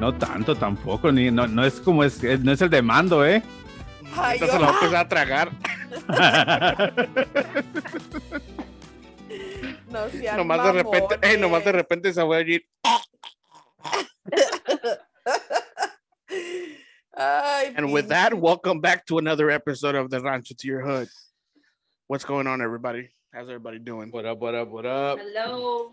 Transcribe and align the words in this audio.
No 0.00 0.12
tanto 0.14 0.56
tampoco, 0.56 1.12
ni 1.12 1.30
no, 1.30 1.46
no 1.46 1.62
es 1.62 1.78
como 1.78 2.02
es, 2.02 2.22
no 2.22 2.52
es 2.52 2.62
el 2.62 2.70
de 2.70 2.80
mando, 2.80 3.22
¿eh? 3.22 3.42
Ay, 4.16 4.38
Ahorita 4.40 4.46
se 4.46 4.58
lo 4.58 4.60
va 4.60 4.70
a 4.70 4.72
empezar 4.72 4.96
a 4.96 5.08
tragar. 5.08 5.50
no 9.90 10.08
sean 10.08 10.38
nomás 10.38 10.64
de 10.64 10.72
repente, 10.72 11.18
eh, 11.20 11.36
nomás 11.36 11.62
de 11.66 11.72
repente 11.72 12.14
se 12.14 12.22
va 12.22 12.36
a 12.36 12.40
ir. 12.40 12.64
Ay, 17.14 17.74
And 17.76 17.92
with 17.92 18.08
that, 18.08 18.32
welcome 18.32 18.80
back 18.80 19.04
to 19.04 19.18
another 19.18 19.50
episode 19.50 19.96
of 19.96 20.08
the 20.08 20.18
Rancho 20.18 20.54
to 20.56 20.66
Your 20.66 20.80
Hood. 20.80 21.08
What's 22.06 22.24
going 22.24 22.46
on, 22.46 22.62
everybody? 22.62 23.10
How's 23.34 23.50
everybody 23.50 23.78
doing? 23.78 24.10
What 24.10 24.24
up, 24.24 24.38
what 24.38 24.54
up, 24.54 24.70
what 24.70 24.86
up? 24.86 25.18
Hello. 25.18 25.92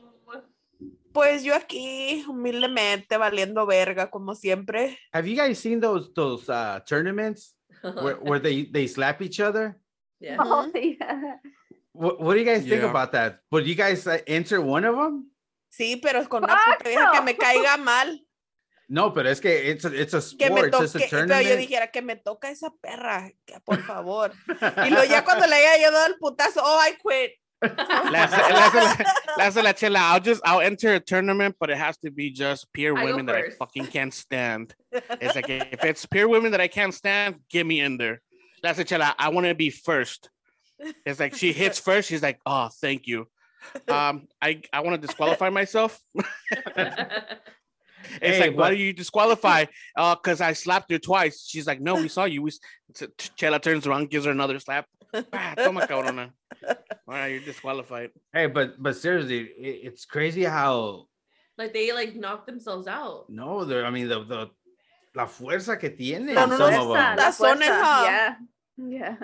Pues 1.13 1.43
yo 1.43 1.55
aquí, 1.55 2.23
humildemente, 2.27 3.17
valiendo 3.17 3.65
verga, 3.65 4.09
como 4.09 4.35
siempre. 4.35 4.97
Have 5.13 5.27
you 5.29 5.35
guys 5.35 5.57
seen 5.59 5.79
those 5.79 6.11
those 6.13 6.47
uh, 6.49 6.79
tournaments 6.85 7.55
where, 7.81 8.15
where 8.21 8.39
they 8.39 8.63
they 8.71 8.87
slap 8.87 9.21
each 9.21 9.39
other? 9.39 9.79
yeah. 10.19 10.37
Oh, 10.39 10.69
yeah. 10.73 11.37
What, 11.93 12.19
what 12.21 12.33
do 12.35 12.39
you 12.39 12.45
guys 12.45 12.61
think 12.63 12.81
Yeah. 12.83 12.89
about 12.91 13.11
that? 13.13 13.39
Would 13.51 13.65
you 13.65 13.73
guys 13.73 14.05
uh, 14.05 14.19
enter 14.27 14.61
one 14.61 14.85
of 14.85 14.95
them? 14.95 15.31
Sí, 15.71 15.97
pero 15.99 16.19
es 16.19 16.27
con 16.27 16.43
una 16.43 16.55
puta 16.55 16.87
vieja 16.89 17.11
que 17.11 17.21
me 17.21 17.35
caiga 17.35 17.75
mal. 17.77 18.19
No, 18.87 19.11
pero 19.13 19.29
es 19.29 19.41
que 19.41 19.71
it's 19.71 19.83
a, 19.83 19.89
it's 19.93 20.13
a 20.13 20.21
Que 20.37 20.49
me 20.51 20.61
sport, 20.61 20.83
it's 20.83 20.93
toque, 20.93 21.05
a 21.05 21.09
pero 21.09 21.25
yo 21.25 21.27
tournament. 21.27 21.59
dijera 21.59 21.87
que 21.91 22.01
me 22.03 22.15
toca 22.15 22.51
esa 22.51 22.71
perra, 22.79 23.31
que 23.45 23.59
por 23.61 23.81
favor. 23.81 24.31
Y 24.85 24.89
luego 24.91 25.05
ya 25.09 25.23
cuando 25.25 25.47
le 25.47 25.55
haya 25.55 25.83
yo 25.83 25.91
dado 25.91 26.05
el 26.07 26.17
putazo, 26.19 26.61
oh, 26.63 26.79
I 26.87 26.91
quit. 27.01 27.31
Le 27.63 27.69
hace- 27.69 28.37
le 28.37 28.53
la- 28.53 28.95
le 29.37 29.43
hace 29.43 29.55
la 29.63 29.73
chela. 29.73 29.99
I'll 29.99 30.19
just 30.19 30.41
I'll 30.45 30.61
enter 30.61 30.93
a 30.93 30.99
tournament, 30.99 31.55
but 31.59 31.69
it 31.69 31.77
has 31.77 31.97
to 31.99 32.11
be 32.11 32.29
just 32.29 32.71
pure 32.71 32.95
I 32.97 33.01
go 33.01 33.05
women 33.07 33.25
that 33.27 33.35
I 33.35 33.49
fucking 33.49 33.87
can't 33.87 34.13
stand. 34.13 34.75
It's 35.21 35.35
like 35.35 35.49
if 35.49 35.83
it's 35.83 36.05
pure 36.05 36.27
women 36.27 36.51
that 36.51 36.61
I 36.61 36.67
can't 36.67 36.93
stand, 36.93 37.37
get 37.49 37.65
me 37.65 37.79
in 37.79 37.97
there. 37.97 38.21
That's 38.61 38.79
a 38.79 38.83
chela. 38.83 39.15
I 39.17 39.29
want 39.29 39.47
to 39.47 39.55
be 39.55 39.69
first. 39.71 40.29
It's 41.05 41.19
like 41.19 41.35
she 41.35 41.51
hits 41.53 41.79
first. 41.87 42.07
She's 42.09 42.21
like, 42.21 42.39
oh, 42.45 42.69
thank 42.81 43.07
you. 43.07 43.27
Um, 43.87 44.27
I 44.41 44.61
I 44.71 44.81
want 44.81 45.01
to 45.01 45.07
disqualify 45.07 45.49
myself. 45.49 45.99
It's 48.21 48.37
Hey, 48.37 48.39
like, 48.49 48.57
why 48.57 48.69
do 48.69 48.77
you 48.77 48.93
disqualify? 48.93 49.65
Uh, 49.95 50.15
because 50.15 50.39
I 50.39 50.53
slapped 50.53 50.91
her 50.91 50.99
twice. 50.99 51.45
She's 51.45 51.67
like, 51.67 51.81
no, 51.81 51.95
we 51.95 52.07
saw 52.07 52.23
you. 52.25 52.41
We 52.43 52.51
s- 52.51 52.59
Ch- 52.95 53.03
Ch- 53.17 53.35
Chela 53.35 53.59
turns 53.59 53.85
around, 53.85 54.09
gives 54.09 54.25
her 54.25 54.31
another 54.31 54.59
slap. 54.59 54.85
Ah, 55.33 55.53
toma, 55.57 55.85
cabrona. 55.87 56.31
All 57.07 57.13
right, 57.13 57.27
you're 57.27 57.41
disqualified. 57.41 58.11
Hey, 58.33 58.47
but 58.47 58.81
but 58.81 58.95
seriously, 58.95 59.41
it, 59.41 59.79
it's 59.87 60.05
crazy 60.05 60.43
how 60.43 61.07
like 61.57 61.73
they 61.73 61.91
like 61.91 62.15
knock 62.15 62.45
themselves 62.45 62.87
out. 62.87 63.25
no, 63.29 63.65
there. 63.65 63.85
I 63.85 63.89
mean, 63.89 64.07
the 64.07 64.23
the 64.23 64.49
la 65.15 65.25
fuerza 65.25 65.79
que 65.79 65.89
tiene 65.89 66.33
La 66.33 66.41
some 66.47 66.51
fuerza, 66.51 66.79
of 66.81 66.87
Fuerza, 66.87 66.93
them. 66.93 67.17
la 67.17 67.55
Tazones, 67.55 67.63
fuerza, 67.67 67.83
huh? 67.83 68.03
Yeah. 68.05 68.35
Yeah. 68.77 69.15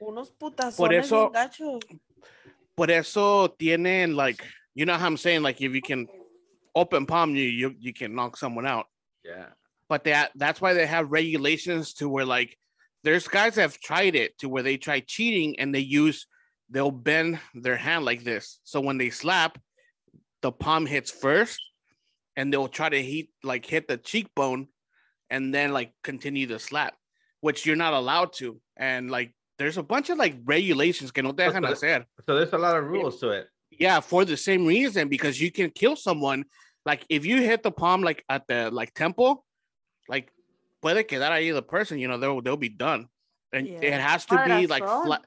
Unos 0.00 0.30
putazones 0.38 0.76
Por 0.76 0.92
eso- 0.92 1.30
gachos. 1.30 1.82
Por 2.76 2.90
eso 2.90 3.48
tienen 3.58 4.14
like, 4.16 4.44
you 4.74 4.84
know 4.84 4.94
how 4.96 5.06
I'm 5.06 5.16
saying, 5.16 5.42
like 5.42 5.60
if 5.60 5.72
you 5.74 5.82
can 5.82 6.06
open 6.74 7.06
palm 7.06 7.34
you, 7.34 7.44
you 7.44 7.74
you 7.78 7.92
can 7.92 8.14
knock 8.14 8.36
someone 8.36 8.66
out. 8.66 8.86
Yeah. 9.24 9.46
But 9.88 10.04
that 10.04 10.30
that's 10.36 10.60
why 10.60 10.74
they 10.74 10.86
have 10.86 11.10
regulations 11.12 11.94
to 11.94 12.08
where 12.08 12.24
like 12.24 12.56
there's 13.04 13.28
guys 13.28 13.54
that 13.56 13.62
have 13.62 13.78
tried 13.80 14.14
it 14.14 14.36
to 14.38 14.48
where 14.48 14.62
they 14.62 14.76
try 14.76 15.00
cheating 15.00 15.58
and 15.60 15.74
they 15.74 15.80
use 15.80 16.26
they'll 16.74 16.90
bend 16.90 17.38
their 17.54 17.76
hand 17.76 18.04
like 18.04 18.24
this. 18.24 18.58
So 18.64 18.80
when 18.80 18.98
they 18.98 19.08
slap, 19.08 19.58
the 20.42 20.50
palm 20.50 20.86
hits 20.86 21.10
first 21.10 21.60
and 22.36 22.52
they'll 22.52 22.68
try 22.68 22.88
to 22.88 23.00
hit 23.00 23.28
like 23.44 23.64
hit 23.64 23.86
the 23.86 23.96
cheekbone 23.96 24.66
and 25.30 25.54
then 25.54 25.72
like 25.72 25.92
continue 26.02 26.46
the 26.46 26.58
slap, 26.58 26.94
which 27.40 27.64
you're 27.64 27.76
not 27.76 27.94
allowed 27.94 28.32
to. 28.34 28.60
And 28.76 29.08
like 29.08 29.32
there's 29.56 29.78
a 29.78 29.84
bunch 29.84 30.10
of 30.10 30.18
like 30.18 30.34
regulations 30.44 31.12
que 31.12 31.22
no 31.22 31.30
te 31.30 31.44
dejan 31.44 31.62
But- 31.62 31.78
hacer. 31.78 32.04
So 32.26 32.34
there's 32.34 32.52
a 32.52 32.58
lot 32.58 32.76
of 32.76 32.84
rules 32.84 33.20
to 33.20 33.30
it. 33.30 33.46
Yeah, 33.70 34.00
for 34.00 34.24
the 34.24 34.36
same 34.36 34.66
reason 34.66 35.08
because 35.08 35.40
you 35.40 35.50
can 35.52 35.70
kill 35.70 35.96
someone. 35.96 36.44
Like 36.84 37.06
if 37.08 37.24
you 37.24 37.40
hit 37.40 37.62
the 37.62 37.70
palm 37.70 38.02
like 38.02 38.24
at 38.28 38.46
the 38.48 38.70
like 38.70 38.92
temple, 38.94 39.44
like 40.08 40.28
puede 40.82 41.06
quedar 41.08 41.30
ahí 41.30 41.54
the 41.54 41.62
person, 41.62 41.98
you 42.00 42.08
know, 42.08 42.18
they'll 42.18 42.42
they'll 42.42 42.56
be 42.56 42.68
done. 42.68 43.06
And 43.52 43.68
it 43.68 43.94
has 43.94 44.26
to 44.26 44.44
be 44.44 44.66
like 44.66 44.82
flat. 44.82 45.22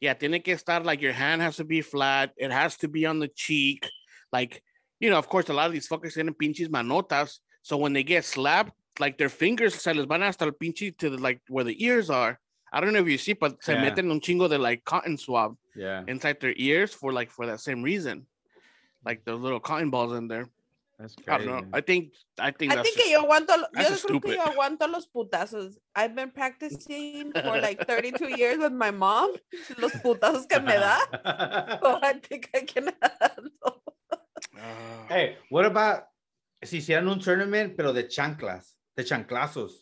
Yeah, 0.00 0.14
tiene 0.14 0.42
que 0.42 0.54
estar 0.54 0.84
like 0.84 1.00
your 1.00 1.12
hand 1.12 1.40
has 1.42 1.56
to 1.56 1.64
be 1.64 1.80
flat. 1.80 2.32
It 2.36 2.52
has 2.52 2.76
to 2.78 2.88
be 2.88 3.06
on 3.06 3.18
the 3.18 3.28
cheek. 3.28 3.88
Like, 4.32 4.62
you 5.00 5.08
know, 5.10 5.18
of 5.18 5.28
course, 5.28 5.48
a 5.48 5.54
lot 5.54 5.66
of 5.66 5.72
these 5.72 5.88
fuckers 5.88 6.16
tienen 6.16 6.36
pinches 6.36 6.68
manotas. 6.68 7.38
So 7.62 7.76
when 7.76 7.92
they 7.92 8.02
get 8.02 8.24
slapped, 8.24 8.72
like 8.98 9.16
their 9.18 9.28
fingers 9.28 9.74
se 9.74 9.92
les 9.94 10.06
van 10.06 10.22
hasta 10.22 10.44
el 10.44 10.52
pinche 10.52 10.96
to 10.98 11.10
the, 11.10 11.18
like 11.18 11.40
where 11.48 11.64
the 11.64 11.82
ears 11.84 12.10
are. 12.10 12.38
I 12.72 12.80
don't 12.80 12.92
know 12.92 13.00
if 13.00 13.08
you 13.08 13.18
see, 13.18 13.32
but 13.32 13.62
se 13.62 13.72
Yeah. 13.74 13.90
meten 13.90 14.10
un 14.10 14.20
chingo 14.20 14.48
de 14.48 14.58
like 14.58 14.84
cotton 14.84 15.16
swab 15.16 15.56
Yeah. 15.74 16.02
inside 16.08 16.40
their 16.40 16.54
ears 16.56 16.92
for 16.92 17.12
like 17.12 17.30
for 17.30 17.46
that 17.46 17.60
same 17.60 17.82
reason, 17.82 18.26
like 19.04 19.24
the 19.24 19.34
little 19.34 19.60
cotton 19.60 19.90
balls 19.90 20.12
in 20.12 20.28
there. 20.28 20.48
That's 20.98 21.14
I 21.28 21.38
don't 21.38 21.46
know. 21.46 21.62
I 21.74 21.80
think 21.82 22.12
I 22.38 22.50
think 22.52 22.72
I 22.72 22.76
that's 22.76 22.88
think 22.88 22.96
que 22.96 23.10
just- 23.10 23.12
yo 23.12 23.22
aguanto, 23.28 23.48
lo- 23.56 23.68
yo 23.74 23.82
that's 23.82 24.04
creo 24.04 24.22
que 24.22 24.32
stupid. 24.32 24.36
yo 24.36 24.42
aguanto 24.44 24.90
los 24.90 25.06
putazos. 25.06 25.76
I've 25.94 26.14
been 26.14 26.30
practicing 26.30 27.32
for 27.32 27.60
like 27.60 27.86
32 27.86 28.28
years 28.38 28.58
with 28.58 28.72
my 28.72 28.90
mom. 28.90 29.34
Los 29.78 29.92
putazos 29.92 30.48
que 30.48 30.58
me 30.60 30.72
da. 30.72 30.96
So 31.82 31.98
I 32.02 32.14
think 32.14 32.48
I 32.54 32.60
can 32.62 32.88
handle. 33.02 33.82
Ah, 34.58 35.06
hey, 35.08 35.36
what 35.50 35.66
about 35.66 36.04
si 36.64 36.78
hicieran 36.78 37.08
un 37.10 37.20
tournament, 37.20 37.76
pero 37.76 37.92
de 37.92 38.04
chanclas, 38.04 38.72
de 38.96 39.04
chanclazos? 39.04 39.72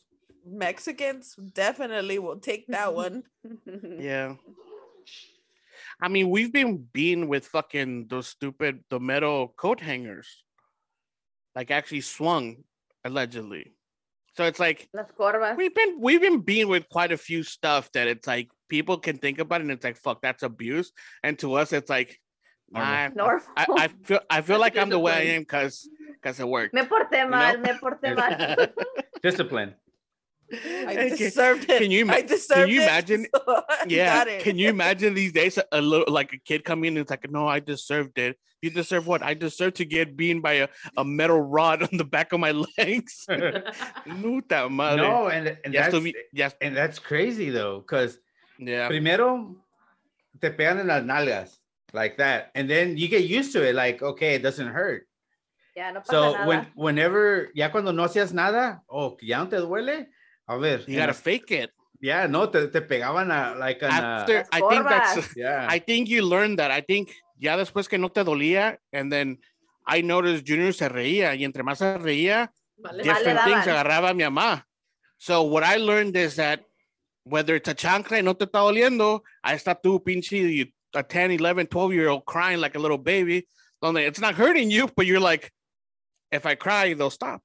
Mexicans 0.45 1.37
definitely 1.55 2.19
will 2.19 2.39
take 2.41 2.67
that 2.69 2.93
one. 3.03 3.23
yeah. 3.99 4.35
I 6.01 6.09
mean, 6.09 6.29
we've 6.29 6.53
been 6.53 6.87
being 6.93 7.29
with 7.29 7.47
fucking 7.47 8.09
those 8.09 8.27
stupid 8.29 8.85
the 8.91 8.99
metal 9.01 9.55
coat 9.57 9.81
hangers, 9.81 10.44
like 11.55 11.71
actually 11.71 12.01
swung 12.03 12.65
allegedly. 13.05 13.73
So 14.37 14.45
it's 14.45 14.59
like 14.59 14.89
Las 14.93 15.07
we've 15.57 15.75
been 15.75 16.01
we've 16.01 16.21
been 16.21 16.41
being 16.41 16.69
with 16.69 16.89
quite 16.89 17.13
a 17.13 17.17
few 17.17 17.43
stuff 17.45 17.91
that 17.93 18.09
it's 18.09 18.27
like 18.27 18.49
people 18.69 18.99
can 18.99 19.19
think 19.19 19.39
about 19.39 19.61
it 19.61 19.65
and 19.65 19.71
it's 19.71 19.85
like 19.85 19.97
fuck 19.97 20.23
that's 20.23 20.43
abuse, 20.43 20.93
and 21.23 21.39
to 21.39 21.55
us 21.55 21.73
it's 21.73 21.89
like 21.89 22.19
nah, 22.71 23.09
Normal. 23.09 23.17
Normal. 23.17 23.47
I, 23.57 23.67
I 23.85 23.89
feel 24.03 24.21
I 24.29 24.41
feel 24.41 24.59
like 24.59 24.77
I'm 24.77 24.89
the 24.89 24.99
way 24.99 25.13
I 25.13 25.21
am 25.37 25.43
because 25.43 25.89
because 26.21 26.41
it 26.41 26.49
worked. 26.49 26.75
me 26.75 26.83
porté 26.83 27.29
mal, 27.31 27.59
me 27.59 27.71
porté 27.79 28.17
mal. 28.17 28.67
Discipline. 29.23 29.75
I 30.53 30.57
Hey, 30.95 31.09
can- 31.09 31.17
deserved 31.19 31.65
it. 31.71 31.79
can 31.81 31.91
you 31.91 32.03
ima- 32.03 32.13
I 32.15 32.21
can 32.21 32.29
deserved 32.29 32.71
you 32.71 32.81
it, 32.81 32.85
imagine- 32.85 33.27
so 33.35 33.63
Yeah, 33.87 34.25
it. 34.29 34.43
can 34.43 34.59
you 34.59 34.69
imagine 34.69 35.15
these 35.15 35.33
days 35.33 35.59
a 35.73 35.81
little 35.81 36.13
like 36.13 36.33
a 36.33 36.39
kid 36.39 36.65
coming 36.65 36.89
in 36.93 36.97
and 36.99 37.03
it's 37.03 37.11
like, 37.11 37.31
no, 37.31 37.47
I 37.49 37.61
deserved 37.61 38.19
it. 38.19 38.39
You 38.63 38.71
deserve 38.71 39.07
what? 39.07 39.23
I 39.23 39.35
deserve 39.35 39.75
to 39.75 39.85
get 39.85 40.17
beaten 40.17 40.41
by 40.41 40.53
a, 40.65 40.69
a 40.97 41.05
metal 41.05 41.39
rod 41.41 41.83
on 41.83 41.99
the 41.99 42.05
back 42.05 42.33
of 42.33 42.41
my 42.41 42.53
legs. 42.79 43.27
Puta 44.05 44.69
madre. 44.71 45.03
No, 45.07 45.29
and 45.29 45.59
and 45.65 45.75
Ya 45.75 45.83
that's 45.83 45.95
estuvi- 45.95 46.15
ya- 46.33 46.51
and 46.61 46.77
that's 46.77 46.99
crazy 46.99 47.51
though, 47.51 47.81
because 47.81 48.19
yeah. 48.59 48.89
primero 48.89 49.57
te 50.41 50.51
pegan 50.51 50.81
en 50.81 50.87
las 50.89 51.03
nalgas 51.05 51.59
like 51.93 52.17
that, 52.19 52.51
and 52.55 52.69
then 52.69 52.97
you 52.97 53.09
get 53.09 53.25
used 53.25 53.53
to 53.53 53.63
it. 53.63 53.75
Like, 53.75 54.03
okay, 54.03 54.35
it 54.37 54.43
doesn't 54.43 54.69
hurt. 54.69 55.07
Ya 55.77 55.91
no 55.91 56.01
So 56.05 56.33
when 56.47 56.67
whenever 56.75 57.51
ya 57.55 57.69
cuando 57.69 57.93
no 57.93 58.05
hacías 58.05 58.33
nada, 58.33 58.81
oh, 58.89 59.11
que 59.11 59.29
ya 59.29 59.43
no 59.45 59.51
te 59.51 59.57
duele. 59.57 60.07
A 60.49 60.59
ver, 60.59 60.85
You 60.87 60.97
gotta 60.97 61.15
fake 61.15 61.51
it. 61.53 61.71
yeah, 62.01 62.27
no, 62.27 62.47
te, 62.51 62.69
te 62.69 62.81
pegaban 62.83 63.31
a 63.31 63.59
like 63.59 63.83
an, 63.83 63.91
uh, 63.91 63.95
After 64.21 64.45
I 64.53 64.61
think 64.61 64.89
that's 64.89 65.29
yeah. 65.37 65.67
I 65.69 65.79
think 65.79 66.09
you 66.09 66.23
learned 66.23 66.59
that. 66.59 66.71
I 66.71 66.81
think 66.83 67.11
ya 67.39 67.57
después 67.57 67.89
que 67.89 67.99
no 67.99 68.09
te 68.09 68.23
dolía, 68.25 68.77
and 68.93 69.11
then 69.11 69.39
I 69.87 70.03
noticed 70.03 70.47
Junior 70.47 70.73
se 70.73 70.89
reía, 70.89 71.35
y 71.35 71.45
entre 71.45 71.63
más 71.63 71.79
se 71.79 71.97
reía, 71.99 72.49
Vale. 72.79 73.03
different 73.03 73.39
Vale, 73.41 73.45
things 73.55 73.67
agarraba 73.67 74.11
a 74.11 74.15
mi 74.15 74.25
mamá. 74.25 74.65
So 75.19 75.43
what 75.45 75.63
I 75.65 75.77
learned 75.77 76.17
is 76.17 76.37
that 76.37 76.61
whether 77.25 77.55
it's 77.55 77.69
a 77.71 77.75
chancla 77.75 78.19
y 78.19 78.21
no 78.23 78.35
te 78.35 78.45
está 78.45 78.59
doliendo, 78.61 79.23
ahí 79.43 79.55
está 79.57 79.75
tú 79.81 80.03
pinche 80.05 80.37
you- 80.55 80.73
a 80.95 81.03
10, 81.03 81.41
11, 81.41 81.67
12 81.69 81.93
year 81.95 82.09
old 82.09 82.25
crying 82.27 82.61
like 82.61 82.77
a 82.77 82.79
little 82.79 82.99
baby. 82.99 83.47
Donde 83.83 83.99
it's 84.07 84.21
not 84.21 84.35
hurting 84.35 84.71
you, 84.71 84.89
but 84.95 85.07
you're 85.07 85.21
like, 85.21 85.51
if 86.31 86.47
I 86.47 86.55
cry, 86.55 86.95
they'll 86.95 87.11
stop. 87.11 87.43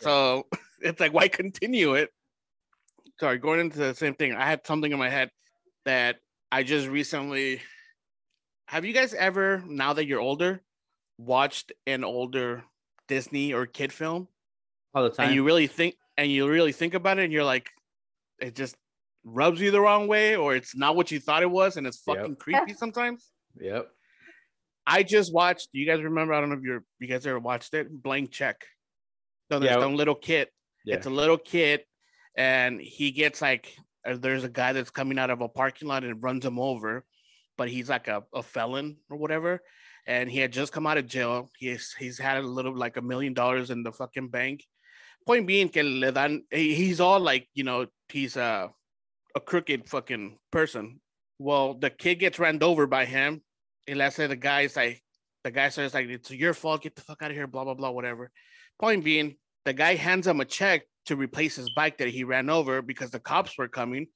So 0.00 0.46
it's 0.80 1.00
like, 1.00 1.12
why 1.12 1.28
continue 1.28 1.94
it? 1.94 2.10
Sorry, 3.18 3.38
going 3.38 3.60
into 3.60 3.78
the 3.78 3.94
same 3.94 4.14
thing. 4.14 4.32
I 4.34 4.46
had 4.46 4.66
something 4.66 4.90
in 4.90 4.98
my 4.98 5.10
head 5.10 5.30
that 5.84 6.16
I 6.50 6.62
just 6.62 6.88
recently. 6.88 7.60
Have 8.66 8.84
you 8.84 8.92
guys 8.92 9.14
ever, 9.14 9.62
now 9.66 9.92
that 9.94 10.06
you're 10.06 10.20
older, 10.20 10.62
watched 11.18 11.72
an 11.86 12.04
older 12.04 12.64
Disney 13.08 13.52
or 13.52 13.66
kid 13.66 13.92
film? 13.92 14.28
all 14.94 15.04
the 15.04 15.10
time. 15.10 15.26
and 15.26 15.34
you 15.36 15.44
really 15.44 15.68
think 15.68 15.94
and 16.16 16.32
you 16.32 16.48
really 16.48 16.72
think 16.72 16.94
about 16.94 17.18
it 17.20 17.22
and 17.22 17.32
you're 17.32 17.44
like 17.44 17.70
it 18.40 18.56
just 18.56 18.74
rubs 19.22 19.60
you 19.60 19.70
the 19.70 19.80
wrong 19.80 20.08
way 20.08 20.34
or 20.34 20.56
it's 20.56 20.74
not 20.74 20.96
what 20.96 21.12
you 21.12 21.20
thought 21.20 21.42
it 21.42 21.50
was 21.50 21.76
and 21.76 21.86
it's 21.86 22.02
Yep. 22.08 22.16
fucking 22.16 22.34
creepy 22.34 22.74
sometimes 22.76 23.30
yep. 23.60 23.86
i 24.88 25.04
just 25.04 25.32
watched 25.32 25.68
do 25.72 25.78
you 25.78 25.86
guys 25.86 26.02
remember 26.02 26.32
i 26.34 26.40
don't 26.40 26.48
know 26.50 26.56
if 26.56 26.62
you're 26.64 26.82
you 26.98 27.06
guys 27.06 27.24
ever 27.24 27.38
watched 27.38 27.72
it 27.74 27.86
blank 28.02 28.32
check 28.32 28.64
donde 29.48 29.62
Yeah. 29.64 29.76
está 29.76 29.84
un 29.84 29.94
little 29.94 30.16
kid. 30.16 30.48
Yeah. 30.84 30.96
It's 30.96 31.06
a 31.06 31.10
little 31.10 31.38
kid, 31.38 31.82
and 32.36 32.80
he 32.80 33.10
gets 33.10 33.42
like 33.42 33.74
uh, 34.06 34.16
there's 34.16 34.44
a 34.44 34.48
guy 34.48 34.72
that's 34.72 34.90
coming 34.90 35.18
out 35.18 35.30
of 35.30 35.40
a 35.40 35.48
parking 35.48 35.88
lot 35.88 36.04
and 36.04 36.22
runs 36.22 36.44
him 36.44 36.58
over, 36.58 37.04
but 37.58 37.68
he's 37.68 37.88
like 37.88 38.08
a, 38.08 38.22
a 38.34 38.42
felon 38.42 38.96
or 39.10 39.16
whatever. 39.16 39.62
And 40.06 40.30
he 40.30 40.38
had 40.38 40.52
just 40.52 40.72
come 40.72 40.86
out 40.86 40.98
of 40.98 41.06
jail. 41.06 41.50
He's 41.58 41.94
he's 41.98 42.18
had 42.18 42.38
a 42.38 42.42
little 42.42 42.74
like 42.74 42.96
a 42.96 43.02
million 43.02 43.34
dollars 43.34 43.70
in 43.70 43.82
the 43.82 43.92
fucking 43.92 44.28
bank. 44.28 44.64
Point 45.26 45.46
being, 45.46 45.68
que 45.68 45.82
le 45.82 46.10
dan, 46.10 46.44
he's 46.50 47.00
all 47.00 47.20
like, 47.20 47.46
you 47.52 47.62
know, 47.62 47.86
he's 48.08 48.36
a 48.36 48.70
a 49.36 49.40
crooked 49.40 49.88
fucking 49.88 50.38
person. 50.50 51.00
Well, 51.38 51.74
the 51.74 51.90
kid 51.90 52.16
gets 52.16 52.38
ran 52.38 52.62
over 52.62 52.86
by 52.86 53.04
him. 53.04 53.42
And 53.86 53.98
let's 53.98 54.16
say 54.16 54.26
the 54.26 54.36
guy's 54.36 54.76
like, 54.76 55.02
the 55.44 55.50
guy 55.50 55.68
says 55.68 55.94
like, 55.94 56.08
it's 56.08 56.30
your 56.30 56.54
fault. 56.54 56.82
Get 56.82 56.96
the 56.96 57.02
fuck 57.02 57.22
out 57.22 57.30
of 57.30 57.36
here. 57.36 57.46
Blah 57.46 57.64
blah 57.64 57.74
blah. 57.74 57.90
Whatever. 57.90 58.30
Point 58.80 59.04
being, 59.04 59.36
the 59.64 59.72
guy 59.72 59.94
hands 59.94 60.26
him 60.26 60.40
a 60.40 60.44
check 60.44 60.82
to 61.06 61.16
replace 61.16 61.56
his 61.56 61.70
bike 61.70 61.98
that 61.98 62.08
he 62.08 62.24
ran 62.24 62.50
over 62.50 62.82
because 62.82 63.10
the 63.10 63.20
cops 63.20 63.56
were 63.58 63.68
coming, 63.68 64.06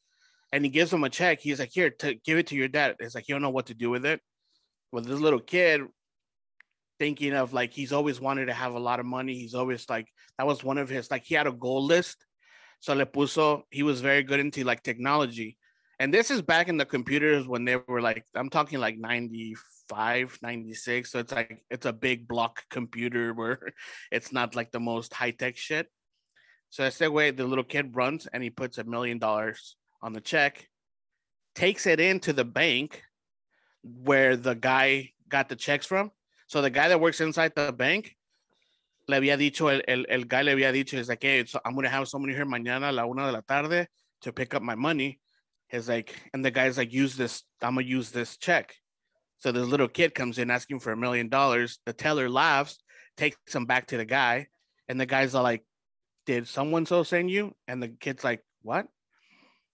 and 0.53 0.65
he 0.65 0.71
gives 0.71 0.93
him 0.93 1.05
a 1.05 1.11
check. 1.11 1.41
He's 1.41 1.59
like, 1.59 1.71
here, 1.73 1.91
to 1.91 2.15
give 2.15 2.39
it 2.39 2.49
to 2.49 2.57
your 2.57 2.69
dad. 2.69 2.97
It's 3.01 3.15
like 3.15 3.29
you 3.29 3.35
don't 3.35 3.43
know 3.43 3.51
what 3.51 3.67
to 3.67 3.75
do 3.75 3.91
with 3.91 4.07
it. 4.07 4.21
Well, 4.93 5.03
this 5.03 5.19
little 5.19 5.41
kid 5.41 5.83
thinking 6.99 7.35
of 7.35 7.53
like 7.53 7.73
he's 7.73 7.93
always 7.93 8.21
wanted 8.21 8.47
to 8.47 8.53
have 8.53 8.75
a 8.75 8.79
lot 8.79 9.01
of 9.01 9.07
money. 9.07 9.35
He's 9.35 9.55
always 9.55 9.89
like 9.89 10.07
that 10.39 10.47
was 10.47 10.63
one 10.63 10.79
of 10.79 10.89
his 10.89 11.11
like 11.11 11.25
he 11.25 11.35
had 11.35 11.47
a 11.47 11.53
goal 11.53 11.85
list. 11.85 12.25
So 12.81 12.95
le 12.95 13.07
puso, 13.07 13.63
he 13.71 13.83
was 13.83 14.01
very 14.01 14.23
good 14.23 14.41
into 14.41 14.63
like 14.63 14.83
technology. 14.83 15.57
And 15.99 16.13
this 16.13 16.31
is 16.31 16.43
back 16.43 16.69
in 16.69 16.77
the 16.77 16.85
computers 16.85 17.47
when 17.47 17.65
they 17.65 17.77
were 17.77 18.03
like, 18.03 18.25
I'm 18.35 18.51
talking 18.51 18.79
like 18.79 18.99
95, 19.91 20.39
96. 20.43 21.11
So 21.11 21.19
it's 21.19 21.33
like 21.33 21.63
it's 21.71 21.87
a 21.87 21.93
big 21.93 22.29
block 22.29 22.63
computer 22.71 23.35
where 23.35 23.73
it's 24.11 24.33
not 24.33 24.55
like 24.55 24.73
the 24.73 24.81
most 24.81 25.13
high-tech 25.13 25.57
shit. 25.57 25.89
So 26.71 26.83
that's 26.83 26.99
the 26.99 27.11
way 27.11 27.31
the 27.31 27.45
little 27.45 27.65
kid 27.65 27.95
runs 27.95 28.27
and 28.33 28.43
he 28.43 28.51
puts 28.51 28.79
a 28.79 28.85
million 28.85 29.19
dollars 29.19 29.77
on 30.03 30.13
the 30.13 30.21
check, 30.21 30.69
takes 31.55 31.87
it 31.87 32.01
into 32.01 32.33
the 32.33 32.45
bank 32.45 33.03
where 33.83 34.37
the 34.37 34.55
guy 34.55 35.13
got 35.29 35.49
the 35.49 35.57
checks 35.57 35.87
from. 35.87 36.11
So 36.49 36.61
the 36.63 36.71
guy 36.71 36.89
that 36.89 37.01
works 37.01 37.21
inside 37.21 37.53
the 37.55 37.73
bank 37.73 38.17
le 39.07 39.17
había 39.17 39.39
dicho, 39.39 39.69
el, 39.69 39.83
el, 39.87 40.05
el 40.09 40.25
guy 40.25 40.43
le 40.43 40.53
había 40.53 40.73
dicho, 40.73 40.95
is 40.95 41.09
like, 41.09 41.23
hey, 41.23 41.45
so 41.47 41.61
I'm 41.65 41.75
gonna 41.75 41.89
have 41.89 42.09
someone 42.09 42.31
here 42.31 42.45
mañana 42.45 42.89
a 42.89 42.93
la 42.93 43.07
una 43.07 43.27
de 43.27 43.33
la 43.33 43.43
tarde 43.43 43.87
to 44.23 44.33
pick 44.33 44.55
up 44.55 44.63
my 44.63 44.75
money. 44.75 45.21
He's 45.69 45.89
like, 45.89 46.15
and 46.33 46.45
the 46.45 46.51
guy's 46.51 46.79
like, 46.79 46.93
use 46.93 47.15
this, 47.15 47.43
I'm 47.63 47.75
gonna 47.75 47.87
use 47.87 48.11
this 48.11 48.37
check. 48.37 48.75
So 49.39 49.53
this 49.53 49.67
little 49.67 49.89
kid 49.89 50.15
comes 50.15 50.39
in 50.39 50.51
asking 50.51 50.81
for 50.81 50.93
a 50.93 50.97
million 50.97 51.29
dollars. 51.29 51.79
The 51.85 51.93
teller 51.93 52.29
laughs, 52.29 52.79
takes 53.17 53.55
him 53.55 53.67
back 53.67 53.89
to 53.89 53.97
the 53.97 54.05
guy, 54.05 54.49
and 54.89 55.01
the 55.01 55.07
guy's 55.07 55.35
all 55.35 55.43
like, 55.43 55.65
Did 56.27 56.49
someone 56.49 56.87
so 56.87 57.03
send 57.03 57.31
you? 57.31 57.55
And 57.69 57.83
the 57.83 57.89
kid's 57.89 58.25
like, 58.25 58.43
What? 58.63 58.87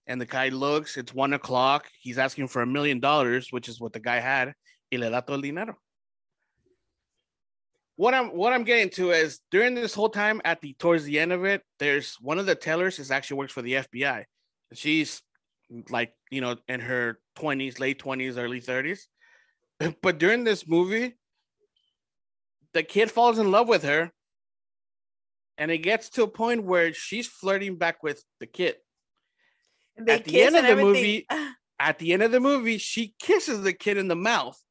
And 0.07 0.21
the 0.21 0.27
guy 0.27 0.49
looks, 0.49 0.97
it's 0.97 1.15
one 1.15 1.33
o'clock. 1.35 1.87
He's 2.01 2.19
asking 2.19 2.49
for 2.49 2.63
a 2.63 2.67
million 2.67 3.01
dollars, 3.01 3.49
which 3.51 3.69
is 3.69 3.81
what 3.81 3.93
the 3.93 4.01
guy 4.01 4.19
had. 4.19 4.55
Y 4.91 4.99
le 4.99 5.11
da 5.11 5.21
todo 5.21 5.37
el 5.37 5.43
dinero 5.43 5.77
what 8.01 8.15
I'm 8.15 8.29
what 8.29 8.55
I'm 8.55 8.65
getting 8.65 8.89
to 8.93 9.11
is 9.11 9.41
during 9.51 9.75
this 9.75 9.93
whole 9.93 10.09
time 10.09 10.41
at 10.43 10.63
the 10.63 10.73
towards 10.79 11.05
the 11.05 11.19
end 11.19 11.35
of 11.35 11.45
it, 11.45 11.63
there's 11.79 12.17
one 12.19 12.39
of 12.39 12.47
the 12.47 12.55
tellers 12.55 12.99
is 12.99 13.11
actually 13.11 13.37
works 13.37 13.53
for 13.53 13.61
the 13.61 13.75
FBI. 13.75 14.25
She's 14.73 15.21
like 15.91 16.15
you 16.31 16.41
know 16.41 16.57
in 16.67 16.81
her 16.81 17.19
20s, 17.39 17.79
late 17.79 18.03
20s, 18.03 18.39
early 18.39 18.63
30s. 18.63 19.01
But 20.03 20.19
during 20.19 20.45
this 20.45 20.69
movie, 20.69 21.17
the 22.73 22.83
kid 22.83 23.11
falls 23.11 23.39
in 23.39 23.51
love 23.51 23.69
with 23.69 23.83
her, 23.83 24.13
and 25.59 25.71
it 25.71 25.79
gets 25.79 26.11
to 26.11 26.23
a 26.23 26.29
point 26.29 26.65
where 26.65 26.93
she's 26.93 27.27
flirting 27.27 27.77
back 27.77 28.03
with 28.03 28.23
the 28.39 28.47
kid. 28.47 28.77
At 30.07 30.25
the 30.25 30.43
end 30.43 30.57
of 30.57 30.63
the 30.63 30.69
everything. 30.69 31.23
At 31.79 31.99
the 31.99 32.13
end 32.13 32.23
of 32.23 32.31
the 32.31 32.41
movie, 32.41 32.77
she 32.77 33.15
kisses 33.19 33.63
the 33.63 33.73
kid 33.73 33.97
in 33.97 34.07
the 34.07 34.15
mouth, 34.15 34.63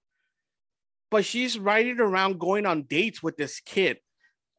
but 1.10 1.26
she's 1.26 1.58
riding 1.58 2.00
around 2.00 2.40
going 2.40 2.68
on 2.68 2.84
dates 2.84 3.24
with 3.24 3.36
this 3.36 3.60
kid. 3.62 3.98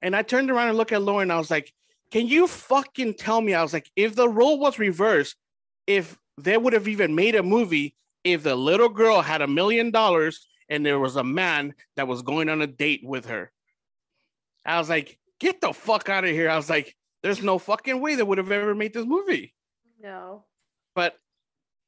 And 0.02 0.16
I 0.16 0.22
turned 0.22 0.50
around 0.50 0.70
and 0.70 0.76
looked 0.76 0.90
at 0.90 1.00
Lauren. 1.00 1.30
I 1.30 1.38
was 1.38 1.48
like, 1.48 1.72
"Can 2.10 2.26
you 2.26 2.48
fucking 2.48 3.14
tell 3.14 3.40
me?" 3.40 3.54
I 3.54 3.62
was 3.62 3.72
like, 3.72 3.88
"If 3.94 4.16
the 4.16 4.28
role 4.28 4.58
was 4.58 4.80
reversed, 4.80 5.36
if 5.86 6.18
they 6.38 6.56
would 6.56 6.72
have 6.72 6.88
even 6.88 7.14
made 7.14 7.36
a 7.36 7.42
movie, 7.44 7.94
if 8.24 8.42
the 8.42 8.54
little 8.54 8.88
girl 8.88 9.22
had 9.22 9.42
a 9.42 9.46
million 9.46 9.90
dollars 9.90 10.46
and 10.68 10.84
there 10.84 10.98
was 10.98 11.16
a 11.16 11.24
man 11.24 11.74
that 11.96 12.08
was 12.08 12.22
going 12.22 12.48
on 12.48 12.62
a 12.62 12.66
date 12.66 13.02
with 13.04 13.26
her, 13.26 13.50
I 14.64 14.78
was 14.78 14.88
like, 14.88 15.18
get 15.38 15.60
the 15.60 15.72
fuck 15.72 16.08
out 16.08 16.24
of 16.24 16.30
here. 16.30 16.50
I 16.50 16.56
was 16.56 16.70
like, 16.70 16.94
there's 17.22 17.42
no 17.42 17.58
fucking 17.58 18.00
way 18.00 18.14
they 18.14 18.22
would 18.22 18.38
have 18.38 18.50
ever 18.50 18.74
made 18.74 18.92
this 18.92 19.06
movie. 19.06 19.54
No. 20.00 20.44
But 20.94 21.14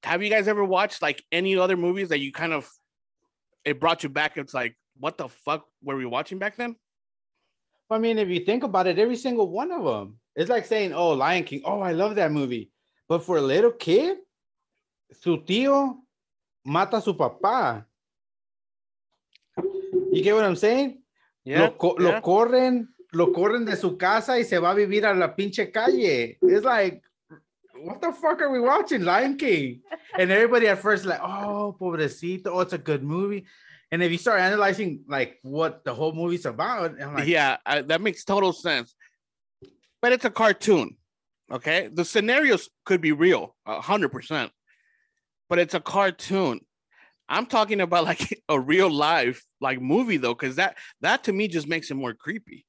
have 0.02 0.22
you 0.22 0.30
guys 0.30 0.48
ever 0.48 0.64
watched 0.64 1.02
like 1.02 1.22
any 1.30 1.56
other 1.56 1.76
movies 1.76 2.08
that 2.08 2.20
you 2.20 2.32
kind 2.32 2.52
of 2.52 2.68
it 3.64 3.80
brought 3.80 4.02
you 4.02 4.08
back? 4.08 4.36
It's 4.36 4.54
like, 4.54 4.76
what 4.98 5.16
the 5.16 5.28
fuck 5.28 5.66
were 5.82 5.96
we 5.96 6.06
watching 6.06 6.38
back 6.38 6.56
then? 6.56 6.76
I 7.90 7.98
mean, 7.98 8.18
if 8.18 8.28
you 8.28 8.40
think 8.40 8.62
about 8.62 8.86
it, 8.86 8.98
every 8.98 9.16
single 9.16 9.50
one 9.50 9.70
of 9.70 9.84
them. 9.84 10.18
It's 10.34 10.48
like 10.48 10.64
saying, 10.64 10.94
"Oh, 10.94 11.10
Lion 11.10 11.44
King. 11.44 11.62
Oh, 11.64 11.80
I 11.80 11.92
love 11.92 12.14
that 12.16 12.32
movie." 12.32 12.70
But 13.06 13.22
for 13.22 13.36
a 13.36 13.42
little 13.42 13.72
kid, 13.72 14.16
su 15.12 15.38
tío 15.38 15.96
mata 16.64 16.96
a 16.98 17.00
su 17.00 17.14
papá. 17.14 17.84
You 20.12 20.22
get 20.22 20.34
what 20.34 20.44
I'm 20.44 20.56
saying? 20.56 20.98
lo, 21.44 21.70
co- 21.72 21.96
lo 21.98 22.20
corren, 22.20 22.88
lo 23.12 23.32
corren 23.32 23.64
de 23.64 23.76
su 23.76 23.96
casa 23.96 24.38
y 24.38 24.42
se 24.44 24.58
va 24.58 24.70
a 24.70 24.74
vivir 24.74 25.04
a 25.04 25.14
la 25.14 25.34
pinche 25.34 25.72
calle. 25.72 26.38
It's 26.42 26.64
like, 26.64 27.02
what 27.82 28.00
the 28.00 28.12
fuck 28.12 28.40
are 28.40 28.50
we 28.50 28.60
watching? 28.60 29.04
Lion 29.04 29.36
King. 29.36 29.82
And 30.16 30.30
everybody 30.30 30.68
at 30.68 30.78
first 30.78 31.04
like, 31.04 31.20
oh, 31.22 31.76
pobrecito, 31.80 32.48
oh, 32.48 32.60
it's 32.60 32.72
a 32.72 32.78
good 32.78 33.02
movie. 33.02 33.46
And 33.90 34.02
if 34.02 34.10
you 34.10 34.18
start 34.18 34.40
analyzing 34.40 35.04
like 35.08 35.38
what 35.42 35.84
the 35.84 35.92
whole 35.92 36.12
movie's 36.12 36.46
about, 36.46 37.00
I'm 37.00 37.14
like, 37.14 37.26
yeah, 37.26 37.58
I, 37.66 37.82
that 37.82 38.00
makes 38.00 38.24
total 38.24 38.52
sense. 38.52 38.94
But 40.00 40.12
it's 40.12 40.24
a 40.24 40.30
cartoon. 40.30 40.96
Okay. 41.50 41.90
The 41.92 42.04
scenarios 42.04 42.70
could 42.84 43.00
be 43.00 43.12
real, 43.12 43.54
a 43.66 43.80
hundred 43.80 44.10
percent. 44.10 44.50
But 45.52 45.58
it's 45.58 45.74
a 45.74 45.80
cartoon. 45.80 46.62
I'm 47.28 47.44
talking 47.44 47.82
about 47.82 48.04
like 48.04 48.42
a 48.48 48.58
real 48.58 48.90
life 48.90 49.44
like 49.60 49.82
movie 49.82 50.16
though, 50.16 50.32
because 50.32 50.56
that 50.56 50.78
that 51.02 51.24
to 51.24 51.32
me 51.34 51.46
just 51.46 51.68
makes 51.68 51.90
it 51.90 51.94
more 51.94 52.14
creepy 52.14 52.64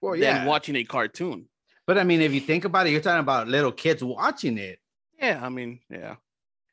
well, 0.00 0.16
yeah. 0.16 0.38
than 0.38 0.46
watching 0.46 0.74
a 0.76 0.84
cartoon. 0.84 1.50
But 1.86 1.98
I 1.98 2.04
mean, 2.04 2.22
if 2.22 2.32
you 2.32 2.40
think 2.40 2.64
about 2.64 2.86
it, 2.86 2.92
you're 2.92 3.02
talking 3.02 3.20
about 3.20 3.48
little 3.48 3.72
kids 3.72 4.02
watching 4.02 4.56
it. 4.56 4.78
Yeah, 5.20 5.38
I 5.42 5.50
mean, 5.50 5.80
yeah. 5.90 6.14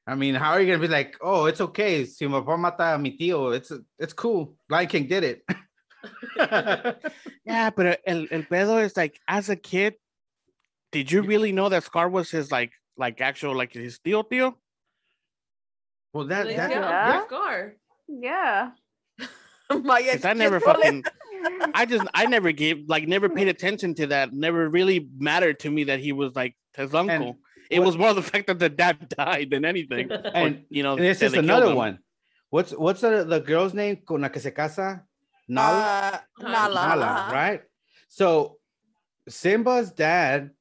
I 0.07 0.15
mean, 0.15 0.35
how 0.35 0.51
are 0.51 0.61
you 0.61 0.67
gonna 0.67 0.79
be 0.79 0.87
like, 0.87 1.17
oh, 1.19 1.47
it's 1.47 1.59
okay. 1.59 2.05
Si 2.05 2.25
papá 2.27 2.57
mata 2.57 2.95
a 2.95 2.97
mi 2.97 3.17
tío, 3.17 3.53
it's 3.53 3.73
it's 3.99 4.13
cool. 4.13 4.55
Lion 4.69 4.87
King 4.87 5.07
did 5.07 5.25
it. 5.25 5.43
Yeah, 7.43 7.71
but 7.71 7.85
uh, 7.85 7.97
el, 8.07 8.25
el 8.31 8.43
pedo 8.43 8.81
is 8.81 8.95
like 8.95 9.19
as 9.27 9.49
a 9.49 9.57
kid, 9.57 9.95
did 10.93 11.11
you 11.11 11.23
really 11.23 11.51
know 11.51 11.67
that 11.67 11.83
Scar 11.83 12.07
was 12.07 12.31
his 12.31 12.53
like 12.53 12.71
like 12.95 13.19
actual 13.19 13.53
like 13.53 13.73
his 13.73 13.99
tío 13.99 14.23
tío? 14.23 14.55
Well, 16.13 16.25
that, 16.27 16.47
Like, 16.47 16.57
that 16.57 16.71
yeah, 16.71 16.79
yeah. 16.79 17.25
Scar. 17.25 17.73
Yeah. 18.07 18.71
Maya, 19.83 20.11
'Cause 20.13 20.25
I 20.25 20.33
never 20.33 20.59
¿quién 20.59 20.65
no 20.65 20.79
le- 20.79 20.83
fucking 20.83 21.03
I 21.73 21.85
just 21.85 22.05
I 22.13 22.25
never 22.25 22.51
gave 22.51 22.87
like 22.87 23.07
never 23.07 23.29
paid 23.29 23.47
attention 23.47 23.95
to 23.95 24.07
that. 24.07 24.33
Never 24.33 24.67
really 24.69 25.07
mattered 25.17 25.59
to 25.61 25.71
me 25.71 25.85
that 25.85 25.99
he 25.99 26.11
was 26.11 26.35
like 26.35 26.55
his 26.75 26.93
uncle. 26.93 27.37
it 27.69 27.79
what- 27.79 27.85
was 27.87 27.97
more 27.97 28.13
the 28.13 28.21
fact 28.21 28.47
that 28.47 28.59
the 28.59 28.69
dad 28.69 29.07
died 29.17 29.49
than 29.51 29.63
anything. 29.65 30.11
Or, 30.11 30.31
and 30.35 30.65
you 30.69 30.83
know, 30.83 30.95
this 30.97 31.19
that 31.19 31.27
is 31.27 31.31
they 31.31 31.37
killed 31.37 31.45
another 31.49 31.71
him. 31.71 31.75
one. 31.77 31.99
What's 32.49 32.71
what's 32.71 32.99
the, 33.01 33.23
the 33.23 33.39
girl's 33.39 33.73
name 33.73 33.99
con 34.05 34.21
la 34.21 34.27
que 34.27 34.41
se 34.41 34.51
casa? 34.51 35.03
Nala. 35.47 36.21
Uh, 36.39 36.43
Nala. 36.43 36.87
Nala, 36.87 37.29
right? 37.31 37.61
So 38.09 38.57
Simba's 39.29 39.91
dad 39.91 40.51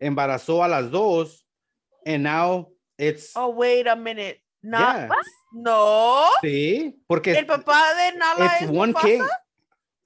embarazó 0.00 0.64
a 0.64 0.68
las 0.68 0.90
dos, 0.90 1.42
and 2.06 2.22
now 2.22 2.68
it's 2.96 3.32
Oh, 3.34 3.50
wait 3.50 3.86
a 3.88 3.96
minute. 3.96 4.38
Na- 4.62 4.78
yeah. 4.78 5.08
No. 5.54 6.30
Sí, 6.42 6.94
porque 7.08 7.28
El 7.36 7.46
papá 7.46 7.94
de 7.96 8.16
Nala 8.18 8.44
it's 8.46 8.62
es 8.62 8.70
one 8.70 8.92
Mufasa? 8.92 9.02
king. 9.06 9.28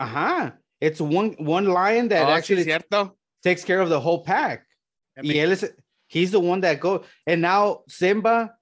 Uh-huh. 0.01 0.51
It's 0.81 1.01
one 1.01 1.35
one 1.39 1.67
lion 1.67 2.09
that 2.09 2.27
Oh, 2.27 2.31
sí, 2.33 2.37
actually 2.37 2.65
cierto. 2.65 3.13
takes 3.43 3.65
care 3.65 3.81
of 3.81 3.89
the 3.89 4.01
whole 4.01 4.23
pack. 4.25 4.67
That 5.15 5.25
Y 5.25 5.35
él 5.35 5.53
es, 5.53 5.65
he's 6.09 6.31
the 6.33 6.41
one 6.41 6.61
that 6.63 6.81
goes. 6.81 7.05
and 7.27 7.41
now 7.43 7.83
Simba 7.89 8.55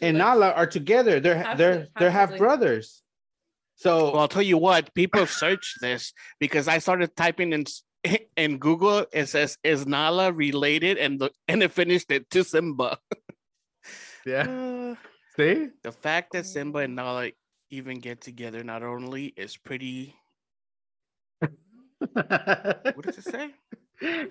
and 0.00 0.18
Nala 0.18 0.52
are 0.52 0.66
together. 0.66 1.20
They're 1.20 1.36
Half 1.42 1.58
they're 1.58 1.84
si- 1.86 1.90
they're 1.98 2.10
half 2.10 2.20
half 2.20 2.28
sibling. 2.30 2.38
brothers. 2.38 3.02
So 3.76 4.12
Well, 4.12 4.18
I'll 4.20 4.28
tell 4.28 4.42
you 4.42 4.58
what, 4.58 4.92
people 4.94 5.26
search 5.26 5.74
this 5.80 6.12
because 6.38 6.68
I 6.68 6.78
started 6.78 7.16
typing 7.16 7.52
in 7.52 7.64
in 8.36 8.58
Google. 8.58 9.04
It 9.12 9.26
says, 9.26 9.58
"Is 9.64 9.86
Nala 9.86 10.32
related?" 10.32 10.96
and 10.98 11.18
the 11.18 11.30
and 11.48 11.62
it 11.62 11.72
finished 11.72 12.10
it 12.10 12.28
to 12.30 12.44
Simba. 12.44 12.98
yeah, 14.26 14.44
Uh, 14.48 14.94
see, 15.36 15.68
the 15.82 15.92
fact 15.92 16.32
that 16.32 16.46
Simba 16.46 16.80
and 16.80 16.94
Nala 16.96 17.30
even 17.70 17.98
get 18.00 18.20
together 18.20 18.62
not 18.64 18.82
only 18.82 19.26
is 19.36 19.56
pretty. 19.56 20.14
What 21.98 23.02
does 23.04 23.18
it 23.18 23.24
say? 23.24 23.50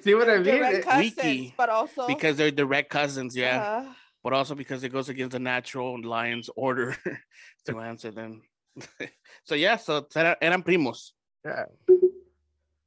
See 0.01 0.15
what 0.15 0.29
I 0.29 0.35
mean? 0.37 0.45
direct 0.45 0.77
It- 0.77 0.85
cousins, 0.85 1.15
Wiki, 1.17 1.53
but 1.57 1.69
also 1.69 2.07
because 2.07 2.37
they're 2.37 2.51
direct 2.51 2.89
cousins, 2.89 3.35
yeah. 3.35 3.61
uh, 3.61 3.93
But 4.23 4.33
also 4.33 4.55
because 4.55 4.83
it 4.83 4.89
goes 4.89 5.09
against 5.09 5.33
the 5.33 5.39
natural 5.39 6.01
lion's 6.01 6.49
order 6.55 6.97
to 7.65 7.79
answer 7.79 8.09
them. 8.11 8.41
so 9.43 9.53
yeah, 9.55 9.75
so 9.77 10.07
era- 10.15 10.37
eran 10.41 10.63
primos. 10.63 11.11
Yeah. 11.45 11.65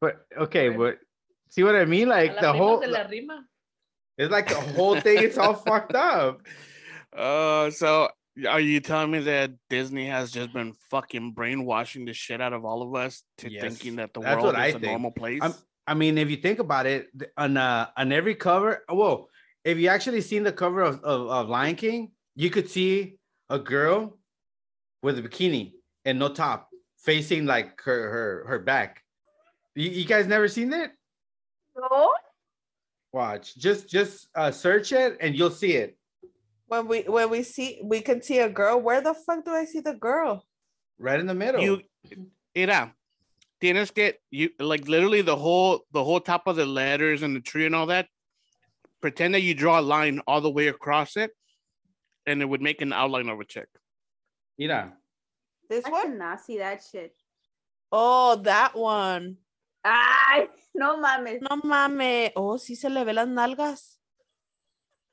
But 0.01 0.27
okay, 0.37 0.69
but 0.71 0.99
see 1.49 1.63
what 1.63 1.77
I 1.77 1.85
mean? 1.85 2.09
Like 2.09 2.41
the 2.41 2.53
whole, 2.53 2.83
la 2.85 3.03
rima. 3.07 3.45
it's 4.19 4.33
like 4.33 4.49
the 4.49 4.61
whole 4.75 4.99
thing. 5.01 5.19
It's 5.23 5.39
all 5.39 5.55
fucked 5.55 5.95
up. 5.95 6.43
Uh, 7.17 7.71
so 7.71 8.09
are 8.49 8.61
you 8.61 8.81
telling 8.81 9.11
me 9.11 9.19
that 9.21 9.51
Disney 9.69 10.07
has 10.07 10.31
just 10.31 10.53
been 10.53 10.73
fucking 10.91 11.33
brainwashing 11.33 12.05
the 12.07 12.15
shit 12.15 12.41
out 12.41 12.53
of 12.53 12.65
all 12.65 12.83
of 12.83 12.95
us 12.95 13.23
to 13.39 13.51
Yes, 13.51 13.63
thinking 13.63 13.97
that 13.97 14.15
the 14.15 14.21
that's 14.21 14.35
world 14.37 14.47
what 14.47 14.57
I 14.57 14.69
is 14.69 14.75
a 14.75 14.79
think. 14.79 14.91
normal 14.91 15.11
place? 15.13 15.43
I'm- 15.43 15.55
I 15.85 15.95
mean, 15.95 16.17
if 16.17 16.31
you 16.31 16.37
think 16.37 16.61
about 16.61 16.87
it, 16.87 17.09
on 17.37 17.57
uh, 17.57 17.89
on 17.97 18.13
every 18.13 18.37
cover, 18.37 18.85
well, 18.89 19.29
if 19.65 19.79
you 19.79 19.89
actually 19.89 20.21
seen 20.21 20.45
the 20.45 20.53
cover 20.53 20.81
of, 20.81 21.03
of, 21.03 21.29
of 21.29 21.49
Lion 21.49 21.75
King, 21.75 22.13
you 22.37 22.51
could 22.51 22.71
see 22.71 23.19
a 23.51 23.59
girl 23.59 24.17
with 25.03 25.19
a 25.19 25.23
bikini 25.23 25.73
and 26.05 26.21
no 26.21 26.29
top, 26.29 26.69
facing 26.99 27.47
like 27.47 27.81
her 27.83 28.11
her 28.11 28.45
her 28.47 28.59
back. 28.61 29.03
You, 29.75 29.91
you 29.91 30.05
guys 30.05 30.29
never 30.29 30.47
seen 30.47 30.71
that? 30.71 30.93
No. 31.77 32.09
Watch, 33.13 33.57
just 33.57 33.89
just 33.89 34.29
uh, 34.37 34.53
search 34.53 34.93
it 34.93 35.17
and 35.21 35.35
you'll 35.37 35.51
see 35.51 35.73
it 35.73 35.99
when 36.73 36.89
we 36.89 37.03
when 37.03 37.29
we 37.29 37.43
see 37.43 37.81
we 37.85 38.01
can 38.01 38.23
see 38.23 38.39
a 38.39 38.49
girl. 38.49 38.81
Where 38.81 39.03
the 39.03 39.13
fuck 39.13 39.45
do 39.45 39.51
I 39.53 39.67
see 39.67 39.81
the 39.81 39.93
girl? 39.93 40.43
right 40.99 41.21
in 41.21 41.27
the 41.27 41.35
middle. 41.35 41.61
you 41.61 41.83
era 42.55 42.95
tienes 43.61 43.91
que 43.93 44.13
you 44.31 44.51
like 44.59 44.87
literally 44.89 45.21
the 45.21 45.35
whole 45.37 45.85
the 45.91 46.03
whole 46.03 46.21
top 46.21 46.47
of 46.47 46.57
the 46.57 46.65
letters 46.65 47.23
and 47.23 47.35
the 47.37 47.41
tree 47.41 47.67
and 47.67 47.75
all 47.75 47.87
that 47.87 48.07
pretend 49.01 49.35
that 49.35 49.43
you 49.43 49.53
draw 49.53 49.81
a 49.81 49.85
line 49.95 50.21
all 50.29 50.41
the 50.41 50.51
way 50.51 50.69
across 50.69 51.17
it 51.17 51.33
and 52.27 52.41
it 52.41 52.49
would 52.49 52.63
make 52.63 52.81
an 52.83 52.93
outline 52.93 53.29
of 53.29 53.41
a 53.41 53.45
chick 53.45 53.67
Mira, 54.59 54.93
This 55.69 55.85
I 55.85 55.91
one? 55.91 56.03
cannot 56.03 56.41
see 56.41 56.59
that 56.59 56.85
shit. 56.89 57.17
Oh, 57.91 58.37
that 58.45 58.77
one. 58.77 59.39
Ay, 59.85 60.49
no 60.75 61.01
mames. 61.03 61.41
No 61.41 61.57
mames. 61.65 62.31
Oh, 62.37 62.57
sí 62.59 62.77
se 62.77 62.89
le 62.89 63.05
ve 63.05 63.13
las 63.13 63.27
nalgas. 63.27 63.97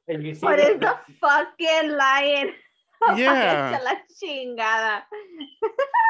And 0.09 0.23
you 0.23 0.33
see 0.35 0.45
What 0.45 0.57
the- 0.57 0.73
is 0.73 0.79
the 0.79 0.95
fucking 1.21 1.91
lion? 1.95 2.49
Yeah. 3.15 3.79
La 3.81 3.95
chingada. 4.11 5.03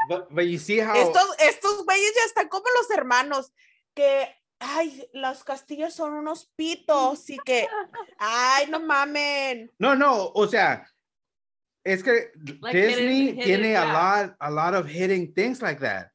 but, 0.09 0.33
but 0.33 0.47
you 0.47 0.57
see 0.57 0.79
how 0.79 0.95
Estos, 0.95 1.35
estos 1.37 1.85
güeyes 1.85 2.13
ya 2.15 2.25
están 2.25 2.49
como 2.49 2.65
los 2.75 2.89
hermanos 2.89 3.51
que, 3.95 4.27
ay, 4.59 5.03
las 5.13 5.43
castillas 5.43 5.93
son 5.93 6.13
unos 6.13 6.49
pitos 6.57 7.29
y 7.29 7.37
que, 7.45 7.67
ay, 8.17 8.65
no 8.71 8.79
mamen. 8.79 9.69
No, 9.77 9.93
no, 9.95 10.31
o 10.33 10.47
sea, 10.47 10.83
es 11.85 12.01
que 12.01 12.31
Like 12.59 12.75
Disney 12.75 13.27
hidden- 13.27 13.35
hidden 13.35 13.43
tiene 13.45 13.75
a 13.77 13.85
lot, 13.85 14.35
a 14.39 14.49
lot 14.49 14.73
of 14.73 14.87
hidden 14.89 15.31
things 15.35 15.61
like 15.61 15.79
that. 15.81 16.07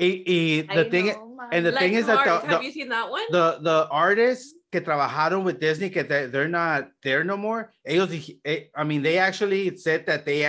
Y, 0.00 0.24
y 0.26 0.62
the 0.74 0.86
I 0.86 0.90
thing, 0.90 1.06
know, 1.12 1.38
and 1.52 1.64
the 1.66 1.72
thing 1.72 1.94
is 1.94 2.06
that 2.06 2.26
Mars, 2.26 2.42
the, 2.42 2.48
have 2.48 2.60
the, 2.62 2.66
you 2.66 2.72
seen 2.72 2.88
that 2.88 3.08
one? 3.08 3.22
the, 3.30 3.58
the 3.62 3.86
artists 3.90 4.54
que 4.70 4.80
trabajaron 4.80 5.44
with 5.44 5.58
Disney, 5.60 5.90
que 5.90 6.02
they, 6.04 6.26
they're 6.26 6.48
not 6.48 6.90
there 7.02 7.24
no 7.24 7.36
more. 7.36 7.72
Ellos, 7.86 8.10
eh, 8.44 8.64
I 8.74 8.84
mean, 8.84 9.02
they 9.02 9.18
actually 9.18 9.76
said 9.76 10.06
that 10.06 10.24
they 10.24 10.42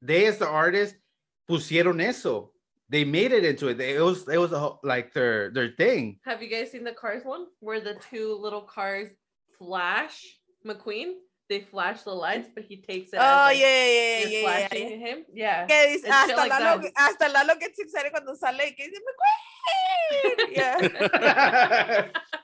they 0.00 0.26
as 0.26 0.38
the 0.38 0.46
artists 0.48 0.96
pusieron 1.48 2.00
eso. 2.02 2.50
They 2.88 3.04
made 3.04 3.32
it 3.32 3.44
into 3.44 3.68
it. 3.68 3.78
They- 3.78 3.94
It 3.94 4.02
was, 4.02 4.28
it 4.28 4.36
was 4.36 4.52
a, 4.52 4.74
like 4.82 5.14
their, 5.14 5.50
their 5.50 5.70
thing. 5.70 6.18
Have 6.26 6.42
you 6.42 6.50
guys 6.50 6.70
seen 6.70 6.84
the 6.84 6.92
Cars 6.92 7.24
one 7.24 7.46
where 7.60 7.80
the 7.80 7.94
two 8.10 8.34
little 8.38 8.62
cars 8.62 9.08
flash 9.58 10.38
McQueen? 10.66 11.14
They 11.48 11.60
flash 11.60 12.02
the 12.02 12.12
lights, 12.12 12.48
but 12.54 12.64
he 12.64 12.76
takes 12.82 13.12
it. 13.12 13.18
Oh, 13.20 13.48
as, 13.48 13.58
yeah, 13.58 13.58
like, 13.58 13.58
yeah, 13.58 13.86
yeah, 13.86 14.18
you're 14.20 14.30
yeah, 14.30 14.38
yeah, 14.40 14.68
flashing 14.68 14.90
yeah. 14.90 14.96
him. 15.06 15.24
Yeah. 15.32 15.66
Que 15.66 15.86
dice, 15.96 16.04
hasta, 16.08 16.36
like 16.36 16.50
Lalo, 16.50 16.82
that. 16.82 16.92
hasta 16.96 17.28
Lalo 17.28 17.54
que 17.58 17.68
se 17.74 17.88
sale 17.88 18.10
cuando 18.10 18.34
sale 18.34 18.64
y 18.64 18.74
que 18.76 18.88
dice, 18.88 19.00
McQueen. 19.00 19.42
Yeah. 20.52 22.08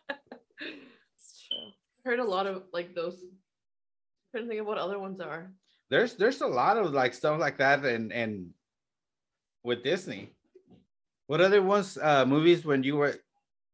Heard 2.08 2.20
a 2.20 2.24
lot 2.24 2.46
of 2.48 2.62
like 2.72 2.94
those. 2.96 3.20
i 3.20 3.28
trying 4.32 4.44
to 4.44 4.48
think 4.48 4.60
of 4.64 4.66
what 4.66 4.78
other 4.80 4.96
ones 4.98 5.20
are. 5.20 5.52
there's 5.92 6.14
there's 6.16 6.40
a 6.40 6.46
lot 6.48 6.78
of 6.80 6.92
like 6.96 7.12
stuff 7.12 7.36
like 7.38 7.58
that 7.60 7.84
and 7.84 8.08
and 8.16 8.48
with 9.62 9.84
Disney. 9.84 10.32
What 11.28 11.42
other 11.44 11.60
ones 11.60 11.98
uh 12.00 12.24
movies 12.24 12.64
when 12.64 12.80
you 12.82 12.96
were 12.96 13.12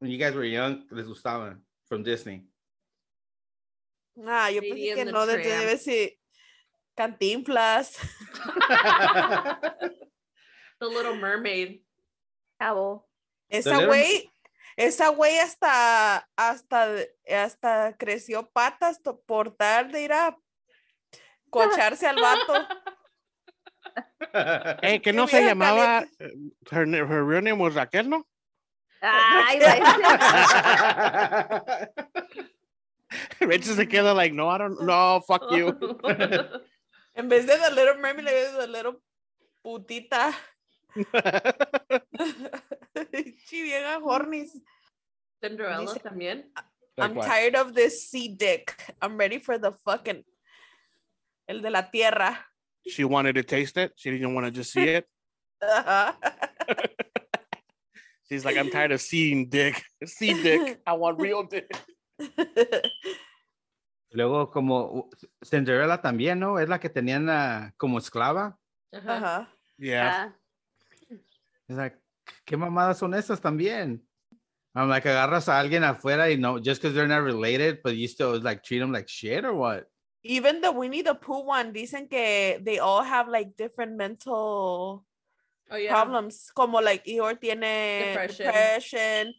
when 0.02 0.10
you 0.10 0.18
guys 0.18 0.34
were 0.34 0.42
young 0.42 0.82
les 0.90 1.06
gustaban 1.06 1.62
from 1.86 2.02
Disney? 2.02 2.42
Ah, 4.18 4.48
yo 4.50 4.58
Lady 4.60 4.90
pensé 4.90 4.90
and 4.90 4.98
que 4.98 5.04
the 5.06 5.12
no, 5.14 5.22
de- 5.26 5.38
Tramp. 5.38 5.62
debe 5.62 5.78
ser 5.78 6.10
Cantinflas. 6.98 7.94
The 10.80 10.86
Little 10.90 11.16
Mermaid. 11.16 11.80
Cabo. 12.60 13.04
Esa 13.50 13.70
Little- 13.78 13.94
güey, 13.94 14.26
esa 14.76 15.08
güey 15.08 15.38
hasta, 15.38 16.28
hasta, 16.36 16.88
hasta 17.30 17.96
creció 17.96 18.50
patas 18.50 19.00
to- 19.02 19.20
por 19.20 19.54
tal 19.56 19.90
de 19.92 20.02
ir 20.02 20.12
a 20.12 20.36
cocharse 21.50 22.06
al 22.06 22.20
vato. 22.20 22.54
Eh, 24.82 25.00
que 25.00 25.02
Qué 25.02 25.12
no 25.12 25.28
se 25.28 25.44
llamaba 25.44 26.04
her, 26.18 26.88
her 26.88 27.24
real 27.24 27.44
name 27.44 27.60
was 27.62 27.74
Raquel 27.74 28.08
no 28.08 28.26
Ay, 29.00 29.60
Rachel 33.40 33.76
se 33.76 33.86
queda 33.86 34.14
like 34.14 34.34
no 34.34 34.48
I 34.48 34.58
don't 34.58 34.80
no 34.80 35.20
fuck 35.20 35.42
you 35.52 35.68
En 37.14 37.28
vez 37.28 37.46
de 37.46 37.56
The 37.56 37.70
Little 37.70 37.98
Mermaid, 37.98 38.24
le 38.24 38.32
ves 38.32 38.56
The 38.58 38.66
Little 38.66 38.96
putita. 39.62 40.34
Vieja 43.50 43.98
hornies. 44.00 44.60
Cinderella 45.42 45.80
Dice- 45.80 46.02
también. 46.02 46.44
Like 46.96 47.10
I'm 47.10 47.16
what? 47.16 47.26
tired 47.26 47.56
of 47.56 47.74
this 47.74 48.08
sea 48.08 48.28
dick. 48.28 48.72
I'm 49.02 49.16
ready 49.16 49.38
for 49.38 49.58
the 49.58 49.72
fucking 49.72 50.24
el 51.48 51.60
de 51.60 51.70
la 51.70 51.82
tierra. 51.82 52.38
she 52.86 53.04
wanted 53.04 53.34
to 53.34 53.42
taste 53.42 53.76
it 53.76 53.92
she 53.96 54.10
didn't 54.10 54.34
want 54.34 54.46
to 54.46 54.50
just 54.50 54.72
see 54.72 54.84
it 54.84 55.06
she's 58.28 58.44
like 58.44 58.56
I'm 58.56 58.70
tired 58.70 58.92
of 58.92 59.00
seeing 59.00 59.48
dick 59.48 59.82
see 60.04 60.34
dick 60.42 60.80
I 60.86 60.92
want 60.92 61.18
real 61.18 61.42
dick 61.44 61.70
Luego 64.16 64.48
como 64.52 65.10
Cinderella 65.44 66.00
también, 66.00 66.38
¿no? 66.38 66.60
Es 66.60 66.68
la 66.68 66.78
que 66.78 66.88
tenían 66.88 67.28
ah, 67.28 67.72
como 67.76 67.98
esclava. 67.98 68.56
Ajá. 68.92 69.16
Ajá. 69.16 69.48
yeah 69.76 70.32
Es 71.68 71.76
like, 71.76 71.96
¿qué 72.44 72.56
mamadas 72.56 72.98
son 72.98 73.14
esas 73.14 73.40
también? 73.40 74.00
I'm 74.76 74.88
like, 74.88 75.04
agarras 75.08 75.48
a 75.48 75.58
alguien 75.60 75.84
afuera 75.84 76.30
y 76.30 76.36
no, 76.36 76.58
just 76.58 76.82
because 76.82 76.94
they're 76.94 77.06
not 77.08 77.22
related, 77.22 77.80
but 77.82 77.94
you 77.96 78.08
still 78.08 78.40
like 78.40 78.62
treat 78.62 78.80
them 78.80 78.92
like 78.92 79.08
shit 79.08 79.44
or 79.44 79.54
what? 79.54 79.86
Even 80.24 80.60
the 80.60 80.72
Winnie 80.72 81.02
the 81.02 81.14
Pooh 81.14 81.44
one, 81.44 81.72
dicen 81.72 82.08
que 82.08 82.58
they 82.64 82.78
all 82.78 83.02
have 83.04 83.28
like 83.28 83.56
different 83.56 83.96
mental 83.96 85.04
Oh 85.70 85.76
yeah. 85.76 85.90
problems. 85.92 86.50
Como 86.54 86.80
like 86.80 87.04
Eeyore 87.06 87.38
tiene 87.40 88.14
Depression. 88.14 88.46
depression. 88.46 89.34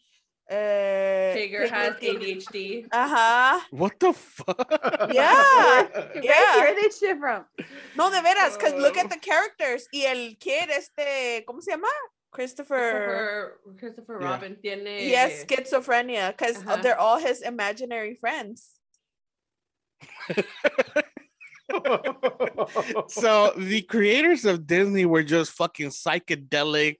eh, 0.47 1.33
Tigger 1.35 1.67
has 1.69 1.97
tiene- 1.99 2.19
ADHD. 2.19 2.87
Ajá. 2.91 3.61
what 3.71 3.99
the 3.99 4.13
fuck 4.13 4.57
Yeah. 5.11 5.83
Where 5.91 6.23
Yeah. 6.23 6.53
hear 6.65 6.75
this 6.75 6.99
shit 6.99 7.17
from? 7.19 7.45
No, 7.97 8.09
de 8.11 8.21
veras, 8.21 8.55
because 8.57 8.73
look 8.75 8.95
at 8.97 9.07
Oh. 9.07 9.09
the 9.09 9.19
characters. 9.19 9.87
Y 9.91 10.05
el 10.05 10.37
kid, 10.39 10.69
este, 10.69 11.43
¿cómo 11.47 11.61
se 11.61 11.71
llama? 11.71 11.89
Christopher. 12.35 12.91
Christopher, 12.91 13.77
Christopher 13.79 14.17
Yeah. 14.21 14.27
Robin 14.29 14.55
tiene. 14.61 14.85
He 14.99 15.11
has 15.13 15.43
schizophrenia 15.45 16.35
because 16.35 16.57
uh, 16.57 16.75
Ajá. 16.77 16.81
they're 16.83 16.99
all 16.99 17.19
his 17.19 17.41
imaginary 17.41 18.15
friends. 18.15 18.75
so 23.07 23.53
the 23.57 23.81
creators 23.89 24.45
of 24.45 24.67
Disney 24.67 25.05
were 25.05 25.23
just 25.23 25.51
fucking 25.51 25.89
psychedelic 25.89 26.97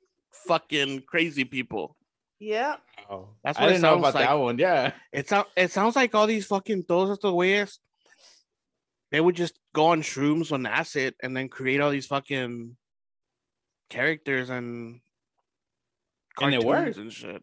fucking 0.48 1.02
crazy 1.06 1.44
people 1.46 1.96
Yeah. 2.40 2.76
Oh, 3.10 3.30
That's 3.44 3.60
what 3.60 3.70
I 3.70 3.78
didn't 3.78 3.84
know 3.84 3.98
about 4.00 4.16
like. 4.16 4.28
that 4.28 4.34
one. 4.34 4.58
Yeah. 4.58 4.92
It 5.14 5.30
sounds 5.30 5.48
it 5.56 5.72
sounds 5.72 5.96
like 5.96 6.16
all 6.16 6.28
these 6.28 6.46
fucking 6.48 6.84
todos 6.90 7.18
estos 7.18 7.34
güeyes, 7.34 7.78
they 9.12 9.22
would 9.22 9.36
just 9.36 9.60
go 9.74 9.88
on 9.94 10.02
shrooms 10.02 10.52
on 10.52 10.66
acid 10.66 11.14
and 11.22 11.36
then 11.38 11.48
create 11.48 11.80
all 11.82 11.92
these 11.92 12.08
fucking 12.08 12.76
characters 13.90 14.50
and 14.50 15.00
And 16.42 16.54
it 16.54 16.64
worked. 16.64 16.98
and 16.98 17.12
shit. 17.12 17.38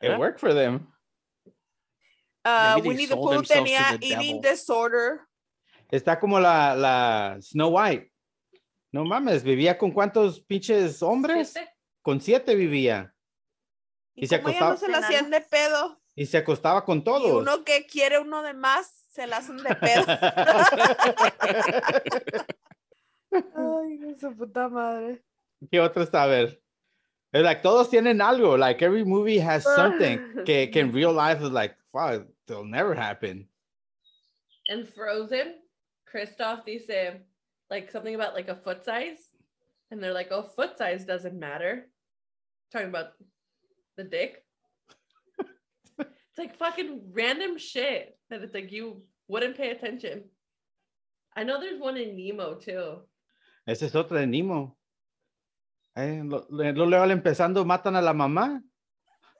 It 0.00 0.10
Yeah. 0.10 0.18
worked 0.18 0.38
for 0.40 0.54
them. 0.54 0.92
Uh, 2.44 2.80
Winnie 2.84 3.06
the 3.06 3.16
Pooh 3.16 3.42
tenía 3.42 3.98
eating 4.00 4.40
devil. 4.40 4.52
disorder. 4.52 5.20
Está 5.90 6.18
como 6.20 6.38
la, 6.38 6.74
la 6.74 7.38
Snow 7.40 7.68
White. 7.70 8.10
No 8.92 9.04
mames, 9.04 9.42
vivía 9.42 9.76
con 9.76 9.90
cuántos 9.92 10.40
pinches 10.40 11.02
hombres? 11.02 11.52
Siete. 11.52 11.70
Con 12.02 12.20
siete 12.20 12.54
vivía. 12.54 13.12
Y, 14.14 14.24
Y 14.24 14.28
se 14.28 14.38
no 14.40 14.48
acostaba- 14.48 14.76
se 14.76 14.88
la 14.88 14.98
hacían 14.98 15.30
de 15.30 15.40
pedo. 15.42 16.00
Y 16.14 16.26
se 16.26 16.38
acostaba 16.38 16.84
con 16.84 16.98
Y 16.98 17.04
todos. 17.04 17.42
uno 17.42 17.64
que 17.64 17.86
quiere 17.86 18.18
uno 18.18 18.42
de 18.42 18.54
más, 18.54 19.04
se 19.10 19.26
la 19.26 19.38
hacen 19.38 19.58
de 19.58 19.74
pedo. 19.76 20.06
Ay, 23.30 23.98
no 23.98 24.14
su 24.14 24.34
puta 24.36 24.68
madre. 24.68 25.22
¿Qué 25.70 25.80
otro 25.80 26.02
está 26.02 26.22
a 26.22 26.26
ver? 26.26 26.62
Es 27.32 27.42
like, 27.42 27.62
todos 27.62 27.90
tienen 27.90 28.20
algo. 28.20 28.58
Like, 28.58 28.82
every 28.82 29.04
movie 29.04 29.38
has 29.38 29.62
something 29.64 30.18
que, 30.46 30.68
que 30.68 30.80
in 30.80 30.92
real 30.92 31.12
life 31.12 31.42
is 31.42 31.50
like, 31.50 31.76
wow, 31.92 32.24
it'll 32.48 32.64
never 32.64 32.94
happen. 32.94 33.46
And 34.68 34.88
Frozen, 34.88 35.54
Kristoff 36.12 36.64
dice 36.64 37.20
like 37.70 37.90
something 37.90 38.14
about 38.14 38.34
like 38.34 38.48
a 38.48 38.56
foot 38.56 38.84
size, 38.84 39.30
and 39.90 40.02
they're 40.02 40.12
like, 40.12 40.28
"Oh, 40.30 40.42
foot 40.42 40.76
size 40.78 41.04
doesn't 41.04 41.38
matter." 41.38 41.88
Talking 42.72 42.88
about 42.88 43.12
the 43.96 44.04
dick. 44.04 44.44
it's 45.98 46.38
like 46.38 46.56
fucking 46.56 47.00
random 47.12 47.58
shit 47.58 48.18
that 48.30 48.42
it's 48.42 48.54
like 48.54 48.72
you 48.72 49.02
wouldn't 49.28 49.56
pay 49.56 49.70
attention. 49.70 50.24
I 51.36 51.44
know 51.44 51.60
there's 51.60 51.80
one 51.80 51.96
in 51.96 52.16
Nemo 52.16 52.54
too. 52.54 53.00
Ese 53.66 53.82
es 53.82 53.94
otro 53.94 54.18
de 54.18 54.26
Nemo. 54.26 54.77
Eh, 55.96 56.22
lo, 56.24 56.46
lo- 56.50 57.02
al 57.02 57.10
empezando 57.10 57.64
matan 57.64 57.96
a 57.96 58.02
la 58.02 58.12
mamá. 58.12 58.62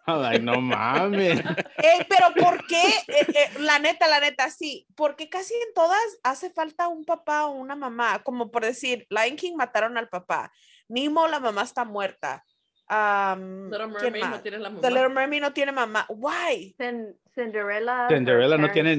Like, 0.07 0.41
no 0.43 0.61
mames. 0.63 1.41
Pero 2.09 2.33
¿por 2.41 2.67
qué? 2.67 2.83
Eh, 3.09 3.27
eh, 3.29 3.51
la 3.61 3.79
neta, 3.79 4.09
la 4.09 4.21
neta, 4.21 4.49
sí. 4.49 4.87
Porque 4.97 5.29
casi 5.29 5.53
en 5.55 5.75
todas 5.75 6.01
hace 6.23 6.51
falta 6.51 6.89
un 6.89 7.05
papá 7.05 7.45
o 7.47 7.51
una 7.51 7.77
mamá. 7.77 8.23
Como 8.23 8.51
por 8.51 8.65
decir, 8.65 9.07
Lion 9.11 9.37
King 9.37 9.55
mataron 9.57 9.99
al 9.99 10.09
papá. 10.09 10.51
Nemo, 10.89 11.29
la 11.29 11.41
mamá 11.41 11.63
está 11.63 11.85
muerta. 11.85 12.43
Am, 12.87 13.69
Little 13.71 13.93
¿quién 13.99 14.13
Mermaid 14.15 14.31
no 14.31 14.41
tiene 14.41 14.59
la 14.59 14.71
mamá. 14.71 14.81
The 14.81 14.91
Little 14.91 15.09
Mermaid 15.11 15.43
no 15.43 15.53
tiene 15.53 15.73
mamá. 15.73 16.07
Why? 16.09 16.75
Cin- 16.79 17.15
Cinderella. 17.35 18.07
her 18.09 18.17
Cinderella 18.17 18.57
no 18.57 18.71
tiene, 18.73 18.97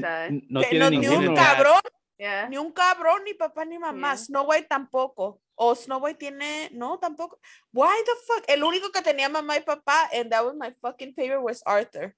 no 0.48 0.62
Que 0.62 0.68
tiene 0.68 0.86
no, 0.86 0.90
ni 0.92 1.08
un 1.08 1.36
cabrón, 1.36 1.80
Yeah. 2.20 2.50
ni 2.50 2.58
un 2.58 2.72
cabrón, 2.72 3.24
ni 3.26 3.34
papá, 3.34 3.66
ni 3.66 3.80
mamá. 3.80 4.10
Yeah. 4.10 4.18
Snow 4.18 4.44
White 4.48 4.68
tampoco. 4.70 5.42
O 5.62 5.74
Snow 5.76 6.00
White 6.00 6.18
tiene, 6.20 6.70
no, 6.72 6.98
tampoco. 6.98 7.38
Why 7.74 8.02
the 8.06 8.16
fuck? 8.26 8.46
El 8.48 8.62
único 8.64 8.92
que 8.94 9.02
tenía 9.02 9.28
mamá 9.30 9.58
y 9.58 9.60
papá, 9.60 10.08
and 10.14 10.32
that 10.32 10.46
was 10.46 10.56
my 10.58 10.72
fucking 10.82 11.14
favorite, 11.14 11.42
was 11.44 11.62
Arthur. 11.66 12.16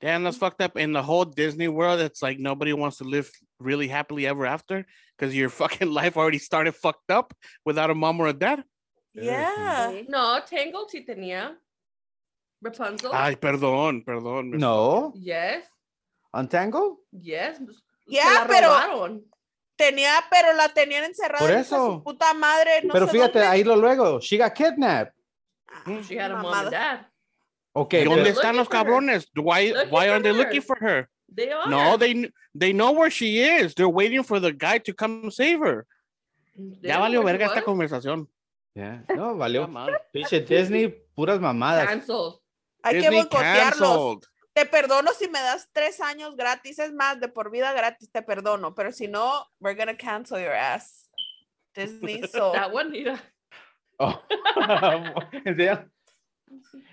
Damn, 0.00 0.24
that's 0.24 0.36
fucked 0.36 0.60
up. 0.60 0.76
In 0.76 0.92
the 0.92 1.02
whole 1.02 1.24
Disney 1.24 1.68
world, 1.68 2.00
it's 2.00 2.20
like 2.22 2.38
nobody 2.38 2.72
wants 2.74 2.98
to 2.98 3.04
live 3.04 3.30
really 3.58 3.88
happily 3.88 4.26
ever 4.26 4.44
after 4.46 4.86
because 5.16 5.34
your 5.34 5.48
fucking 5.60 5.90
life 5.90 6.16
already 6.18 6.38
started 6.38 6.74
fucked 6.74 7.10
up 7.10 7.32
without 7.64 7.90
a 7.90 7.94
mom 7.94 8.20
or 8.20 8.28
a 8.28 8.32
dad. 8.32 8.62
Yeah. 9.14 9.90
Sí. 9.90 10.06
No, 10.08 10.40
Tangled 10.46 10.90
sí 10.92 11.06
tenía. 11.06 11.56
Rapunzel. 12.62 13.10
Ay, 13.12 13.36
perdón, 13.36 14.04
perdón. 14.04 14.50
No, 14.58 15.12
Yes. 15.16 15.64
Untangle. 16.34 16.96
Yes. 17.12 17.58
Yeah, 18.06 18.24
la 18.40 18.46
pero- 18.46 18.68
robaron. 18.68 19.22
Tenía, 19.78 20.12
pero 20.28 20.52
la 20.54 20.68
tenían 20.70 21.04
encerrada. 21.04 21.38
Por 21.38 21.48
de 21.56 21.62
su 21.64 21.74
eso. 21.76 22.02
puta 22.04 22.34
madre. 22.34 22.82
No 22.82 22.92
Pero 22.92 23.06
sé 23.06 23.12
fíjate, 23.12 23.38
dónde. 23.38 23.46
ahí 23.54 23.62
lo 23.64 23.76
luego. 23.76 24.18
She 24.20 24.36
got 24.36 24.52
kidnapped. 24.52 25.14
Ah, 25.70 26.00
She 26.06 26.18
had 26.18 26.32
a 26.32 26.34
mom 26.36 26.50
mamada. 26.50 26.62
and 26.66 26.70
dad. 26.72 27.06
Okay, 27.74 28.04
¿Dónde 28.04 28.30
están 28.30 28.56
los 28.56 28.68
cabrones? 28.68 29.28
Why, 29.36 29.72
why 29.88 30.08
aren't 30.08 30.24
they 30.24 30.32
her. 30.32 30.38
looking 30.38 30.62
for 30.62 30.76
her? 30.80 31.08
They 31.32 31.52
are. 31.52 31.70
No, 31.70 31.96
they 31.96 32.28
they 32.52 32.72
know 32.72 32.90
where 32.92 33.10
she 33.10 33.38
is. 33.40 33.74
They're 33.74 33.88
waiting 33.88 34.24
for 34.24 34.40
the 34.40 34.52
guy 34.52 34.78
to 34.80 34.92
come 34.92 35.30
save 35.30 35.60
her. 35.60 35.86
They 36.56 36.88
Ya 36.88 36.98
valió 36.98 37.22
verga 37.22 37.46
esta 37.46 37.62
conversación. 37.62 38.26
Yeah, 38.74 39.02
No, 39.14 39.36
valió. 39.36 39.68
Pinche 40.12 40.40
Disney, 40.40 40.88
puras 41.14 41.38
mamadas. 41.40 41.86
Canceled. 41.86 42.40
Hay 42.82 42.94
que 42.94 43.00
Disney 43.02 43.20
boicotearlos. 43.22 44.18
Te 44.58 44.66
perdono 44.66 45.12
si 45.12 45.28
me 45.28 45.38
das 45.38 45.68
tres 45.72 46.00
años 46.00 46.34
gratis. 46.34 46.80
Es 46.80 46.92
más, 46.92 47.20
de 47.20 47.28
por 47.28 47.48
vida 47.48 47.72
gratis 47.72 48.10
te 48.10 48.22
perdono. 48.22 48.74
Pero 48.74 48.90
si 48.90 49.06
no, 49.06 49.46
we're 49.60 49.76
gonna 49.78 49.96
cancel 49.96 50.40
your 50.40 50.52
ass. 50.52 51.08
Disney, 51.76 52.26
so. 52.26 52.50
That 52.52 52.72
one, 52.74 52.90
mira. 52.90 53.20
Oh. 54.00 54.20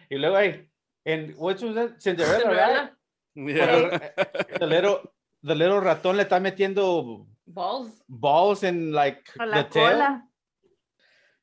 Y 0.10 0.18
luego 0.18 0.36
hay, 0.36 0.70
en, 1.06 1.34
which 1.38 1.62
was 1.64 1.74
that? 1.74 2.00
Cinderella, 2.00 2.52
right? 2.52 2.92
Cinderella. 3.34 4.00
Yeah. 4.00 4.58
The 4.60 4.68
little, 4.68 5.00
the 5.42 5.56
little 5.56 5.82
ratón 5.82 6.18
le 6.18 6.24
está 6.24 6.40
metiendo 6.40 7.26
Balls. 7.48 7.92
balls 8.08 8.62
in 8.64 8.92
like 8.92 9.24
the 9.36 9.46
la 9.48 9.64
tail. 9.70 9.92
cola. 9.94 10.24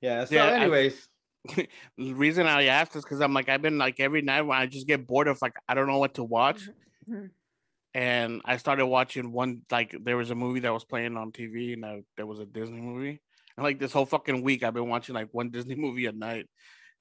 Yeah, 0.01 0.25
so 0.27 0.35
Yeah, 0.37 0.45
I- 0.51 0.55
anyways. 0.61 1.09
The 1.57 1.69
reason 2.15 2.47
I 2.47 2.65
asked 2.67 2.95
is 2.97 3.03
because 3.05 3.21
I'm 3.21 3.35
like 3.35 3.49
I've 3.49 3.63
been 3.63 3.79
like 3.79 3.99
every 4.01 4.23
night 4.23 4.43
when 4.43 4.57
I 4.59 4.67
just 4.67 4.87
get 4.87 5.07
bored 5.07 5.29
of 5.29 5.41
like 5.43 5.55
I 5.69 5.75
don't 5.75 5.87
know 5.89 5.99
what 5.99 6.15
to 6.15 6.25
watch, 6.25 6.69
Mhm. 7.09 7.31
and 7.95 8.41
I 8.45 8.57
started 8.57 8.87
watching 8.87 9.33
one 9.33 9.63
like 9.71 9.95
there 10.03 10.17
was 10.17 10.31
a 10.31 10.35
movie 10.35 10.61
that 10.61 10.73
was 10.73 10.85
playing 10.85 11.17
on 11.17 11.33
TV 11.33 11.75
and 11.75 11.85
uh, 11.85 11.89
I, 11.89 12.03
there 12.17 12.27
was 12.27 12.39
a 12.39 12.47
Disney 12.47 12.81
movie, 12.81 13.21
and 13.57 13.65
like 13.65 13.79
this 13.79 13.93
whole 13.93 14.07
fucking 14.07 14.43
week 14.43 14.63
I've 14.63 14.75
been 14.75 14.89
watching 14.89 15.15
like 15.15 15.29
one 15.33 15.51
Disney 15.51 15.75
movie 15.85 16.07
a 16.07 16.13
night, 16.13 16.47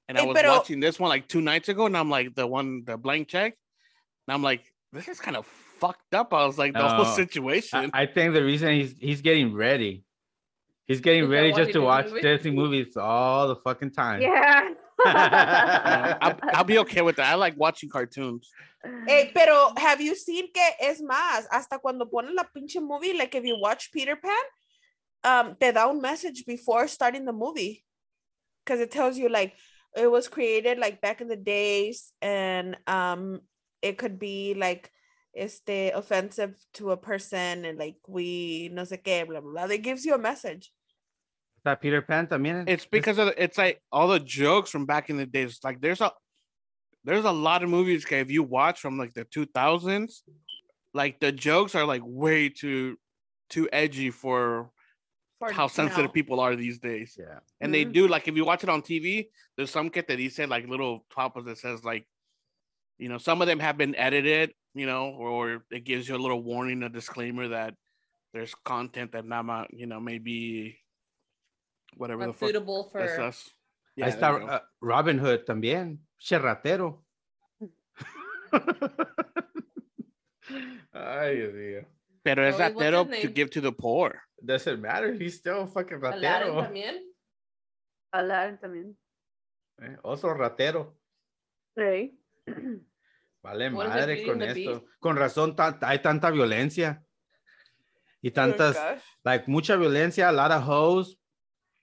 and 0.10 0.17
I 0.17 0.23
eh, 0.23 0.25
was 0.25 0.38
pero- 0.38 0.58
watching 0.58 0.80
this 0.80 0.99
one 0.99 1.10
like 1.10 1.27
two 1.27 1.41
nights 1.41 1.69
ago, 1.69 1.86
and 1.86 1.95
I'm 1.95 2.10
like 2.10 2.34
the 2.36 2.47
one 2.47 2.84
the 2.86 2.97
blank 2.97 3.27
check, 3.27 3.56
and 4.27 4.34
I'm 4.34 4.43
like 4.43 4.63
this 4.91 5.08
is 5.08 5.19
kind 5.19 5.38
of 5.38 5.45
fucked 5.80 6.13
up. 6.13 6.34
I 6.34 6.45
was 6.45 6.58
like 6.58 6.73
the 6.73 6.88
whole 6.88 7.06
situation. 7.23 7.91
I, 7.93 8.01
I 8.01 8.06
think 8.08 8.34
the 8.34 8.43
reason 8.43 8.73
he's 8.73 8.95
he's 8.99 9.21
getting 9.21 9.54
ready. 9.54 10.04
He's 10.91 10.99
getting 10.99 11.23
Is 11.23 11.30
ready 11.30 11.54
just 11.54 11.71
to 11.71 11.80
watch 11.80 12.08
movie? 12.08 12.21
Disney 12.21 12.51
movies 12.51 12.97
all 12.97 13.47
the 13.47 13.56
fucking 13.56 13.91
time. 13.91 14.21
Yeah. 14.21 14.71
I'll, 16.21 16.38
I'll 16.54 16.65
be 16.65 16.80
okay 16.80 17.01
with 17.01 17.15
that. 17.15 17.27
I 17.27 17.36
like 17.36 17.54
watching 17.56 17.88
cartoons. 17.89 18.49
Hey, 19.08 19.32
pero 19.34 19.71
have 19.77 20.01
you 20.01 20.15
seen 20.15 20.49
que 20.54 20.69
es 20.82 21.01
más? 21.01 21.45
Hasta 21.49 21.80
cuando 21.80 22.08
ponen 22.08 22.36
la 22.36 22.43
pinche 22.43 22.82
movie, 22.82 23.17
like 23.17 23.34
if 23.36 23.45
you 23.45 23.58
watch 23.58 23.89
Peter 23.93 24.17
Pan, 24.17 24.43
um, 25.23 25.56
te 25.58 25.71
da 25.71 25.88
un 25.88 26.01
message 26.01 26.45
before 26.45 26.89
starting 26.89 27.23
the 27.23 27.32
movie. 27.32 27.86
Because 28.65 28.82
it 28.82 28.91
tells 28.91 29.17
you 29.17 29.30
like 29.30 29.54
it 29.95 30.12
was 30.12 30.27
created 30.27 30.77
like 30.77 30.99
back 30.99 31.21
in 31.21 31.30
the 31.30 31.38
days 31.38 32.12
and 32.21 32.75
um 32.86 33.39
it 33.82 33.97
could 33.97 34.19
be 34.19 34.56
like 34.56 34.91
este 35.34 35.93
offensive 35.95 36.54
to 36.73 36.91
a 36.91 36.97
person 36.97 37.63
and 37.63 37.80
like 37.80 37.95
we 38.10 38.69
no 38.73 38.82
sé 38.82 39.01
qué, 39.01 39.25
blah 39.25 39.39
blah 39.39 39.51
blah. 39.51 39.73
It 39.73 39.84
gives 39.84 40.04
you 40.04 40.15
a 40.15 40.19
message. 40.19 40.69
That 41.63 41.80
Peter 41.82 42.02
Pan 42.02 42.28
también. 42.28 42.67
It's 42.67 42.86
because 42.86 43.17
of 43.19 43.28
the- 43.28 43.43
it's 43.43 43.58
like 43.58 43.82
all 43.91 44.08
the 44.08 44.19
jokes 44.19 44.71
from 44.71 44.86
back 44.86 45.10
in 45.10 45.17
the 45.17 45.26
days. 45.28 45.60
Like 45.63 45.80
there's 45.82 46.02
a 46.02 46.12
there's 47.04 47.26
a 47.26 47.32
lot 47.32 47.63
of 47.63 47.69
movies 47.69 48.06
okay, 48.06 48.19
if 48.19 48.30
you 48.32 48.43
watch 48.43 48.80
from 48.80 48.97
like 48.97 49.13
the 49.13 49.26
2000s, 49.26 50.24
like 50.93 51.19
the 51.19 51.32
jokes 51.32 51.76
are 51.76 51.86
like 51.86 52.02
way 52.04 52.50
too 52.50 52.97
too 53.50 53.67
edgy 53.71 54.10
for 54.12 54.71
For 55.39 55.52
how 55.52 55.67
sensitive 55.67 56.06
now. 56.06 56.12
people 56.12 56.39
are 56.39 56.56
these 56.56 56.80
days. 56.80 57.15
yeah. 57.19 57.39
And 57.60 57.74
they 57.74 57.86
Mhm. 57.86 57.93
do 57.93 58.08
like 58.08 58.28
if 58.28 58.36
you 58.36 58.45
watch 58.45 58.63
it 58.63 58.69
on 58.69 58.82
TV, 58.82 59.30
there's 59.56 59.71
some 59.71 59.89
kid 59.89 60.06
that 60.08 60.17
he 60.19 60.30
said 60.30 60.50
like 60.50 60.67
little 60.67 61.06
toppers 61.13 61.45
that 61.45 61.58
says 61.60 61.84
like, 61.84 62.08
you 62.97 63.10
know, 63.10 63.17
some 63.19 63.41
of 63.41 63.47
them 63.47 63.60
have 63.60 63.78
been 63.78 63.95
edited, 63.95 64.54
you 64.74 64.86
know, 64.88 65.10
or 65.10 65.63
it 65.69 65.84
gives 65.84 66.08
you 66.10 66.15
a 66.15 66.21
little 66.21 66.41
warning, 66.41 66.82
a 66.84 66.89
disclaimer 66.89 67.47
that 67.50 67.76
there's 68.34 68.54
content 68.65 69.12
that 69.12 69.26
not, 69.26 69.45
ma- 69.45 69.65
you 69.71 69.86
know, 69.88 70.00
maybe 70.00 70.80
whatever 71.97 72.27
the 72.27 72.34
fuck 72.34 72.49
suitable 72.49 72.89
for. 72.91 72.99
that's 73.01 73.19
us. 73.19 73.49
Ahí 73.97 74.10
está 74.10 74.34
uh, 74.36 74.60
Robin 74.82 75.19
Hood 75.19 75.43
también. 75.45 75.99
Cherratero. 76.17 77.04
Ay, 80.93 81.36
Dios 81.38 81.54
mío. 81.54 81.86
Pero 82.23 82.45
es 82.47 82.56
Oh, 82.56 82.60
ratero 82.60 83.06
to 83.06 83.27
give 83.34 83.49
to 83.51 83.62
the 83.62 83.71
poor. 83.71 84.21
Doesn't 84.43 84.80
matter. 84.82 85.13
He's 85.13 85.38
still 85.38 85.65
fucking 85.67 85.97
Aladdin 86.04 86.21
ratero. 86.23 86.62
también. 86.63 86.95
Aladdin 88.13 88.58
también. 88.60 88.97
Eh, 89.82 89.97
Oso 90.04 90.34
ratero. 90.34 90.97
Sí. 91.77 92.17
Vale 93.43 93.69
What 93.71 93.88
madre 93.88 94.23
con 94.25 94.41
esto. 94.41 94.54
Beast? 94.82 94.86
Con 94.99 95.15
razón 95.15 95.56
hay 95.82 95.99
tanta 95.99 96.30
violencia. 96.32 97.04
Y 98.21 98.30
Oh, 98.30 98.34
tantas, 98.34 98.75
gosh. 98.75 99.01
like 99.23 99.45
mucha 99.47 99.75
violencia, 99.77 100.30
a 100.30 100.32
lot 100.32 100.51
of 100.51 100.63
hoes. 100.67 101.17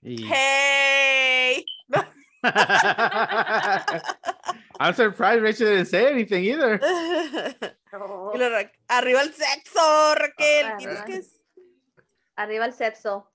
Y... 0.01 0.23
Hey. 0.23 1.65
I'm 4.79 4.93
surprised 4.93 5.41
Rachel 5.43 5.67
didn't 5.67 5.87
say 5.87 6.09
anything 6.09 6.45
either. 6.45 6.79
Y 6.81 8.37
luego, 8.37 8.69
Arriba 8.87 9.21
el 9.21 9.33
sexo, 9.33 10.15
Raquel. 10.15 10.65
Ah, 10.65 10.77
Tienes 10.77 11.01
que. 11.05 11.21
Arriba 12.37 12.65
el 12.65 12.73
sexo. 12.73 13.25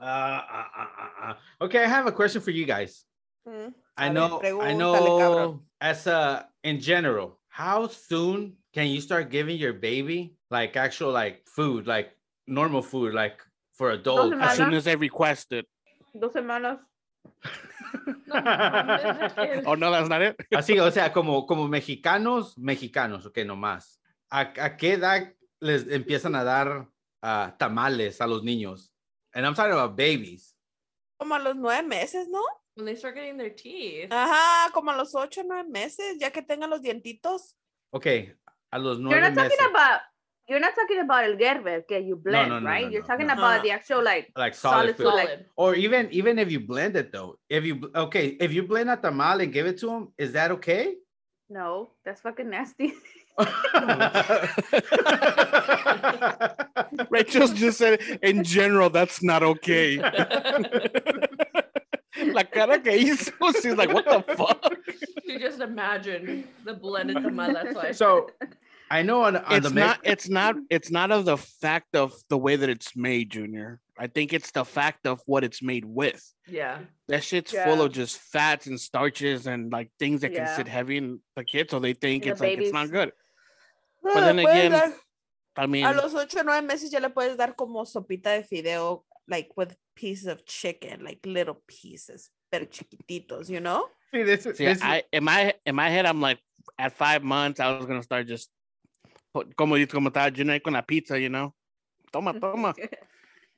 Uh, 0.00 0.04
uh, 0.04 0.64
uh, 0.76 0.86
uh, 0.98 1.30
uh. 1.30 1.34
Okay, 1.60 1.84
I 1.84 1.86
have 1.86 2.06
a 2.08 2.12
question 2.12 2.40
for 2.40 2.50
you 2.50 2.66
guys. 2.66 3.04
Mm. 3.46 3.72
I 3.96 4.06
A 4.06 4.08
ver, 4.08 4.14
know, 4.14 4.40
I 4.62 4.72
know, 4.72 5.62
as 5.80 6.06
a, 6.08 6.48
in 6.64 6.80
general, 6.80 7.38
how 7.48 7.86
soon 7.86 8.56
can 8.72 8.88
you 8.88 9.00
start 9.00 9.30
giving 9.30 9.58
your 9.58 9.74
baby 9.74 10.34
like 10.50 10.76
actual 10.76 11.12
like 11.12 11.46
food, 11.46 11.86
like 11.86 12.16
normal 12.48 12.82
food, 12.82 13.14
like 13.14 13.40
for 13.74 13.92
adults? 13.92 14.34
As 14.40 14.56
soon 14.56 14.74
as 14.74 14.84
they 14.84 14.96
request 14.96 15.52
it. 15.52 15.66
Dos 16.12 16.32
semanas. 16.32 16.80
No, 18.26 18.42
mames. 18.42 19.66
Oh 19.66 19.76
no, 19.76 19.90
that's 19.90 20.08
not 20.08 20.22
it. 20.22 20.36
Así, 20.50 20.78
o 20.78 20.90
sea, 20.90 21.12
como, 21.12 21.46
como 21.46 21.68
mexicanos, 21.68 22.56
mexicanos, 22.58 23.26
ok, 23.26 23.38
nomás. 23.44 24.00
¿A, 24.30 24.40
a 24.40 24.76
qué 24.76 24.94
edad 24.94 25.32
les 25.60 25.86
empiezan 25.88 26.34
a 26.34 26.44
dar 26.44 26.88
ah, 27.22 27.54
tamales 27.58 28.20
a 28.20 28.26
los 28.26 28.42
niños? 28.42 28.92
And 29.34 29.44
I'm 29.44 29.54
talking 29.54 29.72
about 29.72 29.96
babies. 29.96 30.56
Como 31.18 31.34
a 31.34 31.38
los 31.38 31.56
nueve 31.56 31.86
meses, 31.86 32.28
¿no? 32.28 32.42
when 32.74 32.86
they 32.86 32.96
start 32.96 33.14
getting 33.14 33.36
their 33.36 33.50
teeth. 33.54 34.10
Ajá, 34.10 34.70
como 34.72 34.90
a 34.90 34.96
los 34.96 35.14
ocho, 35.14 35.42
nueve 35.44 35.68
meses, 35.68 36.18
ya 36.18 36.30
que 36.30 36.42
tengan 36.42 36.70
los 36.70 36.82
dientitos. 36.82 37.56
Ok, 37.90 38.06
a 38.70 38.78
los 38.78 38.98
You're 38.98 39.20
nueve 39.20 39.20
not 39.20 39.34
meses. 39.34 39.58
talking 39.58 39.74
about. 39.74 40.00
You're 40.52 40.60
not 40.60 40.74
talking 40.74 40.98
about 41.00 41.24
el 41.24 41.36
gerber 41.38 41.80
que 41.88 41.98
you 41.98 42.14
blend, 42.14 42.50
no, 42.50 42.58
no, 42.60 42.66
right? 42.66 42.84
no, 42.84 42.90
You're 42.92 43.02
talking 43.04 43.28
no. 43.28 43.32
about 43.32 43.56
No, 43.56 43.62
the 43.62 43.70
actual 43.70 44.04
like 44.04 44.30
like 44.36 44.54
solid, 44.54 44.74
solid 44.74 44.96
food. 44.98 45.04
food, 45.04 45.14
like- 45.14 45.28
Solid. 45.28 45.44
Or 45.56 45.74
even 45.74 46.08
even 46.12 46.38
if 46.38 46.52
you 46.52 46.60
blend 46.60 46.94
it 46.94 47.10
though, 47.10 47.38
if 47.48 47.64
you 47.64 47.90
okay, 47.96 48.36
if 48.38 48.52
you 48.52 48.62
blend 48.64 48.90
a 48.90 48.98
tamal 48.98 49.42
and 49.42 49.50
give 49.50 49.64
it 49.66 49.78
to 49.78 49.88
him, 49.88 50.08
is 50.18 50.32
that 50.32 50.50
okay? 50.58 50.96
no, 51.48 51.88
that's 52.04 52.20
fucking 52.20 52.50
nasty. 52.50 52.92
Rachel 57.10 57.48
just 57.48 57.78
said 57.78 58.00
in 58.22 58.44
general 58.44 58.90
that's 58.90 59.22
not 59.22 59.42
okay. 59.42 59.98
La 62.36 62.42
cara 62.44 62.78
que 62.78 62.92
hizo, 62.92 63.32
she's 63.62 63.74
like, 63.74 63.90
what 63.92 64.04
the 64.04 64.22
fuck? 64.36 64.76
You 65.24 65.38
just 65.38 65.60
imagine 65.60 66.46
the 66.64 66.74
blended 66.74 67.16
tamal. 67.18 67.52
That's 67.54 67.74
why. 67.74 67.92
so 67.92 68.28
I 68.92 69.00
know 69.02 69.22
on, 69.22 69.36
on 69.36 69.56
It's 69.56 69.68
the 69.68 69.74
not. 69.74 70.00
It's 70.04 70.28
not. 70.28 70.54
It's 70.68 70.90
not 70.90 71.10
of 71.10 71.24
the 71.24 71.38
fact 71.38 71.96
of 71.96 72.12
the 72.28 72.36
way 72.36 72.56
that 72.56 72.68
it's 72.68 72.94
made, 72.94 73.30
Junior. 73.30 73.80
I 73.98 74.06
think 74.06 74.32
it's 74.34 74.50
the 74.50 74.64
fact 74.64 75.06
of 75.06 75.20
what 75.26 75.44
it's 75.44 75.62
made 75.62 75.84
with. 75.86 76.22
yeah. 76.46 76.80
That 77.08 77.24
shit's 77.24 77.52
full 77.52 77.80
of 77.80 77.92
just 77.92 78.18
fats 78.18 78.66
and 78.66 78.78
starches 78.78 79.46
and 79.46 79.72
like 79.72 79.90
things 79.98 80.20
that 80.20 80.30
can 80.36 80.44
Yeah. 80.44 80.56
sit 80.56 80.68
heavy 80.68 80.96
in 80.98 81.20
the 81.36 81.44
kids, 81.44 81.70
so 81.70 81.78
they 81.78 81.94
think 81.94 82.24
The 82.24 82.30
it's 82.30 82.40
like 82.40 82.58
it's 82.58 82.72
not 82.72 82.90
babies. 82.90 82.90
good. 82.92 83.12
But 84.02 84.20
then 84.26 84.38
again, 84.40 84.70
dar- 84.72 84.92
I 85.56 85.66
mean, 85.66 85.84
a 85.86 85.92
los 85.92 86.14
ocho, 86.14 86.42
nueve 86.42 86.64
meses 86.66 86.92
ya 86.92 86.98
le 87.00 87.08
puedes 87.10 87.36
dar 87.36 87.52
como 87.54 87.84
sopita 87.84 88.30
de 88.36 88.42
fideo, 88.42 89.04
like 89.28 89.50
with 89.56 89.74
pieces 89.96 90.26
of 90.26 90.44
chicken, 90.44 91.04
like 91.04 91.20
little 91.24 91.62
pieces, 91.66 92.28
pero 92.50 92.64
chiquititos, 92.66 93.48
you 93.48 93.60
know? 93.60 93.88
See, 94.12 94.22
this, 94.22 94.42
see, 94.42 94.64
this- 94.66 94.82
I 94.82 95.04
in 95.12 95.24
my 95.24 95.54
in 95.64 95.74
my 95.74 95.88
head, 95.88 96.04
I'm 96.04 96.20
like, 96.20 96.40
at 96.78 96.92
five 96.92 97.22
months, 97.22 97.58
I 97.60 97.70
was 97.76 97.86
gonna 97.86 98.02
start 98.02 98.26
just 98.26 98.50
put 98.50 98.61
como 99.56 99.76
como 99.86 100.08
estaba 100.10 100.30
Junior 100.36 100.60
con 100.60 100.74
la 100.74 100.82
pizza, 100.82 101.18
you 101.18 101.28
know. 101.28 101.54
Toma, 102.12 102.32
toma. 102.40 102.74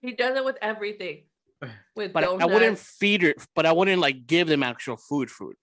He 0.00 0.12
does 0.12 0.36
it 0.36 0.44
with 0.44 0.56
everything. 0.62 1.24
With 1.96 2.12
But 2.12 2.24
I- 2.24 2.26
donuts. 2.26 2.42
I 2.42 2.46
wouldn't 2.46 2.78
feed 2.78 3.22
it, 3.24 3.36
but 3.54 3.64
I 3.66 3.72
wouldn't 3.72 4.00
like 4.00 4.26
give 4.26 4.48
them 4.48 4.62
actual 4.62 4.96
food, 4.96 5.30
food. 5.30 5.56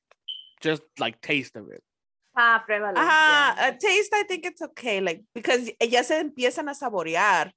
Just 0.62 0.82
like 1.00 1.22
taste 1.22 1.56
of 1.56 1.70
it. 1.70 1.84
ah, 2.36 2.64
pruébalo. 2.68 2.96
Ajá, 2.96 3.56
yeah. 3.58 3.68
a 3.68 3.78
taste, 3.78 4.12
I 4.14 4.24
think 4.24 4.46
it's 4.46 4.62
okay, 4.62 5.02
like, 5.02 5.22
because 5.36 5.70
ya 5.82 6.02
se 6.02 6.24
empiezan 6.24 6.70
a 6.70 6.74
saborear. 6.76 7.52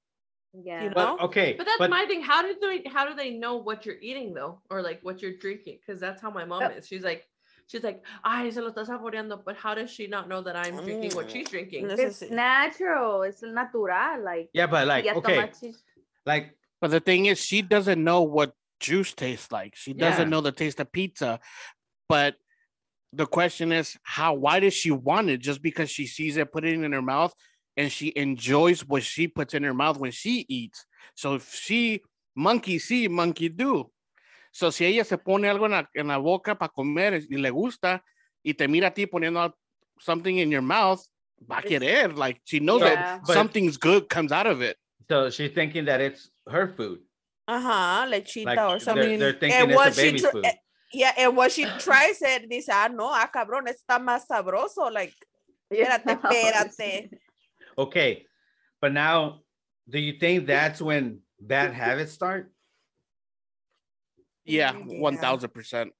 yeah. 0.63 0.83
you 0.83 0.89
know? 0.89 1.15
but, 1.17 1.21
okay, 1.25 1.53
But 1.57 1.65
that's 1.65 1.77
but 1.79 1.89
my 1.89 2.05
thing. 2.05 2.21
How 2.21 2.41
do 2.41 2.55
they 2.59 2.83
how 2.89 3.05
do 3.07 3.15
they 3.15 3.31
know 3.31 3.55
what 3.57 3.85
you're 3.85 3.99
eating 4.01 4.33
though? 4.33 4.61
Or 4.69 4.81
like 4.81 4.99
what 5.01 5.21
you're 5.21 5.37
drinking? 5.37 5.79
Because 5.79 5.99
that's 6.01 6.21
how 6.21 6.29
my 6.29 6.45
mom 6.45 6.63
Uh, 6.63 6.69
is. 6.77 6.87
She's 6.87 7.03
like, 7.03 7.25
she's 7.67 7.83
like, 7.83 8.01
ay, 8.23 8.49
se 8.49 8.61
lo 8.61 8.71
está 8.71 8.85
saboreando, 8.85 9.43
but 9.43 9.55
how 9.55 9.73
does 9.75 9.89
she 9.89 10.07
not 10.07 10.27
know 10.29 10.41
that 10.41 10.55
I'm 10.55 10.75
drinking 10.83 11.13
what 11.15 11.27
Mm. 11.27 11.31
she's 11.31 11.49
drinking? 11.49 11.87
No. 11.87 11.95
It's 11.95 12.21
natural. 12.29 13.23
It's 13.23 13.41
natural. 13.41 14.23
Like 14.23 14.49
yeah, 14.53 14.67
but 14.67 14.87
like 14.87 15.05
ya 15.05 15.13
okay, 15.15 15.35
toma 15.35 15.47
chis- 15.47 15.83
like 16.25 16.55
But 16.81 16.91
the 16.91 16.99
thing 16.99 17.25
is, 17.27 17.39
she 17.39 17.61
doesn't 17.61 18.03
know 18.03 18.21
what 18.23 18.53
juice 18.79 19.13
tastes 19.13 19.51
like. 19.51 19.75
She 19.75 19.93
doesn't 19.93 20.25
Yeah. 20.27 20.29
know 20.29 20.41
the 20.41 20.51
taste 20.51 20.79
of 20.79 20.91
pizza. 20.91 21.39
But 22.09 22.35
the 23.13 23.25
question 23.25 23.71
is, 23.71 23.97
how? 24.03 24.33
Why 24.35 24.59
does 24.59 24.73
she 24.73 24.91
want 24.91 25.29
it? 25.29 25.37
Just 25.37 25.61
because 25.61 25.89
she 25.89 26.05
sees 26.05 26.35
it, 26.37 26.51
put 26.51 26.65
it 26.65 26.73
in 26.73 26.91
her 26.91 27.01
mouth, 27.01 27.33
and 27.77 27.89
she 27.91 28.11
enjoys 28.15 28.85
what 28.85 29.03
she 29.03 29.27
puts 29.27 29.53
in 29.53 29.63
her 29.63 29.73
mouth 29.73 29.97
when 29.97 30.11
she 30.11 30.45
eats. 30.49 30.85
So 31.15 31.35
if 31.35 31.51
she 31.53 32.01
monkey 32.35 32.77
see, 32.77 33.07
monkey 33.07 33.49
do. 33.49 33.89
So 34.55 34.71
si 34.71 34.85
ella 34.85 35.03
se 35.03 35.17
pone 35.17 35.49
algo 35.49 35.65
en 35.65 35.71
la, 35.73 35.89
en 35.93 36.07
la 36.07 36.15
boca 36.17 36.55
para 36.57 36.69
comer 36.71 37.21
y 37.29 37.35
le 37.35 37.49
gusta, 37.49 38.01
y 38.41 38.53
te 38.53 38.69
mira 38.69 38.87
a 38.87 38.93
ti 38.93 39.05
poniendo 39.05 39.53
something 39.99 40.37
in 40.37 40.49
your 40.49 40.61
mouth, 40.61 41.01
va 41.41 41.57
a 41.57 41.59
It's- 41.61 41.67
querer. 41.67 42.13
Like 42.17 42.39
she 42.45 42.59
knows 42.61 42.81
Yeah. 42.81 42.95
that 42.95 43.21
But- 43.27 43.33
something's 43.33 43.77
good 43.77 44.07
comes 44.07 44.31
out 44.31 44.47
of 44.47 44.61
it. 44.61 44.77
so 45.09 45.29
she's 45.29 45.51
thinking 45.53 45.83
that 45.85 45.99
it's 45.99 46.31
her 46.47 46.73
food. 46.73 47.01
Ajá, 47.49 48.07
lechita 48.09 48.45
Like, 48.45 48.59
or 48.61 48.69
they're- 48.69 48.79
something. 48.79 49.19
they're 49.19 49.33
thinking 49.37 49.59
and 49.61 49.71
it's 49.71 49.75
what 49.77 49.91
a 49.91 49.95
baby's 50.01 50.21
tr- 50.21 50.29
food. 50.31 50.45
eh, 50.45 50.55
Yeah, 50.93 51.11
and 51.17 51.35
when 51.35 51.49
she 51.49 51.65
tries 51.79 52.21
it, 52.21 52.47
dice, 52.49 52.69
ah, 52.71 52.87
no, 52.87 53.09
ah, 53.11 53.29
cabrón, 53.29 53.67
está 53.67 53.99
más 53.99 54.25
sabroso. 54.25 54.89
Like, 54.89 55.13
Yeah. 55.69 55.97
espérate, 55.97 56.71
espérate. 56.71 57.09
Okay, 57.77 58.25
but 58.79 58.93
now, 58.93 59.41
do 59.89 59.99
you 59.99 60.13
think 60.17 60.47
that's 60.47 60.81
when 60.81 61.19
bad 61.41 61.73
habits 61.73 62.13
start? 62.13 62.49
Yeah, 64.45 64.73
Yeah. 64.73 65.01
one 65.01 65.17
thousand 65.17 65.53
percent. 65.53 65.93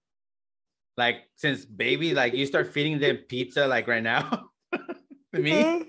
Like 0.97 1.27
since 1.36 1.65
baby, 1.65 2.13
like 2.13 2.34
you 2.34 2.45
start 2.45 2.71
feeding 2.71 2.99
them 2.99 3.17
pizza 3.27 3.67
like 3.67 3.88
right 3.88 4.03
now. 4.03 4.49
Me, 5.34 5.84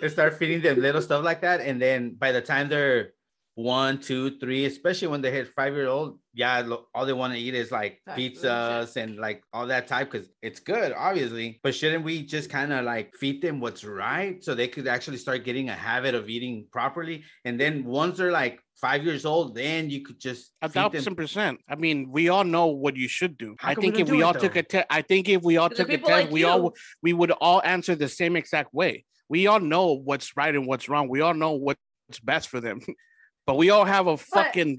they 0.00 0.08
start 0.08 0.38
feeding 0.38 0.62
them 0.62 0.78
little 0.80 1.02
stuff 1.02 1.24
like 1.24 1.40
that, 1.40 1.60
and 1.60 1.82
then 1.82 2.14
by 2.14 2.30
the 2.30 2.40
time 2.40 2.68
they're 2.68 3.12
one, 3.56 3.98
two, 3.98 4.38
three, 4.38 4.66
especially 4.66 5.08
when 5.08 5.22
they 5.22 5.30
hit 5.30 5.48
five 5.56 5.72
year 5.74 5.86
old, 5.88 6.18
yeah, 6.34 6.60
lo- 6.60 6.84
all 6.94 7.06
they 7.06 7.14
want 7.14 7.32
to 7.32 7.38
eat 7.40 7.54
is 7.54 7.72
like 7.72 8.00
Fast 8.04 8.18
food 8.18 8.26
and 8.32 8.36
pizzas 8.42 8.96
and 8.96 9.16
like 9.16 9.42
all 9.54 9.66
that 9.66 9.86
type 9.86 10.10
because 10.12 10.28
it's 10.42 10.60
good, 10.60 10.92
obviously. 10.92 11.58
But 11.62 11.74
shouldn't 11.74 12.04
we 12.04 12.20
just 12.22 12.50
kind 12.50 12.70
of 12.70 12.84
like 12.84 13.14
feed 13.18 13.40
them 13.40 13.58
what's 13.60 13.82
right 13.82 14.44
so 14.44 14.54
they 14.54 14.68
could 14.68 14.86
actually 14.86 15.16
start 15.16 15.42
getting 15.44 15.70
a 15.70 15.74
habit 15.74 16.14
of 16.14 16.28
eating 16.28 16.66
properly? 16.70 17.24
And 17.46 17.58
then 17.58 17.82
once 17.86 18.18
they're 18.18 18.30
like 18.30 18.60
five 18.78 19.04
years 19.06 19.24
old, 19.24 19.54
then 19.54 19.88
you 19.88 20.02
could 20.04 20.20
just 20.20 20.52
A 20.60 20.68
feed 20.68 20.74
them. 20.74 20.92
thousand 20.92 21.16
percent. 21.16 21.58
I 21.66 21.76
mean, 21.76 22.10
we 22.12 22.28
all 22.28 22.44
know 22.44 22.66
what 22.66 22.94
you 22.94 23.08
should 23.08 23.38
do. 23.38 23.56
How 23.58 23.70
I 23.70 23.74
come 23.74 23.84
we 23.84 23.90
think 23.90 24.00
if 24.00 24.10
we 24.10 24.20
it, 24.20 24.24
all 24.24 24.34
took 24.34 24.56
a 24.56 24.62
test, 24.64 24.86
I 24.90 25.00
think 25.00 25.30
if 25.30 25.40
we 25.42 25.56
all 25.56 25.70
took 25.70 25.88
a 25.88 25.96
test, 25.96 26.10
like 26.10 26.30
we 26.30 26.44
all 26.44 26.56
you. 26.58 26.62
w- 26.64 26.74
we 27.02 27.14
would 27.14 27.30
all 27.30 27.62
answer 27.64 27.94
the 27.94 28.08
same 28.08 28.36
exact 28.36 28.74
way. 28.74 29.06
We 29.30 29.46
all 29.46 29.60
know 29.60 29.94
what's 29.94 30.36
right 30.36 30.54
and 30.54 30.66
what's 30.66 30.90
wrong. 30.90 31.08
We 31.08 31.22
all 31.22 31.32
know 31.32 31.52
what's 31.52 31.80
best 32.22 32.50
for 32.50 32.60
them. 32.60 32.80
But 33.46 33.56
we 33.56 33.70
all 33.70 33.84
have 33.84 34.08
a 34.08 34.16
fucking, 34.16 34.78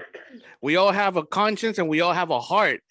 we 0.62 0.76
all 0.76 0.92
have 0.92 1.16
a 1.16 1.24
conscience 1.26 1.78
and 1.78 1.88
we 1.88 2.02
all 2.02 2.14
have 2.14 2.30
a 2.30 2.40
heart, 2.40 2.82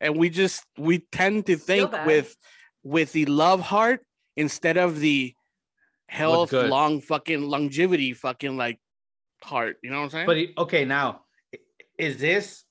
and 0.00 0.16
we 0.16 0.30
just 0.30 0.64
we 0.78 1.00
tend 1.12 1.46
to 1.46 1.56
think 1.56 1.92
with 2.06 2.34
with 2.82 3.12
the 3.12 3.26
love 3.26 3.60
heart 3.60 4.00
instead 4.36 4.76
of 4.78 4.98
the 5.00 5.34
health, 6.08 6.52
long 6.52 7.00
fucking 7.02 7.42
longevity, 7.42 8.14
fucking 8.14 8.56
like 8.56 8.80
heart. 9.42 9.76
You 9.82 9.90
know 9.90 9.98
what 9.98 10.04
I'm 10.04 10.10
saying? 10.10 10.26
But 10.26 10.38
it- 10.38 10.50
okay, 10.56 10.84
now 10.86 11.24
is 11.98 12.16
this 12.16 12.64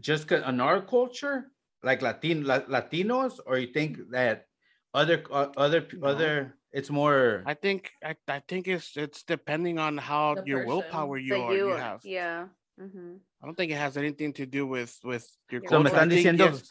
just 0.00 0.30
in 0.30 0.60
our 0.60 0.80
culture, 0.80 1.50
like 1.82 2.00
Latin 2.00 2.44
La- 2.44 2.60
Latinos, 2.60 3.40
or 3.44 3.58
you 3.58 3.72
think 3.72 3.98
that 4.10 4.46
other 4.94 5.24
uh, 5.32 5.48
other 5.56 5.86
No. 5.94 6.08
other 6.08 6.56
it's 6.72 6.90
more 6.90 7.42
I 7.46 7.54
think 7.54 7.92
I, 8.02 8.16
I 8.28 8.40
think 8.48 8.66
it's 8.68 8.96
it's 8.96 9.22
depending 9.24 9.78
on 9.78 9.98
how 9.98 10.34
The 10.36 10.42
your 10.46 10.58
person. 10.60 10.68
willpower 10.68 11.18
you 11.18 11.34
are 11.36 11.52
you 11.54 11.68
you, 11.68 11.74
have. 11.76 12.00
yeah. 12.04 12.46
mhm. 12.80 13.18
I 13.42 13.46
don't 13.46 13.56
think 13.56 13.72
it 13.72 13.76
has 13.78 13.96
anything 13.96 14.32
to 14.34 14.46
do 14.46 14.66
with 14.66 14.96
with 15.04 15.26
your 15.50 15.60
So 15.68 15.76
So 15.76 15.82
me 15.82 15.90
están 15.90 16.08
diciendo, 16.08 16.46
yes, 16.50 16.70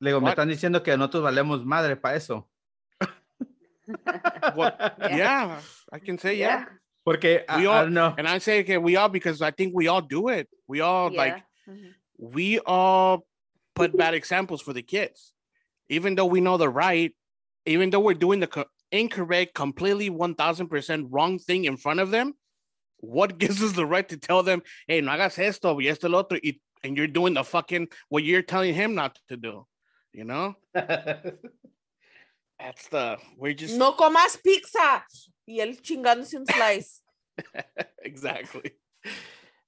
le 0.00 0.10
digo, 0.10 0.20
me 0.20 0.30
están 0.30 0.48
diciendo 0.48 0.82
que 0.82 0.96
nosotros 0.96 1.22
valemos 1.22 1.64
madre 1.64 1.96
para 1.96 2.16
eso. 2.16 2.48
What? 4.54 4.76
Yeah. 5.00 5.16
yeah, 5.16 5.60
I 5.92 5.98
can 5.98 6.18
say 6.18 6.36
yeah. 6.36 6.66
Porque 7.06 7.44
I, 7.48 7.56
We 7.58 7.66
I 7.66 7.66
all- 7.70 7.84
don't 7.84 7.94
know. 7.94 8.14
And 8.18 8.28
I 8.28 8.38
say 8.38 8.60
okay, 8.60 8.76
we 8.78 8.96
all 8.96 9.08
because 9.08 9.40
I 9.40 9.50
think 9.50 9.72
we 9.74 9.88
all 9.88 10.02
do 10.02 10.28
it. 10.28 10.48
We 10.66 10.80
all 10.80 11.10
like 11.14 11.36
Yeah. 11.66 11.74
Mhm. 11.74 11.94
we 12.18 12.58
all 12.66 13.24
put 13.74 13.96
bad 13.96 14.14
examples 14.20 14.60
for 14.60 14.72
the 14.74 14.82
kids, 14.82 15.32
even 15.88 16.14
though 16.16 16.26
we 16.26 16.40
know 16.40 16.56
the 16.58 16.68
right, 16.68 17.14
even 17.64 17.90
though 17.90 18.00
we're 18.00 18.14
doing 18.18 18.40
the 18.40 18.46
co- 18.48 18.68
incorrect, 18.92 19.54
completely 19.54 20.10
one 20.10 20.34
thousand 20.34 20.68
percent 20.68 21.06
wrong 21.10 21.38
thing 21.38 21.64
in 21.64 21.76
front 21.76 22.00
of 22.00 22.10
them. 22.10 22.34
What 22.98 23.38
gives 23.38 23.62
us 23.62 23.72
the 23.72 23.86
right 23.86 24.08
to 24.08 24.16
tell 24.16 24.42
them, 24.42 24.62
"Hey, 24.86 25.00
no 25.00 25.12
hagas 25.12 25.38
esto 25.38 25.74
y 25.74 25.86
esto 25.86 26.08
lo 26.08 26.20
otro," 26.20 26.38
y- 26.42 26.58
and 26.82 26.96
you're 26.96 27.06
doing 27.06 27.34
the 27.34 27.44
fucking 27.44 27.88
what 28.08 28.24
you're 28.24 28.42
telling 28.42 28.74
him 28.74 28.94
not 28.94 29.18
to 29.28 29.36
do? 29.36 29.66
You 30.12 30.24
know, 30.24 30.56
that's 30.74 31.38
the 32.88 33.18
we're 33.36 33.54
just 33.54 33.76
No 33.76 33.92
comas 33.92 34.36
pizza. 34.42 35.04
Y 35.46 35.58
él 35.60 35.80
chingándose 35.80 36.34
un 36.34 36.46
slice. 36.46 37.02
exactly. 38.02 38.72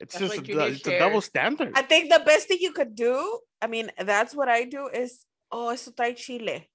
It's 0.01 0.19
That's 0.19 0.35
just 0.35 0.43
a, 0.43 0.47
you 0.47 0.59
need 0.59 0.73
it's 0.75 0.87
a 0.87 0.99
double 0.99 1.21
standard. 1.21 1.73
I 1.75 1.83
think 1.83 2.11
the 2.11 2.23
best 2.25 2.49
thing 2.49 2.59
you 2.61 2.73
could 2.73 2.95
do, 2.95 3.41
I 3.61 3.67
mean, 3.67 3.91
that's 3.99 4.35
what 4.35 4.49
I 4.49 4.65
do 4.65 4.89
is, 4.89 5.27
oh, 5.53 5.69
eso 5.69 5.91
trae 5.91 6.17
chile. 6.17 6.69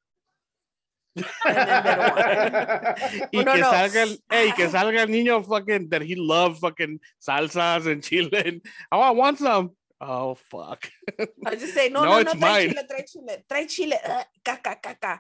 And 1.45 1.67
then 1.67 1.83
they 1.83 1.93
don't 1.93 2.09
want 2.09 2.27
it. 2.29 2.39
y 3.31 3.43
no, 3.43 3.53
que 3.53 3.61
no. 3.61 3.71
salga 3.71 4.01
el, 4.03 4.17
hey, 4.29 4.51
que 4.55 4.67
salga 4.69 5.01
el 5.03 5.09
niño 5.09 5.43
fucking 5.45 5.89
that 5.89 6.01
he 6.01 6.15
loves 6.15 6.59
fucking 6.59 6.99
salsas 7.19 7.87
and 7.87 8.03
chile. 8.03 8.29
And, 8.33 8.61
oh, 8.91 8.99
I 9.01 9.11
want 9.11 9.39
some. 9.39 9.71
Oh 10.01 10.35
fuck. 10.35 10.89
I 11.45 11.55
just 11.55 11.73
say, 11.73 11.89
no, 11.89 12.03
No, 12.03 12.05
no, 12.05 12.11
no, 12.11 12.19
it's 12.21 12.33
trae 12.33 12.39
mine. 12.39 12.69
chile, 12.69 12.83
trae 12.89 13.05
chile, 13.11 13.43
trae 13.49 13.67
chile, 13.69 13.97
uh, 14.05 14.23
caca, 14.43 14.75
caca. 14.81 15.19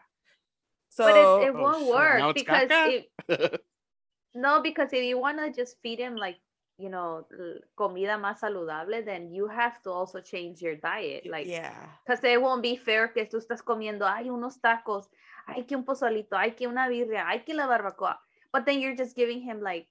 So, 0.89 1.05
but 1.05 1.15
it, 1.15 1.47
it 1.49 1.55
Oh, 1.55 1.61
won't 1.61 1.79
shit, 1.85 1.93
work 1.95 2.19
now 2.19 2.29
it's 2.29 2.41
because 2.43 2.67
caca? 2.69 3.03
if, 3.29 3.59
no, 4.35 4.61
because 4.61 4.89
if 4.93 5.03
you 5.03 5.17
want 5.17 5.37
to 5.39 5.51
just 5.51 5.77
feed 5.81 5.99
him 5.99 6.15
like 6.17 6.37
you 6.77 6.89
know 6.89 7.25
l- 7.31 7.59
comida 7.77 8.17
más 8.17 8.41
saludable, 8.41 9.03
then 9.05 9.31
you 9.33 9.47
have 9.47 9.81
to 9.83 9.89
also 9.91 10.19
change 10.19 10.61
your 10.61 10.75
diet. 10.75 11.25
Like, 11.25 11.47
yeah. 11.47 11.71
because 12.05 12.21
it 12.23 12.41
won't 12.41 12.61
be 12.61 12.75
fair 12.75 13.07
que 13.09 13.25
tú 13.25 13.37
estás 13.37 13.61
comiendo, 13.63 14.03
ay, 14.05 14.25
unos 14.29 14.59
tacos, 14.59 15.05
ay, 15.45 15.63
que 15.65 15.75
un 15.75 15.83
pozolito, 15.83 16.37
ay, 16.37 16.51
que 16.51 16.67
una 16.67 16.87
birria, 16.87 17.27
ay, 17.27 17.43
que 17.43 17.53
la 17.53 17.67
barbacoa. 17.67 18.19
But 18.51 18.65
then 18.65 18.79
you're 18.79 18.95
just 18.95 19.15
giving 19.15 19.41
him 19.41 19.61
like 19.61 19.87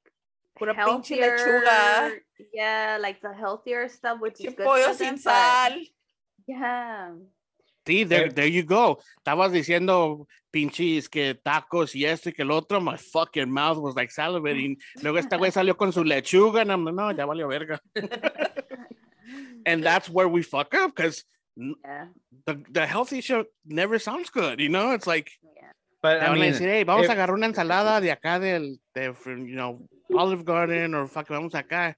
Pura 0.56 0.74
pinche 0.74 1.16
lechuga, 1.16 1.66
healthier, 1.66 2.22
yeah, 2.52 2.98
like 3.00 3.20
the 3.20 3.32
healthier 3.32 3.88
stuff, 3.88 4.20
which 4.20 4.40
is 4.40 4.54
good 4.54 4.64
pollo 4.64 4.92
sin 4.92 5.18
sal. 5.18 5.72
Yeah. 6.46 7.12
See, 7.86 8.04
there, 8.04 8.30
there 8.30 8.46
you 8.46 8.62
go. 8.62 8.98
Estabas 9.18 9.52
diciendo 9.52 10.26
pinches 10.50 11.08
que 11.08 11.34
tacos 11.34 11.94
y 11.94 12.06
esto 12.06 12.30
y 12.30 12.32
que 12.32 12.42
el 12.42 12.50
otro. 12.50 12.80
My 12.80 12.96
fucking 12.96 13.50
mouth 13.50 13.78
was 13.78 13.94
like 13.94 14.10
salivating. 14.10 14.76
Luego 15.02 15.18
este 15.18 15.36
güey 15.36 15.50
salió 15.52 15.76
con 15.76 15.92
su 15.92 16.02
lechuga. 16.02 16.64
Like, 16.64 16.92
no, 16.92 17.10
ya 17.10 17.26
valió 17.26 17.48
verga. 17.48 17.80
And 19.66 19.82
that's 19.82 20.08
where 20.08 20.28
we 20.28 20.42
fuck 20.42 20.74
up 20.74 20.94
because 20.94 21.24
Yeah. 21.56 22.06
the, 22.46 22.60
the 22.70 22.86
healthy 22.86 23.20
shit 23.20 23.46
never 23.66 23.98
sounds 23.98 24.30
good. 24.30 24.60
You 24.60 24.68
know, 24.68 24.92
it's 24.92 25.06
like, 25.06 25.30
Yeah. 25.42 25.70
But 26.02 26.18
te 26.20 26.20
I 26.20 26.28
van 26.28 26.36
a 26.36 26.40
mean, 26.40 26.52
decir, 26.52 26.68
hey, 26.68 26.82
vamos 26.84 27.06
if- 27.06 27.10
a 27.10 27.14
agarrar 27.14 27.34
una 27.34 27.46
ensalada 27.46 28.00
de 28.00 28.10
acá 28.10 28.38
del, 28.40 28.76
de, 28.94 29.14
from, 29.14 29.46
you 29.46 29.56
know, 29.56 29.86
Olive 30.14 30.44
Garden 30.44 30.94
or 30.94 31.06
fuck, 31.06 31.28
vamos 31.28 31.52
acá. 31.54 31.94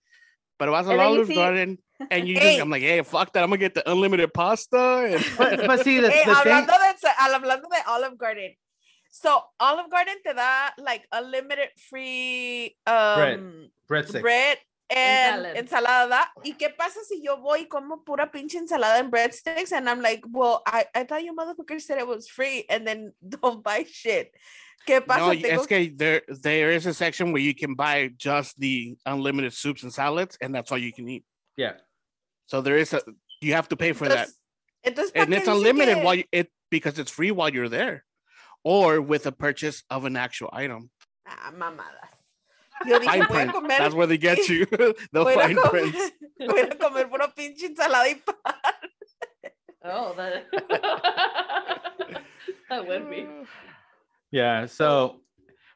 Pero 0.58 0.70
vas 0.72 0.86
al 0.86 0.92
And 0.92 1.00
then 1.00 1.08
you 1.08 1.14
Olive 1.16 1.26
see- 1.28 1.34
Garden 1.34 1.78
and 2.10 2.28
you 2.28 2.34
Hey. 2.38 2.50
just, 2.52 2.60
I'm 2.62 2.70
like, 2.70 2.82
hey, 2.82 3.02
fuck 3.02 3.32
that. 3.32 3.42
I'm 3.42 3.50
gonna 3.50 3.58
get 3.58 3.74
the 3.74 3.90
unlimited 3.90 4.32
pasta. 4.32 5.08
And 5.10 5.24
but, 5.38 5.66
but 5.66 5.80
see, 5.84 6.00
the, 6.00 6.10
Hey, 6.10 6.24
the 6.24 6.34
thing, 6.36 6.44
de, 6.44 7.08
al- 7.18 7.34
hablando 7.40 7.68
de 7.68 7.90
Olive 7.90 8.16
Garden. 8.18 8.54
So, 9.10 9.42
Olive 9.58 9.90
Garden 9.90 10.14
te 10.24 10.32
da 10.34 10.70
like 10.78 11.02
unlimited 11.10 11.70
free 11.90 12.76
um, 12.86 13.70
breadstick. 13.90 14.20
bread 14.20 14.58
and 14.90 15.42
salad. 15.42 15.56
ensalada. 15.56 16.20
¿Y 16.44 16.52
qué 16.52 16.70
pasa 16.76 17.00
si 17.08 17.22
yo 17.22 17.36
voy 17.38 17.62
y 17.62 17.66
como 17.66 17.98
pura 18.04 18.30
pinche 18.30 18.56
ensalada 18.58 19.00
and 19.00 19.10
breadsticks? 19.10 19.72
And 19.72 19.88
I'm 19.88 20.00
like, 20.00 20.24
well, 20.30 20.62
I, 20.66 20.86
I 20.94 21.04
thought 21.04 21.24
you 21.24 21.34
motherfucker 21.34 21.80
said 21.80 21.98
it 21.98 22.06
was 22.06 22.28
free 22.28 22.64
and 22.68 22.86
then 22.86 23.12
don't 23.28 23.62
buy 23.62 23.84
shit. 23.90 24.32
¿Qué 24.86 25.00
pasa? 25.04 25.20
No, 25.20 25.32
Tengo- 25.34 25.60
es 25.60 25.66
que 25.66 25.92
there 25.96 26.22
there 26.28 26.70
is 26.70 26.86
a 26.86 26.94
section 26.94 27.32
where 27.32 27.42
you 27.42 27.54
can 27.54 27.74
buy 27.74 28.10
just 28.16 28.58
the 28.60 28.96
unlimited 29.04 29.52
soups 29.52 29.82
and 29.82 29.92
salads, 29.92 30.38
and 30.40 30.54
that's 30.54 30.70
all 30.70 30.78
you 30.78 30.92
can 30.92 31.08
eat. 31.08 31.24
Yeah. 31.56 31.72
So 32.46 32.60
there 32.60 32.76
is 32.76 32.92
a 32.92 33.00
you 33.40 33.54
have 33.54 33.68
to 33.70 33.76
pay 33.76 33.92
for 33.92 34.06
that, 34.08 34.28
entonces, 34.86 35.10
entonces, 35.10 35.12
and 35.16 35.34
it's 35.34 35.48
unlimited 35.48 35.96
que- 35.96 36.04
while 36.04 36.14
you, 36.14 36.24
it 36.30 36.52
because 36.70 37.00
it's 37.00 37.10
free 37.10 37.32
while 37.32 37.48
you're 37.52 37.68
there, 37.68 38.04
or 38.62 39.00
with 39.00 39.26
a 39.26 39.32
purchase 39.32 39.82
of 39.90 40.04
an 40.04 40.16
actual 40.16 40.50
item. 40.52 40.90
Ah, 41.26 41.50
mamadas. 41.52 42.15
Yo 42.84 42.98
dije, 42.98 43.10
Fine 43.10 43.26
voy 43.26 43.42
a 43.42 43.52
comer, 43.52 43.78
That's 43.78 43.94
where 43.94 44.06
they 44.06 44.18
get 44.18 44.48
you. 44.48 44.66
the 44.66 44.94
voy 45.12 45.32
a 45.32 45.34
fine 45.34 45.56
comer, 45.56 45.70
print. 45.70 45.96
voy 46.40 46.60
a 46.60 46.74
comer 46.74 47.08
puro 47.08 47.28
pinche 47.34 47.64
ensalada 47.64 48.06
y 48.06 48.20
pan. 48.24 48.54
Oh, 49.84 50.14
that 50.16 50.44
that 52.68 52.86
would 52.86 53.08
be. 53.08 53.26
Yeah. 54.30 54.66
So, 54.66 55.20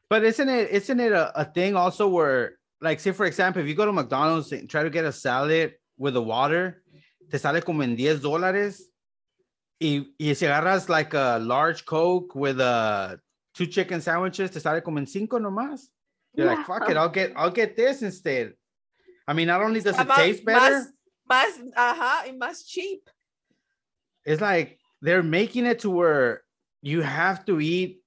but 0.08 0.24
isn't 0.24 0.48
it 0.48 0.70
isn't 0.70 1.00
it 1.00 1.12
a, 1.12 1.40
a 1.40 1.44
thing 1.44 1.76
also 1.76 2.08
where 2.08 2.58
like 2.80 3.00
say 3.00 3.12
for 3.12 3.26
example, 3.26 3.62
if 3.62 3.68
you 3.68 3.74
go 3.74 3.86
to 3.86 3.92
McDonald's 3.92 4.52
and 4.52 4.68
try 4.68 4.82
to 4.82 4.90
get 4.90 5.04
a 5.04 5.12
salad 5.12 5.74
with 5.96 6.16
a 6.16 6.20
water, 6.20 6.82
te 7.30 7.38
sale 7.38 7.60
como 7.62 7.82
en 7.82 7.96
10 7.96 8.20
dólares. 8.20 8.82
Y, 9.82 10.12
y 10.18 10.34
si 10.34 10.44
agarras 10.44 10.90
like 10.90 11.14
a 11.14 11.38
large 11.38 11.86
Coke 11.86 12.34
with 12.34 12.60
uh, 12.60 13.16
two 13.54 13.66
chicken 13.66 14.00
sandwiches, 14.02 14.50
te 14.50 14.60
sale 14.60 14.82
como 14.82 14.98
en 14.98 15.06
cinco 15.06 15.38
nomás. 15.38 15.88
You're 16.34 16.46
like, 16.46 16.66
fuck 16.66 16.88
it, 16.88 16.96
I'll 16.96 17.08
get 17.08 17.32
I'll 17.36 17.50
get 17.50 17.76
this 17.76 18.02
instead. 18.02 18.54
I 19.26 19.32
mean, 19.32 19.46
not 19.48 19.62
only 19.62 19.80
does 19.80 19.98
it 19.98 20.06
Más- 20.06 20.16
taste 20.16 20.44
better, 20.44 20.86
Más, 21.30 21.52
más, 21.58 21.72
ajá, 21.76 22.26
y 22.26 22.32
más 22.32 22.66
cheap. 22.66 23.08
it's 24.24 24.40
like 24.40 24.78
they're 25.02 25.22
making 25.22 25.66
it 25.66 25.80
to 25.80 25.90
where 25.90 26.42
you 26.82 27.02
have 27.02 27.44
to 27.46 27.60
eat 27.60 28.02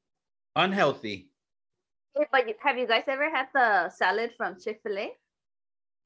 unhealthy. 0.55 1.29
Hey, 2.15 2.25
But 2.31 2.45
have 2.61 2.77
you 2.77 2.87
guys 2.87 3.03
ever 3.07 3.29
had 3.29 3.47
the 3.53 3.89
salad 3.89 4.31
from 4.37 4.59
Chick 4.59 4.79
Fil 4.83 4.97
A? 4.97 5.11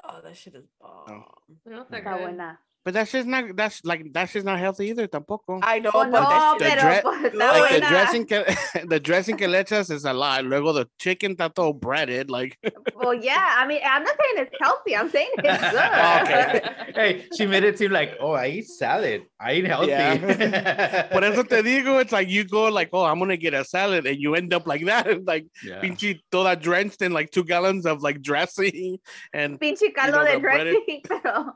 Oh, 0.03 0.21
that 0.23 0.37
shit 0.37 0.55
is 0.55 0.65
bomb. 0.79 1.25
No, 1.65 1.85
they're 1.89 2.01
Está 2.01 2.17
good. 2.17 2.21
buena. 2.21 2.59
But 2.87 2.93
that's 2.93 3.11
just 3.11 3.27
not 3.27 3.53
that's 3.57 3.83
like 3.83 4.13
that's 4.13 4.31
just 4.31 4.45
not 4.45 4.59
healthy 4.59 4.87
either. 4.87 5.09
Tampoco. 5.09 5.59
I 5.61 5.79
know, 5.79 5.91
but 5.91 6.05
no, 6.09 6.21
that 6.21 6.55
the 6.57 6.63
pero 6.63 6.81
dre- 6.81 7.37
like 7.37 7.59
like 7.59 7.73
the 7.73 7.79
dressing 7.89 8.25
que 8.25 8.45
the 8.87 8.99
dressing 9.01 9.35
que 9.35 9.45
le 9.49 9.61
echas 9.61 9.91
is 9.91 10.05
a 10.05 10.13
lot. 10.13 10.45
Luego 10.45 10.71
the 10.71 10.87
chicken 10.97 11.35
está 11.35 11.53
todo 11.53 11.73
breaded. 11.73 12.29
Like 12.31 12.57
Well, 12.95 13.13
yeah. 13.13 13.55
I 13.57 13.67
mean, 13.67 13.81
I'm 13.83 14.03
not 14.05 14.15
saying 14.15 14.47
it's 14.47 14.55
healthy. 14.61 14.95
I'm 14.95 15.09
saying 15.09 15.29
it's 15.37 15.71
good. 15.75 15.83
Okay. 16.23 16.93
Hey, 16.95 17.25
she 17.35 17.45
made 17.45 17.65
it 17.65 17.77
seem 17.77 17.91
like, 17.91 18.15
oh, 18.21 18.31
I 18.31 18.47
eat 18.47 18.67
salad. 18.69 19.23
I 19.37 19.55
eat 19.55 19.65
healthy. 19.65 19.87
Yeah. 19.89 21.07
Por 21.11 21.25
eso 21.25 21.43
te 21.43 21.61
digo, 21.63 21.99
it's 21.99 22.13
like 22.13 22.29
you 22.29 22.45
go 22.45 22.69
like, 22.69 22.87
oh, 22.93 23.03
I'm 23.03 23.19
gonna 23.19 23.35
get 23.35 23.53
a 23.53 23.65
salad, 23.65 24.07
and 24.07 24.15
you 24.17 24.33
end 24.35 24.53
up 24.53 24.65
like 24.65 24.85
that, 24.85 25.25
like 25.25 25.45
Yeah. 25.61 25.81
pinche 25.81 26.21
toda 26.31 26.55
drenched 26.55 27.01
in 27.01 27.11
like 27.11 27.31
two 27.31 27.43
gallons 27.43 27.85
of 27.85 28.01
like 28.01 28.21
dressing, 28.21 28.99
and 29.33 29.59
Pinche 29.59 29.93
caldo 29.93 30.19
know, 30.19 30.23
de 30.25 30.33
the 30.35 30.39
breaded- 30.39 30.73
dressing, 30.85 31.01
pero 31.03 31.51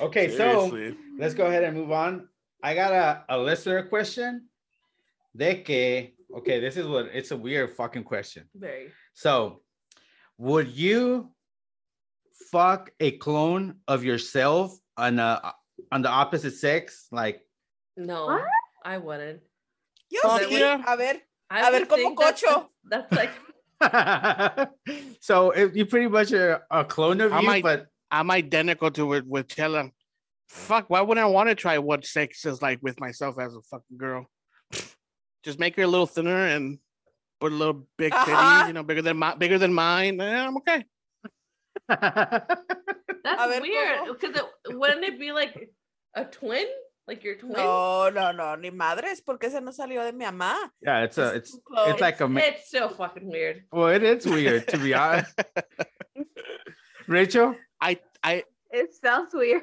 Okay, 0.00 0.36
so 0.36 0.70
let's 1.18 1.34
go 1.34 1.46
ahead 1.46 1.64
and 1.64 1.76
move 1.76 1.92
on. 1.92 2.28
I 2.62 2.74
got 2.74 2.92
a, 2.92 3.24
a 3.28 3.38
listener 3.38 3.82
question. 3.84 4.48
De 5.36 5.56
que, 5.62 6.12
okay, 6.38 6.60
this 6.60 6.76
is 6.76 6.86
what 6.86 7.06
it's 7.12 7.30
a 7.30 7.36
weird 7.36 7.70
fucking 7.74 8.04
question. 8.04 8.48
Very. 8.54 8.90
So, 9.12 9.62
would 10.38 10.68
you 10.68 11.30
fuck 12.50 12.90
a 13.00 13.12
clone 13.12 13.76
of 13.88 14.04
yourself 14.04 14.76
on 14.96 15.18
a, 15.18 15.52
on 15.92 16.02
the 16.02 16.08
opposite 16.08 16.54
sex? 16.54 17.06
Like, 17.12 17.40
No, 17.96 18.26
What? 18.26 18.44
I 18.84 18.98
wouldn't. 18.98 19.40
Yo 20.10 20.20
Fuck 20.22 20.42
sí. 20.42 20.58
yeah. 20.58 20.82
A 20.86 20.96
ver, 20.96 21.14
I 21.50 21.68
A 21.68 21.70
ver, 21.72 21.86
como 21.86 21.96
think 21.96 22.18
that's- 22.20 22.42
cocho. 22.42 22.66
That's 22.88 23.10
like 23.12 23.30
so 25.20 25.50
if 25.50 25.74
you 25.76 25.84
pretty 25.86 26.06
much 26.08 26.32
are 26.32 26.62
a 26.70 26.84
clone 26.84 27.20
of 27.20 27.32
I 27.32 27.40
you, 27.40 27.46
might- 27.46 27.62
but 27.62 27.86
I'm 28.10 28.30
identical 28.30 28.90
to 28.92 29.14
it 29.14 29.26
with 29.26 29.48
Chella. 29.48 29.90
Fuck, 30.48 30.88
why 30.90 31.00
wouldn't 31.00 31.24
I 31.24 31.28
want 31.28 31.48
to 31.48 31.54
try 31.54 31.78
what 31.78 32.04
sex 32.04 32.44
is 32.44 32.60
like 32.62 32.78
with 32.82 33.00
myself 33.00 33.38
as 33.40 33.54
a 33.54 33.60
fucking 33.62 33.96
girl? 33.96 34.26
Just 35.42 35.58
make 35.58 35.76
her 35.76 35.82
a 35.82 35.86
little 35.86 36.06
thinner 36.06 36.46
and 36.46 36.78
put 37.40 37.52
a 37.52 37.54
little 37.54 37.86
big 37.98 38.12
titties, 38.12 38.28
Uh-huh. 38.34 38.66
you 38.68 38.72
know, 38.72 38.82
bigger 38.82 39.02
than 39.02 39.16
my 39.18 39.34
bigger 39.34 39.58
than 39.58 39.74
mine. 39.74 40.20
eh, 40.20 40.46
I'm 40.46 40.56
okay. 40.58 40.84
that's 41.88 42.44
ver, 43.24 43.60
weird. 43.60 43.98
Because 44.20 44.36
it, 44.36 44.76
wouldn't 44.78 45.04
it 45.04 45.18
be 45.18 45.32
like 45.32 45.70
a 46.14 46.24
twin? 46.24 46.66
Like 47.06 47.22
your 47.22 47.34
twin? 47.36 47.52
no, 47.52 48.08
no, 48.08 48.32
no, 48.32 48.54
ni 48.54 48.70
madres, 48.70 49.20
porque 49.20 49.50
se 49.50 49.60
no 49.60 49.72
salió 49.72 50.04
de 50.10 50.12
mi 50.16 50.24
mamá. 50.24 50.56
yeah, 50.80 51.02
it's 51.04 51.18
a 51.18 51.34
Es 51.34 51.36
it's 51.36 51.58
it's 51.88 52.00
like 52.00 52.18
a 52.20 52.28
ma- 52.28 52.40
It's 52.40 52.70
so 52.70 52.88
fucking 52.88 53.28
weird. 53.28 53.64
well, 53.70 53.88
it 53.88 54.02
is 54.02 54.24
weird 54.24 54.66
to 54.68 54.78
be 54.78 54.94
honest. 55.04 55.34
Rachel, 57.06 57.56
I 57.84 58.00
I 58.22 58.44
it 58.72 58.94
sounds 58.94 59.32
weird. 59.34 59.62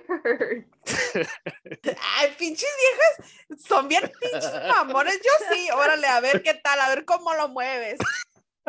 Ay, 2.17 2.35
pinches 2.37 2.69
viejas, 2.79 3.33
son 3.65 3.87
bien 3.87 4.03
pinches 4.21 4.51
mamones. 4.69 5.19
Yo 5.21 5.31
sí, 5.51 5.69
órale, 5.71 6.07
a 6.07 6.19
ver 6.21 6.41
qué 6.43 6.53
tal, 6.53 6.79
a 6.79 6.89
ver 6.89 7.03
cómo 7.05 7.33
lo 7.33 7.49
mueves. 7.49 7.97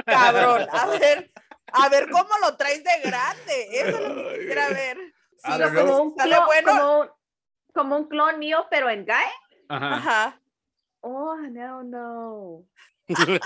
Cabrón, 0.06 0.66
a 0.72 0.86
ver, 0.86 1.30
a 1.72 1.88
ver 1.90 2.08
cómo 2.10 2.30
lo 2.40 2.56
traes 2.56 2.82
de 2.82 3.00
grande. 3.08 3.68
Eso 3.72 3.98
es 3.98 4.08
lo 4.08 4.14
que 4.14 4.38
quisiera 4.38 4.68
ver. 4.70 4.96
Sí, 5.44 5.50
no, 5.58 5.74
como, 5.74 5.98
un 6.02 6.14
clon, 6.14 6.46
bueno. 6.46 6.72
como, 6.72 7.00
un- 7.00 7.10
como 7.74 7.96
un 7.96 8.08
clon 8.08 8.38
mío, 8.38 8.66
pero 8.70 8.88
en 8.90 9.04
guy. 9.04 9.14
uh-huh. 9.70 9.94
Ajá. 9.94 10.40
Oh, 11.02 11.36
no, 11.36 11.82
no. 11.82 12.64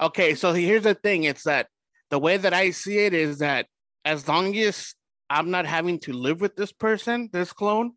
okay, 0.00 0.34
so 0.34 0.52
here's 0.52 0.82
the 0.82 0.94
thing: 0.94 1.24
it's 1.24 1.44
that 1.44 1.68
the 2.10 2.18
way 2.18 2.36
that 2.36 2.54
I 2.54 2.70
see 2.70 2.98
it 2.98 3.14
is 3.14 3.38
that 3.38 3.66
as 4.04 4.26
long 4.26 4.56
as 4.56 4.94
I'm 5.30 5.50
not 5.50 5.66
having 5.66 5.98
to 6.00 6.12
live 6.12 6.40
with 6.40 6.56
this 6.56 6.72
person, 6.72 7.28
this 7.32 7.52
clone, 7.52 7.92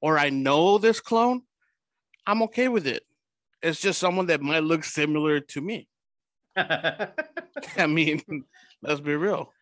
or 0.00 0.18
I 0.18 0.30
know 0.30 0.78
this 0.78 1.00
clone, 1.00 1.42
I'm 2.26 2.42
okay 2.44 2.68
with 2.68 2.86
it. 2.86 3.02
It's 3.62 3.80
just 3.80 3.98
someone 3.98 4.26
that 4.26 4.40
might 4.40 4.62
look 4.62 4.84
similar 4.84 5.40
to 5.40 5.60
me. 5.60 5.88
I 6.56 7.86
mean, 7.88 8.22
let's 8.82 9.00
be 9.00 9.16
real. 9.16 9.52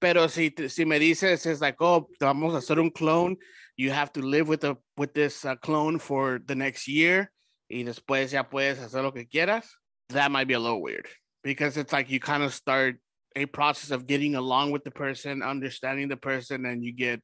Pero 0.00 0.26
si, 0.26 0.52
si 0.68 0.84
me 0.84 0.98
dices, 0.98 1.46
it's 1.46 1.60
like, 1.60 1.80
oh, 1.80 2.08
vamos 2.20 2.54
a 2.54 2.58
hacer 2.58 2.78
un 2.78 2.90
clone, 2.90 3.36
you 3.76 3.90
have 3.90 4.12
to 4.12 4.20
live 4.20 4.48
with 4.48 4.64
a 4.64 4.76
with 4.96 5.14
this 5.14 5.44
uh, 5.44 5.56
clone 5.56 5.98
for 5.98 6.40
the 6.44 6.54
next 6.54 6.88
year, 6.88 7.30
y 7.70 7.84
después 7.84 8.32
ya 8.32 8.42
puedes 8.42 8.78
hacer 8.78 9.02
lo 9.02 9.12
que 9.12 9.24
quieras. 9.24 9.66
That 10.10 10.30
might 10.30 10.48
be 10.48 10.54
a 10.54 10.60
little 10.60 10.82
weird 10.82 11.08
because 11.42 11.76
it's 11.76 11.92
like 11.92 12.10
you 12.10 12.20
kind 12.20 12.42
of 12.42 12.52
start 12.52 12.96
a 13.36 13.46
process 13.46 13.90
of 13.90 14.06
getting 14.06 14.34
along 14.34 14.70
with 14.70 14.84
the 14.84 14.90
person, 14.90 15.42
understanding 15.42 16.08
the 16.08 16.16
person, 16.16 16.66
and 16.66 16.84
you 16.84 16.92
get 16.92 17.20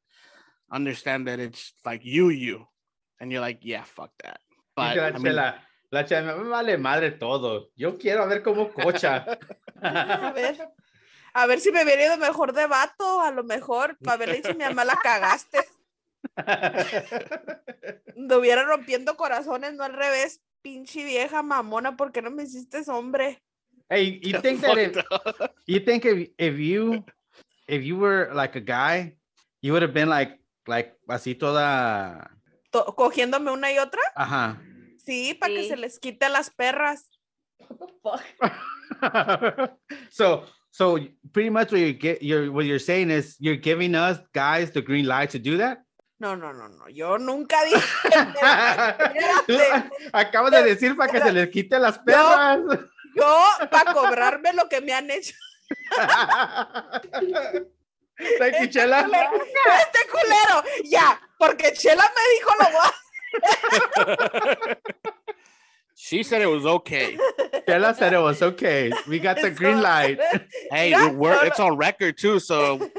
understand 0.71 1.27
that 1.27 1.39
it's 1.39 1.73
like 1.85 2.01
you, 2.03 2.29
you, 2.29 2.65
and 3.19 3.31
you're 3.31 3.41
like, 3.41 3.59
yeah, 3.61 3.83
fuck 3.83 4.11
that. 4.23 4.39
But 4.75 4.95
la, 4.95 5.03
I 5.03 5.11
mean, 5.11 5.23
chela, 5.23 5.55
la 5.91 6.03
chela, 6.03 6.37
me 6.37 6.49
vale 6.49 6.77
madre 6.77 7.11
todo. 7.11 7.67
Yo 7.75 7.97
quiero 7.97 8.27
ver 8.27 8.41
cómo 8.41 8.73
cocha. 8.73 9.37
A 9.83 10.31
ver, 10.31 10.57
a 11.33 11.47
ver 11.47 11.59
si 11.59 11.71
me 11.71 11.83
hubiera 11.83 12.05
ido 12.05 12.17
mejor 12.17 12.53
de 12.53 12.67
vato, 12.67 13.21
a 13.21 13.31
lo 13.31 13.43
mejor, 13.43 13.97
para 14.03 14.17
verle 14.17 14.43
si 14.43 14.53
mi 14.53 14.63
mamá 14.63 14.85
la 14.85 14.95
cagaste. 14.95 15.59
Estuviera 18.15 18.63
rompiendo 18.63 19.15
corazones, 19.15 19.73
no 19.73 19.83
al 19.83 19.93
revés, 19.93 20.41
pinche 20.61 21.03
vieja 21.03 21.41
mamona, 21.41 21.97
¿por 21.97 22.11
qué 22.11 22.21
no 22.21 22.29
me 22.29 22.43
hiciste 22.43 22.83
hombre? 22.91 23.41
Hey, 23.91 24.19
you 24.23 24.39
think 24.45 24.61
that 24.61 24.77
if, 24.79 24.95
you 25.67 25.79
think 25.83 26.05
if, 26.05 26.29
if 26.39 26.55
you 26.57 27.03
if 27.67 27.83
you 27.83 27.97
were 27.99 28.31
like 28.33 28.55
a 28.55 28.63
guy, 28.63 29.15
you 29.61 29.73
would 29.73 29.83
have 29.83 29.93
been 29.93 30.09
like 30.09 30.39
like 30.67 30.95
así 31.09 31.37
toda 31.37 32.31
To- 32.71 32.95
cogiéndome 32.95 33.51
una 33.51 33.67
y 33.67 33.77
otra, 33.77 34.01
ajá. 34.15 34.57
sí, 35.05 35.35
para 35.35 35.53
que 35.53 35.67
se 35.67 35.75
les 35.75 35.99
quite 35.99 36.23
a 36.23 36.29
las 36.29 36.49
perras. 36.49 37.09
What 37.67 37.89
the 37.91 37.95
fuck? 38.01 38.23
so 40.09 40.45
so 40.71 40.97
pretty 41.33 41.49
much 41.49 41.71
what 41.71 41.81
you 41.81 41.93
get 41.93 42.23
you're 42.23 42.51
what 42.51 42.65
you're 42.65 42.79
saying 42.79 43.11
is 43.11 43.35
you're 43.39 43.59
giving 43.59 43.93
us 43.93 44.19
guys 44.33 44.71
the 44.71 44.81
green 44.81 45.05
light 45.05 45.29
to 45.31 45.39
do 45.39 45.57
that. 45.57 45.83
No, 46.19 46.35
no, 46.35 46.51
no, 46.53 46.67
no, 46.67 46.87
yo 46.87 47.17
nunca 47.17 47.57
dije. 47.65 47.81
Espérate. 48.05 49.89
Acabas 50.13 50.51
de 50.51 50.63
decir 50.63 50.95
para 50.95 51.11
que 51.11 51.19
se 51.19 51.31
les 51.31 51.49
quite 51.49 51.79
las 51.79 51.97
perras. 51.97 52.59
Yo, 52.59 52.77
para 53.69 53.93
cobrarme 53.93 54.53
lo 54.53 54.67
que 54.69 54.81
me 54.81 54.93
han 54.93 55.09
hecho. 55.11 55.35
Thank 58.37 58.61
you, 58.61 58.67
Chela. 58.67 59.09
Este 59.79 60.07
culero, 60.09 60.63
ya, 60.85 61.19
porque 61.39 61.73
Chela 61.73 62.03
me 62.15 62.21
dijo 62.35 62.51
lo 62.59 62.65
voy 62.71 62.91
she 65.95 66.23
said 66.23 66.41
it 66.41 66.47
was 66.47 66.65
okay. 66.65 67.17
Chela 67.65 67.95
said 67.95 68.11
it 68.13 68.19
was 68.19 68.41
okay. 68.41 68.91
We 69.07 69.19
got 69.19 69.39
the 69.39 69.49
green 69.49 69.81
light. 69.81 70.19
Hey, 70.69 70.91
no, 70.91 71.15
it's 71.43 71.59
on 71.59 71.77
record 71.77 72.17
too, 72.17 72.39
so 72.39 72.77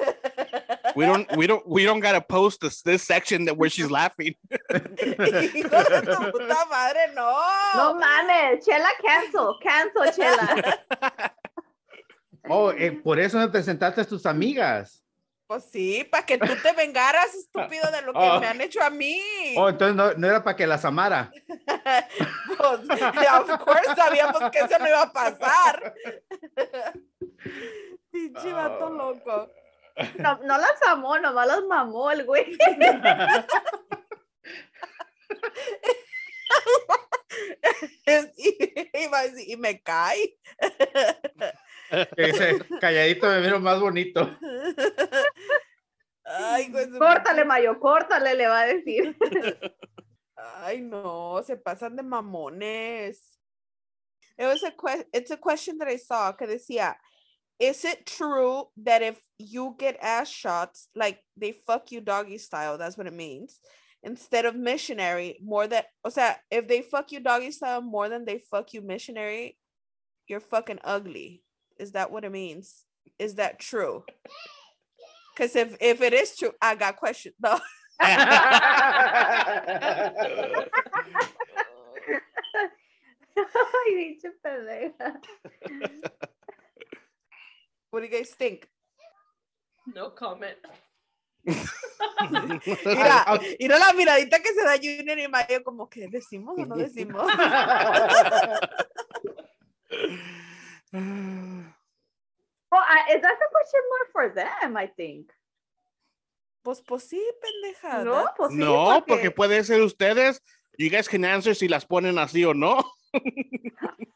we 0.96 1.04
don't 1.06 1.26
we 1.36 1.46
don't 1.46 1.66
we 1.66 1.84
don't 1.84 2.00
gotta 2.00 2.20
post 2.20 2.60
this 2.60 2.82
this 2.82 3.02
section 3.02 3.44
that 3.46 3.56
where 3.56 3.70
she's 3.70 3.90
laughing. 3.90 4.34
Hijo 4.50 5.68
de 5.68 6.02
tu 6.02 6.30
puta 6.32 6.66
madre, 6.70 7.12
no. 7.14 7.32
No 7.74 7.94
mames, 7.94 8.64
Chela 8.64 8.90
cancel, 9.02 9.56
cancel 9.62 10.12
Chela. 10.12 11.32
Oh, 12.48 12.70
eh, 12.72 12.90
por 12.92 13.18
eso 13.20 13.38
no 13.38 13.50
te 13.50 13.62
sentaste 13.62 14.00
a 14.00 14.04
tus 14.04 14.26
amigas. 14.26 14.98
Pues 15.46 15.64
sí, 15.70 16.04
para 16.10 16.24
que 16.24 16.38
tú 16.38 16.46
te 16.62 16.72
vengaras, 16.72 17.34
estúpido, 17.34 17.90
de 17.90 18.02
lo 18.02 18.12
que 18.14 18.18
Oh. 18.20 18.40
me 18.40 18.46
han 18.46 18.60
hecho 18.60 18.82
a 18.82 18.88
mí. 18.90 19.20
Oh, 19.56 19.68
entonces 19.68 19.94
no, 19.94 20.14
no 20.14 20.26
era 20.26 20.42
para 20.42 20.56
que 20.56 20.66
las 20.66 20.84
amara. 20.84 21.30
Pues, 22.56 22.90
of 22.90 23.58
course, 23.64 23.94
sabíamos 23.96 24.50
que 24.50 24.58
eso 24.60 24.78
no 24.78 24.88
iba 24.88 25.02
a 25.02 25.12
pasar. 25.12 25.94
Pinche 28.10 28.52
vato 28.52 28.86
Oh. 28.86 28.90
loco. 28.90 29.50
No, 30.18 30.38
no 30.44 30.58
las 30.58 30.82
amó, 30.86 31.18
nomás 31.18 31.46
las 31.46 31.62
mamó 31.64 32.10
el 32.10 32.24
güey. 32.24 32.56
Y, 39.46 39.56
me 39.56 39.80
cae. 39.82 40.38
Calladito 42.80 43.28
me 43.28 43.40
miro 43.40 43.60
más 43.60 43.80
bonito. 43.80 44.38
Ay, 46.24 46.72
Córtale, 46.98 47.44
Mayo, 47.44 47.78
córtale, 47.80 48.34
le 48.34 48.46
va 48.46 48.60
a 48.60 48.66
decir. 48.66 49.16
Ay, 50.36 50.80
no, 50.80 51.42
se 51.44 51.56
pasan 51.56 51.96
de 51.96 52.02
mamones. 52.02 53.38
It 54.38 54.46
was 54.46 54.62
a 54.64 54.70
que- 54.70 55.06
it's 55.12 55.30
a 55.30 55.36
question 55.36 55.78
that 55.78 55.88
I 55.88 55.98
saw 55.98 56.36
que 56.36 56.46
decía, 56.46 56.96
is 57.62 57.84
it 57.84 58.06
true 58.06 58.64
that 58.76 59.02
if 59.02 59.20
you 59.38 59.76
get 59.78 59.96
ass 60.02 60.28
shots, 60.28 60.88
like 60.96 61.20
they 61.36 61.52
fuck 61.52 61.92
you 61.92 62.00
doggy 62.00 62.38
style, 62.38 62.76
that's 62.76 62.98
what 62.98 63.06
it 63.06 63.12
means, 63.12 63.60
instead 64.02 64.46
of 64.46 64.56
missionary, 64.56 65.38
more 65.40 65.68
than, 65.68 65.84
o 66.04 66.08
sea, 66.08 66.32
if 66.50 66.66
they 66.66 66.82
fuck 66.82 67.12
you 67.12 67.20
doggy 67.20 67.52
style 67.52 67.80
more 67.80 68.08
than 68.08 68.24
they 68.24 68.40
fuck 68.50 68.74
you 68.74 68.82
missionary, 68.82 69.56
you're 70.26 70.40
fucking 70.40 70.80
ugly. 70.82 71.44
Is 71.78 71.92
that 71.92 72.10
what 72.10 72.24
it 72.24 72.32
means? 72.32 72.84
Is 73.20 73.36
that 73.36 73.60
true? 73.60 74.02
Because 75.32 75.54
if, 75.54 75.76
if 75.80 76.02
it 76.02 76.12
is 76.12 76.36
true, 76.36 76.50
I 76.60 76.74
got 76.74 76.96
questions. 76.96 77.36
No. 77.40 77.60
Ay, 83.36 83.94
pinche 83.96 84.30
pendeja. 84.42 85.20
What 87.92 88.00
do 88.00 88.06
you 88.06 88.12
guys 88.12 88.30
think? 88.30 88.66
No 89.94 90.10
comment. 90.10 90.56
Mira, 92.24 93.24
mira 93.58 93.78
la 93.78 93.92
miradita 93.92 94.40
que 94.40 94.54
se 94.54 94.62
da 94.64 94.76
Junior 94.78 95.18
y 95.18 95.28
Mayo, 95.28 95.62
como 95.64 95.90
que 95.90 96.08
decimos 96.08 96.54
o 96.56 96.64
no 96.64 96.76
decimos. 96.76 97.26
Well, 102.72 102.80
I, 102.80 103.18
that's 103.20 103.40
a 103.40 103.50
question 103.50 103.82
more 103.90 104.06
for 104.12 104.34
them, 104.34 104.76
I 104.78 104.86
think. 104.86 105.30
Pues, 106.62 106.80
pues 106.80 107.04
sí, 107.04 107.20
pendeja. 107.40 108.02
No, 108.04 108.30
pues 108.36 108.52
sí, 108.52 108.58
no, 108.58 109.04
porque 109.06 109.30
puede 109.30 109.62
ser 109.64 109.82
ustedes. 109.82 110.40
You 110.78 110.88
guys 110.88 111.08
can 111.08 111.24
answer 111.24 111.54
si 111.54 111.68
las 111.68 111.84
ponen 111.84 112.18
así 112.18 112.44
o 112.44 112.54
no. 112.54 112.82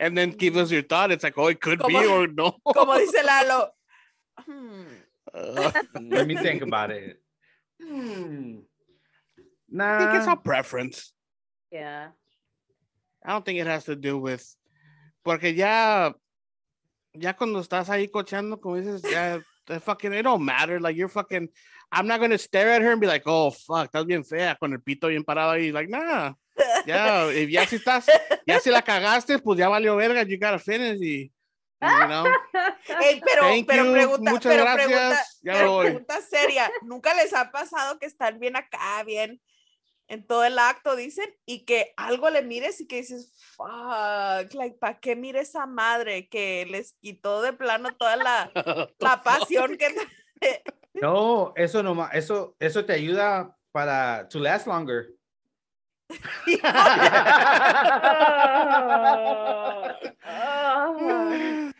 and 0.00 0.16
then 0.16 0.30
give 0.30 0.56
us 0.56 0.70
your 0.70 0.82
thought. 0.82 1.10
It's 1.12 1.24
like, 1.24 1.36
oh, 1.38 1.46
it 1.48 1.60
could 1.60 1.80
be 1.86 1.96
or 2.06 2.26
no. 2.26 2.56
Como 2.66 2.94
dice 2.98 3.22
Lalo. 3.24 3.68
hmm, 4.46 4.84
Uh, 5.34 5.70
Let 6.00 6.26
me 6.26 6.36
think 6.36 6.62
about 6.62 6.90
it. 6.90 7.20
Hmm. 7.82 8.60
Nah. 9.70 9.94
I 9.94 9.98
think 9.98 10.14
it's 10.16 10.26
Nah. 10.26 10.32
a 10.32 10.36
preference. 10.36 11.12
Yeah. 11.70 12.08
I 13.24 13.32
don't 13.32 13.44
think 13.44 13.58
it 13.60 13.66
has 13.66 13.84
to 13.84 13.96
do 13.96 14.16
with. 14.18 14.42
Porque 15.24 15.52
ya, 15.54 16.12
ya 17.14 17.32
cuando 17.34 17.60
estás 17.60 17.88
ahí 17.90 18.08
cochando, 18.10 18.58
como 18.60 18.76
dices, 18.76 19.02
ya, 19.02 19.40
the 19.66 19.80
fucking, 19.80 20.14
it 20.14 20.22
don't 20.22 20.44
matter. 20.44 20.80
Like, 20.80 20.96
you're 20.96 21.08
fucking, 21.08 21.48
I'm 21.92 22.06
not 22.06 22.20
going 22.20 22.30
to 22.30 22.38
stare 22.38 22.70
at 22.70 22.80
her 22.82 22.92
and 22.92 23.00
be 23.00 23.06
like, 23.06 23.24
oh, 23.26 23.50
fuck, 23.50 23.90
estás 23.92 24.06
bien 24.06 24.24
fea, 24.24 24.56
con 24.58 24.72
el 24.72 24.78
pito 24.78 25.08
bien 25.08 25.24
parado 25.24 25.52
ahí. 25.52 25.72
Like, 25.72 25.90
nah. 25.90 26.32
Ya, 26.86 27.30
if 27.32 27.50
ya 27.50 27.66
si 27.66 27.76
estás, 27.76 28.06
ya 28.46 28.60
si 28.60 28.70
la 28.70 28.82
cagaste, 28.82 29.38
pues 29.38 29.58
ya 29.58 29.68
valió 29.68 29.96
verga, 29.96 30.22
you 30.22 30.38
gotta 30.38 30.58
finish 30.58 31.00
y, 31.00 31.32
you 31.80 32.06
know. 32.06 32.24
Ey, 33.02 33.20
pero, 33.24 33.42
Thank 33.42 33.66
pero 33.66 33.84
you, 33.84 33.92
pregunta, 33.92 34.30
muchas 34.30 34.52
pero 34.52 34.64
gracias, 34.64 34.86
pregunta, 34.88 35.24
ya 35.42 35.52
pero 35.52 35.72
voy. 35.72 35.86
pregunta 35.86 36.20
seria. 36.22 36.70
¿Nunca 36.82 37.14
les 37.14 37.32
ha 37.34 37.50
pasado 37.50 37.98
que 37.98 38.06
están 38.06 38.38
bien 38.38 38.56
acá, 38.56 39.02
bien 39.04 39.40
en 40.08 40.26
todo 40.26 40.42
el 40.44 40.58
acto, 40.58 40.96
dicen, 40.96 41.28
y 41.44 41.64
que 41.66 41.92
algo 41.96 42.30
le 42.30 42.42
mires 42.42 42.80
y 42.80 42.86
que 42.86 42.96
dices, 42.96 43.30
fuck, 43.56 44.52
like, 44.54 44.78
¿para 44.80 44.98
qué 44.98 45.14
mire 45.14 45.40
esa 45.40 45.66
madre 45.66 46.28
que 46.28 46.66
les 46.68 46.94
quitó 46.94 47.42
de 47.42 47.52
plano 47.52 47.94
toda 47.94 48.16
la, 48.16 48.50
la 48.98 49.22
pasión 49.22 49.76
que 49.76 49.94
No, 50.94 51.52
eso 51.56 51.82
no 51.82 52.08
eso, 52.10 52.56
eso 52.58 52.84
te 52.86 52.94
ayuda 52.94 53.54
para 53.70 54.26
to 54.28 54.38
last 54.38 54.66
longer. 54.66 55.17
Ah. 60.24 61.72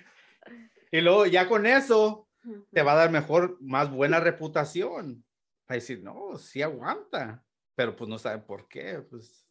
y 0.91 1.01
luego 1.01 1.27
ya 1.27 1.49
con 1.49 1.67
eso 1.67 2.29
te 2.73 2.83
va 2.83 2.93
a 2.93 2.97
dar 2.97 3.11
mejor, 3.11 3.57
más 3.61 3.91
buena 3.91 4.21
reputación. 4.21 5.25
Va 5.71 5.75
a 5.75 5.75
decir, 5.75 6.03
no, 6.03 6.37
sí 6.39 6.63
aguanta, 6.63 7.45
pero 7.75 7.95
pues 7.95 8.09
no 8.09 8.19
sabe 8.19 8.39
por 8.39 8.69
qué. 8.69 9.03
Pues 9.09 9.47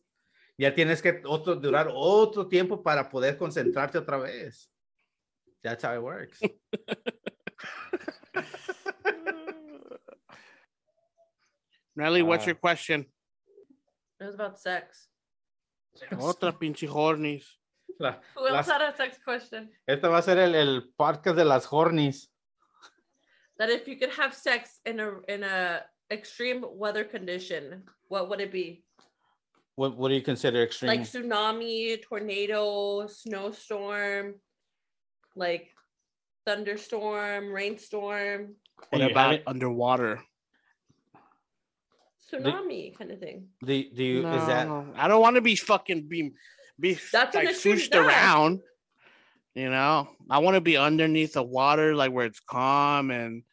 ya 0.58 0.74
tienes 0.74 1.02
que 1.02 1.22
otro, 1.26 1.56
durar 1.56 1.90
otro 1.94 2.48
tiempo 2.48 2.82
para 2.82 3.10
poder 3.10 3.38
concentrarte 3.38 3.98
otra 4.00 4.18
vez. 4.18 4.72
That's 5.62 5.84
how 5.84 5.94
it 5.96 6.02
works. 6.02 6.40
Nelly, 11.96 12.22
what's 12.22 12.44
Ah. 12.44 12.48
your 12.48 12.56
question? 12.60 13.08
It 14.20 14.26
was 14.26 14.36
about 14.36 14.60
sex. 14.60 15.08
Otra 16.12 16.52
pinche 16.54 16.88
hornies. 16.88 17.46
La- 18.00 18.16
Who 18.36 18.48
else 18.48 18.68
Las- 18.68 18.70
had 18.70 18.82
a 18.82 18.96
sex 18.96 19.18
question? 19.24 19.70
este 19.88 20.08
va 20.08 20.18
a 20.18 20.22
ser 20.22 20.38
el, 20.38 20.54
el 20.56 20.82
podcast 20.98 21.36
de 21.38 21.46
las 21.46 21.66
hornies. 21.68 22.28
That 23.58 23.70
if 23.70 23.88
you 23.88 23.98
could 23.98 24.12
have 24.12 24.34
sex 24.36 24.80
in 24.86 25.00
a 25.00 25.20
in 25.28 25.44
a 25.44 25.82
extreme 26.12 26.64
weather 26.72 27.04
condition, 27.04 27.84
what 28.08 28.30
would 28.30 28.40
it 28.42 28.52
be? 28.52 28.84
What, 29.76 29.96
what 29.98 30.10
do 30.10 30.16
you 30.16 30.22
consider 30.22 30.64
extreme? 30.64 30.90
Like 30.90 31.02
tsunami, 31.02 32.02
tornado, 32.04 33.08
snowstorm, 33.08 34.36
like 35.36 35.70
thunderstorm, 36.46 37.52
rainstorm, 37.52 38.56
What 38.78 38.88
And 38.92 39.02
you 39.04 39.10
about 39.10 39.32
haven't- 39.32 39.48
underwater? 39.48 40.22
Tsunami 42.32 42.96
kind 42.98 43.12
of 43.12 43.20
thing. 43.20 43.48
Do, 43.64 43.84
do 43.96 44.04
you 44.04 44.28
is 44.28 44.48
that 44.48 44.68
I 44.96 45.08
don't 45.08 45.22
want 45.22 45.36
to 45.36 45.42
be 45.42 45.56
fucking 45.56 46.08
be 46.08 46.34
be 46.80 46.98
That's 47.12 47.36
an 47.36 47.42
like 47.46 47.50
extreme 47.52 47.78
swooshed 47.78 47.96
around. 47.96 48.62
You 49.56 49.70
know, 49.72 50.08
I 50.30 50.38
want 50.40 50.56
to 50.56 50.62
be 50.62 50.78
underneath 50.78 51.34
the 51.34 51.42
water, 51.44 51.96
like 51.96 52.12
where 52.12 52.26
it's 52.28 52.40
calm 52.40 53.10
and 53.12 53.44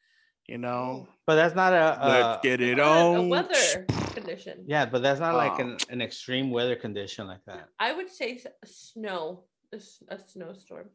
you 0.47 0.59
know, 0.59 1.07
oh. 1.07 1.09
but 1.27 1.37
that's 1.37 1.55
not 1.55 1.72
a 1.72 1.99
let's 2.07 2.43
get 2.43 2.61
it 2.61 2.79
on. 2.79 3.16
a 3.16 3.22
weather 3.22 3.87
condition. 4.12 4.64
yeah, 4.66 4.85
but 4.85 5.03
that's 5.03 5.18
not 5.18 5.35
like 5.35 5.53
Oh. 5.53 5.62
an, 5.62 5.79
an 5.89 6.03
extreme 6.03 6.51
weather 6.51 6.77
condition 6.77 7.27
like 7.27 7.43
that. 7.47 7.68
I 7.79 7.95
would 7.95 8.11
say 8.11 8.35
s- 8.35 8.47
a 8.62 8.66
snow, 8.66 9.45
a 9.72 10.18
snowstorm, 10.18 10.91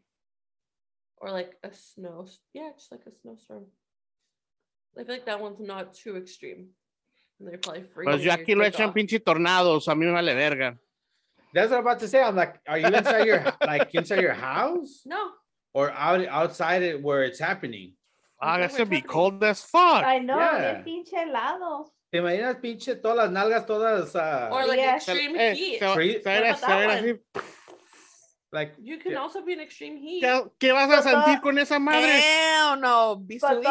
or 1.18 1.32
like 1.32 1.56
a 1.64 1.74
snow. 1.74 2.28
Yeah, 2.54 2.70
just 2.78 2.92
like 2.92 3.02
a 3.08 3.12
snowstorm. 3.12 3.66
I 4.96 5.04
feel 5.04 5.16
like 5.16 5.26
that 5.26 5.42
one's 5.42 5.60
not 5.60 5.96
too 5.96 6.16
extreme. 6.18 6.68
Pues 8.04 8.22
yo 8.22 8.34
aquí 8.34 8.54
lo 8.54 8.66
echan 8.66 8.94
pinche 8.94 9.20
tornados, 9.20 9.88
a 9.88 9.96
mí 9.96 10.06
me 10.06 10.12
vale 10.12 10.36
verga. 10.36 10.78
That's 11.54 11.70
what 11.72 11.78
I'm 11.80 11.88
about 11.88 12.00
to 12.00 12.08
say. 12.08 12.22
I'm 12.22 12.36
like, 12.36 12.60
are 12.68 12.78
you 12.78 12.88
inside 12.94 13.26
your 13.26 13.44
like 13.66 13.90
inside 13.96 14.22
your 14.22 14.34
house 14.34 15.02
No, 15.06 15.32
or 15.74 15.90
out 15.92 16.22
outside 16.28 16.84
it 16.84 17.02
where 17.02 17.24
it's 17.24 17.40
happening? 17.40 17.96
Ah, 18.42 18.58
that's 18.58 18.78
gonna 18.78 18.90
be 18.90 19.02
cold 19.02 19.44
as 19.44 19.64
fuck. 19.64 20.04
I 20.04 20.20
know, 20.20 20.38
Yeah. 20.38 20.84
pinche 20.84 21.14
helado. 21.16 21.92
¿Te 22.12 22.20
imaginas 22.20 22.58
pinche 22.62 22.96
todas 23.02 23.18
las 23.18 23.32
nalgas 23.32 23.66
todas 23.66 24.14
uh, 24.16 24.50
or 24.52 24.66
like 24.68 24.78
Yeah. 24.80 24.96
extreme 24.98 25.36
Eh, 25.40 25.56
heat. 25.56 25.82
ir 25.82 26.46
about 26.46 26.90
así. 26.90 27.20
like 28.52 28.76
You 28.80 28.98
can 29.00 29.14
Yeah. 29.14 29.22
also 29.22 29.42
be 29.44 29.54
in 29.54 29.60
extreme 29.62 29.98
heat. 29.98 30.22
¿Qué, 30.24 30.52
qué 30.60 30.72
vas 30.72 30.90
a 30.92 31.02
sentir 31.02 31.40
con 31.42 31.58
esa 31.58 31.80
madre? 31.80 32.20
Hell 32.20 32.80
no. 32.80 33.24
Sube 33.40 33.64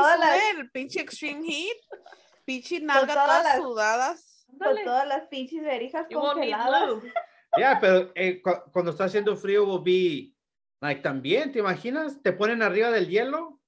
el 0.58 0.70
pinche 0.70 1.00
extreme 1.00 1.44
heat. 1.44 1.76
Pinche 2.49 2.80
nalga 2.80 3.12
todas 3.12 3.26
todas 3.26 3.44
las- 3.44 3.57
sudadas. 3.62 4.46
Con 4.59 4.82
todas 4.82 5.07
las 5.07 5.28
pinches 5.28 5.62
verijas 5.62 6.07
congeladas. 6.11 6.88
lube. 6.88 7.12
Yeah, 7.59 7.78
pero 7.78 8.11
eh, 8.14 8.40
cu- 8.40 8.70
cuando 8.72 8.90
está 8.92 9.05
haciendo 9.05 9.36
frío 9.36 9.66
will 9.66 9.82
be 9.84 10.32
like 10.80 11.03
también, 11.03 11.53
¿te 11.53 11.59
imaginas? 11.59 12.22
Te 12.22 12.32
ponen 12.32 12.62
arriba 12.62 12.90
del 12.90 13.07
hielo, 13.09 13.61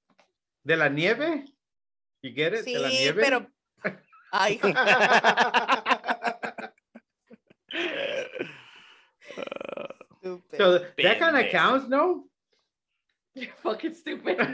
de 0.63 0.77
la 0.77 0.89
nieve. 0.89 1.45
You 2.23 2.33
get 2.33 2.53
it? 2.53 2.63
Sí, 2.63 2.73
de 2.73 2.79
la 2.79 2.89
nieve. 2.89 3.21
pero. 3.23 3.47
Ay, 4.31 4.59
so 10.57 10.79
that 10.97 11.19
kind 11.19 11.37
of 11.37 11.51
counts, 11.51 11.87
no? 11.87 12.25
You're 13.35 13.51
fucking 13.63 13.93
stupid. 13.95 14.37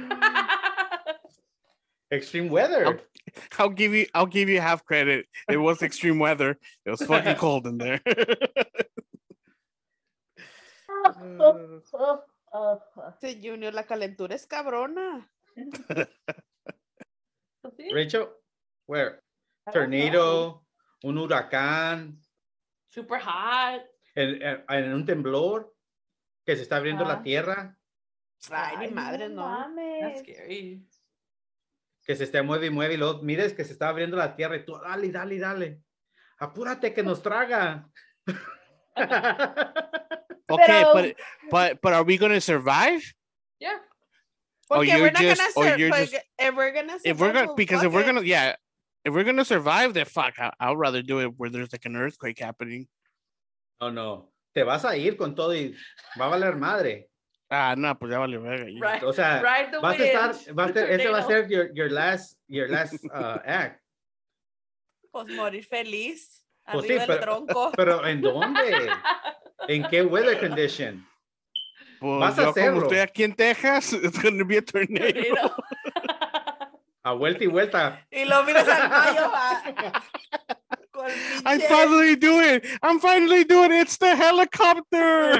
Extreme 2.12 2.49
weather. 2.49 2.86
Okay. 2.88 3.03
I'll 3.60 3.70
give 3.70 3.93
you 3.93 4.08
I'll 4.14 4.26
give 4.26 4.47
you 4.49 4.62
half 4.62 4.86
credit. 4.86 5.26
It 5.49 5.58
was 5.58 5.82
extreme 5.84 6.18
weather. 6.20 6.58
It 6.86 6.89
was 6.89 7.01
fucking 7.03 7.36
cold 7.45 7.68
in 7.68 7.78
there. 7.78 7.99
Este 13.22 13.39
Junior, 13.41 13.74
la 13.74 13.84
calentura 13.86 14.34
es 14.36 14.47
cabrona. 14.47 15.30
¿Sí? 17.76 17.89
Rachel, 17.93 18.28
where? 18.88 19.22
Tornado, 19.72 20.66
un 21.03 21.18
huracán, 21.18 22.22
Super 22.88 23.20
hot. 23.22 23.84
en, 24.16 24.41
en- 24.41 24.64
en 24.70 24.93
un 24.93 25.05
temblor 25.05 25.76
que 26.45 26.55
se 26.55 26.62
está 26.64 26.78
abriendo 26.78 27.03
la 27.03 27.16
Ah. 27.16 27.22
tierra, 27.24 27.78
Ay, 28.49 28.78
mi 28.78 28.93
madre, 28.93 29.28
no. 29.30 29.43
That's 30.01 30.20
scary. 30.22 30.86
Que 32.08 32.16
se 32.16 32.24
esté 32.24 32.41
mueve 32.41 32.68
y 32.68 32.70
mueve 32.70 32.93
y 32.93 32.97
luego 32.97 33.22
mires 33.22 33.53
que 33.53 33.66
se 33.66 33.74
está 33.74 33.89
abriendo 33.89 34.16
la 34.16 34.36
tierra 34.36 34.55
y 34.55 34.66
tú, 34.66 34.78
dale, 34.80 35.12
dale, 35.12 35.38
dale. 35.39 35.80
Apúrate 36.39 36.93
que 36.93 37.03
nos 37.03 37.22
traga. 37.22 37.86
okay, 38.97 39.05
Pero- 40.66 40.93
but 40.93 41.16
but 41.51 41.82
but 41.82 41.93
are 41.93 42.03
we 42.03 42.18
gonna 42.18 42.39
survive? 42.41 43.01
Yeah. 43.60 43.78
Or 44.70 44.78
Porque 44.78 44.88
you're 44.91 45.01
we're 45.01 45.12
not 45.12 45.22
just- 45.22 45.41
gonna 45.41 45.51
or 45.55 45.64
sur- 45.72 45.78
you're 45.80 45.89
porque 45.89 46.12
just- 46.12 46.26
if 46.39 46.55
we're 46.55 46.72
gonna 46.74 46.95
If 47.03 47.20
we're 47.20 47.28
survive, 47.28 47.34
gonna 47.34 47.47
well, 47.47 47.55
because 47.55 47.84
if 47.84 47.91
we're 47.93 48.05
gonna 48.05 48.22
yeah, 48.22 48.55
if 49.03 49.14
we're 49.14 49.24
gonna 49.24 49.45
survive, 49.45 49.93
then 49.93 50.05
fuck, 50.05 50.39
I, 50.39 50.51
I'd 50.60 50.78
rather 50.78 51.01
do 51.01 51.20
it 51.20 51.34
where 51.38 51.49
there's 51.49 51.72
like 51.72 51.86
an 51.86 51.95
earthquake 51.95 52.39
happening. 52.39 52.88
No, 53.82 53.89
no. 53.91 54.30
Te 54.55 54.64
vas 54.64 54.86
a 54.86 54.95
ir 54.97 55.18
con 55.18 55.36
todo 55.36 55.53
y 55.53 55.76
va 56.20 56.26
a 56.28 56.30
valer 56.30 56.55
madre. 56.55 57.10
Ah, 57.49 57.75
no, 57.77 57.97
pues 57.97 58.11
ya 58.11 58.19
vale. 58.19 58.37
Right. 58.39 59.03
O 59.03 59.13
sea, 59.13 59.41
vas 59.81 59.99
a 59.99 60.03
estar, 60.05 60.35
va 60.57 60.65
a 60.65 60.69
ese 60.69 61.07
va 61.09 61.19
a 61.19 61.23
ser 61.23 61.47
your, 61.47 61.73
your 61.73 61.89
last, 61.91 62.37
your 62.47 62.69
last 62.69 62.93
uh, 63.05 63.39
act. 63.45 63.81
Pues 65.11 65.27
morir 65.29 65.65
feliz. 65.65 66.45
Pues 66.69 66.85
sí, 66.85 66.91
arriba 66.97 67.05
del 67.05 67.19
pero- 67.19 67.21
tronco. 67.45 67.71
Pero 67.77 68.05
¿en 68.05 68.21
dónde? 68.21 68.89
¿En 69.69 69.87
qué 69.87 70.03
weather 70.03 70.39
condition? 70.39 71.07
Pues 71.99 72.19
Vas 72.19 72.33
a 72.37 72.41
yo 72.41 72.47
como 72.47 72.51
hacerlo. 72.51 72.81
estoy 72.83 72.97
aquí 72.99 73.23
en 73.23 73.33
Texas, 73.35 73.93
it's 73.93 74.21
gonna 74.21 74.43
be 74.43 74.57
a 74.57 74.61
tornado. 74.61 75.11
Tornado. 75.13 75.55
A 77.03 77.13
vuelta 77.13 77.43
y 77.45 77.47
vuelta. 77.47 78.05
Y 78.11 78.25
lo 78.25 78.43
miras 78.43 78.67
al 78.67 78.89
mayo. 78.89 79.31
Con 81.08 81.43
I'm 81.45 81.62
finally 81.62 82.16
doing 82.16 82.45
it. 82.55 82.66
I'm 82.84 82.99
finally 82.99 83.43
doing 83.43 83.72
it. 83.72 83.82
It's 83.82 83.97
the 83.97 84.16
helicopter. 84.16 85.34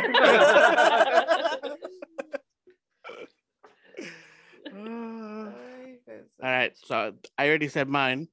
Ay, 4.74 6.00
Jesús. 6.06 6.30
All 6.44 6.52
right, 6.52 6.74
so 6.78 7.14
I 7.38 7.48
already 7.48 7.68
said 7.68 7.88
mine. 7.90 8.28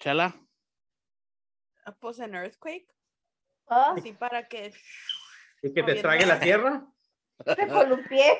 Chela, 0.00 0.32
Ah, 1.86 1.92
Pues 2.00 2.20
en 2.20 2.34
earthquake. 2.34 2.86
Ah, 3.68 3.94
Así 3.96 4.12
para 4.12 4.46
que. 4.48 4.72
Y 5.62 5.72
que 5.72 5.82
te 5.82 5.94
trague 6.00 6.26
la 6.26 6.38
tierra. 6.38 6.86
te 7.44 7.66
columpié. 7.66 8.38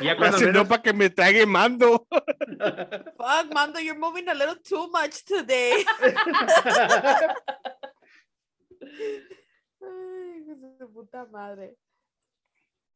Ya 0.00 0.16
cuando 0.16 0.38
no 0.38 0.46
menos... 0.46 0.68
para 0.68 0.82
que 0.82 0.92
me 0.92 1.10
trague 1.10 1.44
mando. 1.46 2.06
Fuck, 2.08 3.52
Mando, 3.52 3.78
you're 3.80 3.98
moving 3.98 4.28
a 4.28 4.34
little 4.34 4.56
too 4.56 4.88
much 4.90 5.24
today. 5.24 5.84
Ay, 9.80 10.44
su 10.78 10.92
puta 10.92 11.24
madre. 11.26 11.76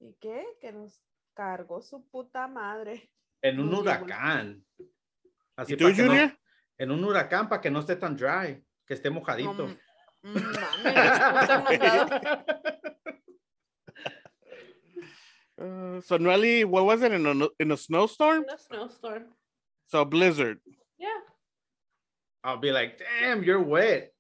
¿Y 0.01 0.15
qué? 0.21 0.45
Que 0.61 0.73
nos 0.73 1.03
cargó 1.35 1.83
su 1.83 2.07
puta 2.09 2.47
madre. 2.49 3.11
en 3.43 3.61
un 3.61 3.75
huracán. 3.75 4.65
Así 5.57 5.75
¿Y 5.75 5.77
tú, 5.77 5.87
que 5.95 6.03
no- 6.03 6.37
en 6.79 6.91
un 6.91 7.05
huracán 7.05 7.49
para 7.49 7.61
que 7.61 7.71
no 7.71 7.81
esté 7.81 7.97
tan 7.97 8.17
dry, 8.17 8.63
que 8.87 8.95
esté 8.95 9.11
mojadito. 9.11 9.55
No, 9.55 9.77
mm, 10.23 10.35
puta 10.35 11.63
mandado. 11.65 12.45
Uh, 15.61 16.01
so 16.03 16.19
Noeli, 16.19 16.65
what 16.65 16.85
was 16.85 17.03
it 17.03 17.13
in 17.13 17.27
a 17.27 17.49
in 17.59 17.71
a 17.73 17.77
snowstorm? 17.77 18.45
In 18.45 18.51
a 18.51 18.59
snowstorm. 18.59 19.25
So 19.89 20.05
blizzard. 20.05 20.59
Yeah. 20.99 21.09
I'll 22.45 22.59
be 22.59 22.73
like, 22.73 22.99
damn, 23.21 23.43
you're 23.43 23.63
wet. 23.63 24.13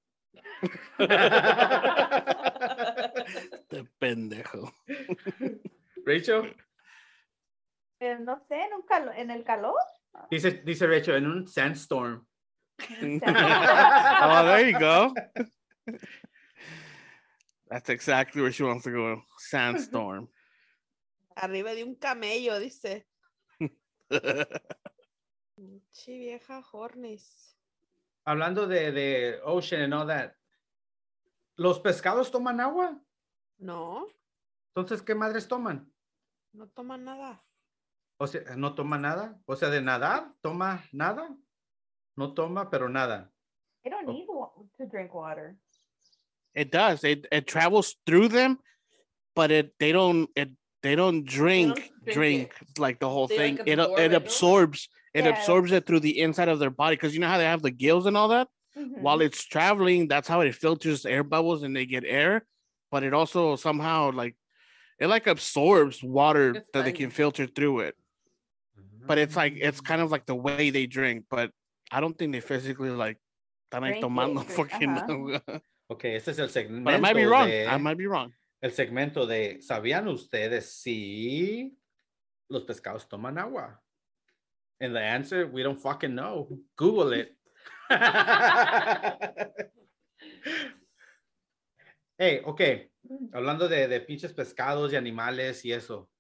The 3.68 3.86
pendejo. 4.00 4.70
Rachel, 6.06 6.46
Pero 7.98 8.18
no 8.20 8.36
sé, 8.48 8.54
en, 8.54 8.72
un 8.74 8.82
calo- 8.88 9.12
en 9.16 9.30
el 9.30 9.42
calor. 9.42 9.74
dice, 10.30 10.62
dice 10.64 10.86
Rachel, 10.86 11.16
en 11.16 11.26
un 11.26 11.46
sandstorm. 11.46 12.26
oh, 12.80 13.18
there 14.44 14.68
you 14.68 14.78
go. 14.78 15.12
That's 17.68 17.88
exactly 17.90 18.42
where 18.42 18.52
she 18.52 18.62
wants 18.62 18.84
to 18.84 18.90
go. 18.92 19.22
Sandstorm. 19.38 20.28
Arriba 21.36 21.74
de 21.74 21.84
un 21.84 21.94
camello, 21.94 22.58
dice. 22.58 23.06
Chi 25.92 26.18
vieja 26.18 26.62
Hornis. 26.72 27.56
Hablando 28.24 28.66
de, 28.66 28.92
de 28.92 29.40
ocean 29.44 29.82
and 29.82 29.94
all 29.94 30.06
that. 30.06 30.32
¿Los 31.56 31.80
pescados 31.80 32.30
toman 32.30 32.60
agua? 32.60 33.00
No, 33.58 34.06
Entonces, 34.74 35.00
¿qué 35.02 35.14
madres 35.14 35.48
toman? 35.48 35.90
no 36.52 36.68
toma 36.68 36.96
nada. 36.98 37.42
O 38.18 38.26
sea, 38.26 38.42
no 38.56 38.74
toma 38.74 38.98
nada. 38.98 39.38
O 39.46 39.56
sea, 39.56 39.68
de 39.70 39.80
nadar, 39.82 40.32
toma 40.42 40.84
nada. 40.92 41.34
No 42.16 42.32
toma, 42.34 42.70
pero 42.70 42.88
nada. 42.88 43.30
I 43.84 43.90
don't 43.90 44.08
Oh. 44.08 44.12
need 44.12 44.26
to 44.78 44.86
drink 44.86 45.14
water. 45.14 45.56
It 46.54 46.70
does. 46.72 47.04
It 47.04 47.26
it 47.30 47.46
travels 47.46 47.98
through 48.06 48.28
them, 48.30 48.58
but 49.34 49.50
it 49.50 49.74
they 49.78 49.92
don't 49.92 50.30
it 50.34 50.48
they 50.82 50.94
don't 50.94 51.24
drink 51.24 51.74
drink 52.04 52.14
drink, 52.14 52.54
it. 52.60 52.78
like 52.78 52.98
the 53.00 53.08
whole 53.08 53.26
They, 53.26 53.36
thing. 53.36 53.56
like, 53.56 53.68
it 53.68 53.78
uh, 53.80 53.84
absorb 53.84 53.98
it 53.98 54.12
it, 54.12 54.14
absorbs 54.14 54.88
it 55.14 55.24
Yes. 55.24 55.38
absorbs 55.40 55.72
it 55.72 55.86
through 55.86 56.00
the 56.00 56.20
inside 56.20 56.48
of 56.48 56.58
their 56.58 56.70
body 56.70 56.96
because 56.96 57.14
you 57.14 57.20
know 57.20 57.28
how 57.28 57.38
they 57.38 57.44
have 57.44 57.62
the 57.62 57.70
gills 57.70 58.06
and 58.06 58.16
all 58.16 58.28
that. 58.28 58.48
Mhm. 58.76 59.00
While 59.00 59.22
it's 59.22 59.42
traveling, 59.44 60.08
that's 60.08 60.28
how 60.28 60.42
it 60.42 60.54
filters 60.54 61.06
air 61.06 61.24
bubbles 61.24 61.62
and 61.62 61.74
they 61.74 61.86
get 61.86 62.04
air. 62.04 62.44
But 62.90 63.02
it 63.02 63.14
also 63.14 63.56
somehow 63.56 64.12
like 64.12 64.36
it 65.00 65.06
like 65.08 65.26
absorbs 65.26 66.02
water 66.02 66.56
It's 66.56 66.66
that 66.72 66.84
they 66.84 66.92
can 66.92 67.10
filter 67.10 67.46
through 67.46 67.80
it. 67.80 67.94
but 69.06 69.18
it's 69.18 69.36
like 69.36 69.54
it's 69.56 69.78
mm-hmm. 69.78 69.86
kind 69.86 70.02
of 70.02 70.10
like 70.10 70.26
the 70.26 70.34
way 70.34 70.70
they 70.70 70.86
drink, 70.86 71.24
but 71.30 71.50
I 71.90 72.00
don't 72.00 72.16
think 72.18 72.32
they 72.32 72.40
physically 72.40 72.90
like 72.90 73.18
están 73.72 73.82
ahí 73.82 73.88
Drink 73.88 73.96
it, 73.98 74.02
tomando 74.02 74.34
drink, 74.44 74.50
fucking. 74.70 74.90
Uh-huh. 74.90 75.58
Ok, 75.88 76.04
este 76.06 76.30
es 76.32 76.38
el 76.40 76.48
segmento. 76.48 76.82
but 76.84 76.94
I 76.94 76.98
might 76.98 77.14
be 77.14 77.24
wrong. 77.24 77.46
de- 77.46 77.64
I 77.64 77.76
might 77.78 77.96
be 77.96 78.08
wrong. 78.08 78.32
El 78.66 78.72
segmento 78.72 79.26
de 79.28 79.62
¿Sabían 79.62 80.08
ustedes 80.08 80.72
si 80.72 81.78
los 82.48 82.64
pescados 82.64 83.08
toman 83.08 83.38
agua? 83.38 83.80
And 84.80 84.92
the 84.92 84.98
answer, 84.98 85.46
we 85.46 85.62
don't 85.62 85.78
fucking 85.78 86.16
know. 86.16 86.48
Google 86.76 87.16
it. 87.16 87.38
hey, 92.18 92.40
ok. 92.44 92.60
Hablando 93.32 93.68
de, 93.68 93.86
de 93.86 94.00
pinches 94.00 94.32
pescados 94.32 94.92
y 94.92 94.96
animales 94.96 95.64
y 95.64 95.72
eso. 95.72 96.10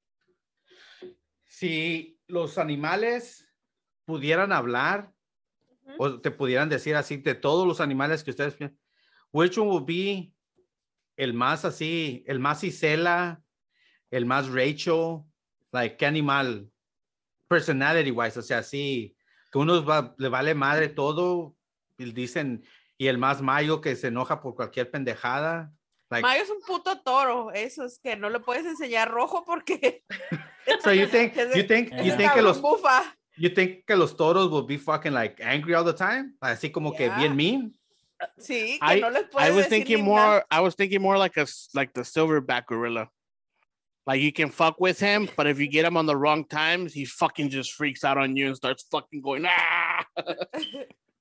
Si 1.48 2.16
los 2.28 2.58
animales 2.58 3.52
pudieran 4.04 4.52
hablar 4.52 5.12
o 5.98 6.20
te 6.20 6.30
pudieran 6.30 6.68
decir 6.68 6.94
así 6.94 7.16
de 7.16 7.34
todos 7.34 7.66
los 7.66 7.80
animales 7.80 8.22
que 8.22 8.30
ustedes 8.30 8.56
which 9.32 9.58
one 9.58 9.68
would 9.68 9.84
be 9.84 10.32
el 11.16 11.32
más 11.34 11.64
así, 11.64 12.24
el 12.26 12.38
más 12.40 12.62
Isela, 12.64 13.40
el 14.10 14.26
más 14.26 14.48
Rachel, 14.48 15.20
like 15.72 15.96
qué 15.96 16.06
animal, 16.06 16.70
personality 17.48 18.10
wise, 18.10 18.38
o 18.38 18.42
sea, 18.42 18.58
así, 18.58 19.16
que 19.50 19.58
uno 19.58 19.84
va- 19.84 20.14
le 20.18 20.28
vale 20.28 20.54
madre 20.54 20.88
todo, 20.88 21.54
y 21.98 22.12
dicen, 22.12 22.64
y 22.98 23.06
el 23.08 23.18
más 23.18 23.40
Mayo 23.42 23.80
que 23.80 23.96
se 23.96 24.08
enoja 24.08 24.40
por 24.40 24.54
cualquier 24.54 24.90
pendejada. 24.90 25.72
Like, 26.10 26.22
Mayo 26.26 26.42
es 26.42 26.50
un 26.50 26.60
puto 26.60 27.00
toro, 27.02 27.50
eso 27.52 27.84
es 27.84 27.98
que 27.98 28.16
no 28.16 28.30
le 28.30 28.40
puedes 28.40 28.64
enseñar 28.66 29.10
rojo 29.10 29.44
porque 29.44 30.04
so 30.82 30.92
you 30.92 31.06
think, 31.08 31.34
you 31.56 31.62
think, 31.66 31.90
you 32.04 32.16
think 32.16 32.32
que 32.32 32.42
los, 32.42 32.60
bufa. 32.60 33.16
you 33.36 33.48
think 33.50 33.84
que 33.86 33.96
los 33.96 34.16
toros 34.16 34.50
will 34.50 34.64
be 34.66 34.78
fucking 34.78 35.12
like 35.12 35.42
angry 35.42 35.74
all 35.74 35.84
the 35.84 35.92
time? 35.94 36.34
Así 36.40 36.70
como 36.70 36.92
que 36.94 37.04
Yeah. 37.06 37.16
bien 37.18 37.34
mean? 37.36 37.72
Sí, 38.38 38.78
que 38.78 38.86
I, 38.86 39.00
no 39.00 39.10
les 39.10 39.24
puedes 39.24 39.48
I 39.48 39.50
was 39.50 39.66
decir 39.66 39.70
thinking 39.70 40.04
more. 40.04 40.18
nada. 40.18 40.44
I 40.50 40.60
was 40.60 40.74
thinking 40.74 41.02
more 41.02 41.18
like 41.18 41.36
a 41.36 41.46
like 41.74 41.92
the 41.92 42.02
silverback 42.02 42.66
gorilla. 42.66 43.08
Like 44.06 44.20
you 44.20 44.32
can 44.32 44.50
fuck 44.50 44.80
with 44.80 45.00
him, 45.00 45.28
but 45.36 45.46
if 45.46 45.58
you 45.58 45.66
get 45.66 45.84
him 45.84 45.96
on 45.96 46.06
the 46.06 46.16
wrong 46.16 46.44
times, 46.44 46.92
he 46.94 47.04
fucking 47.04 47.50
just 47.50 47.72
freaks 47.72 48.04
out 48.04 48.16
on 48.18 48.36
you 48.36 48.46
and 48.46 48.56
starts 48.56 48.84
fucking 48.90 49.20
going 49.20 49.44
ah. 49.46 50.04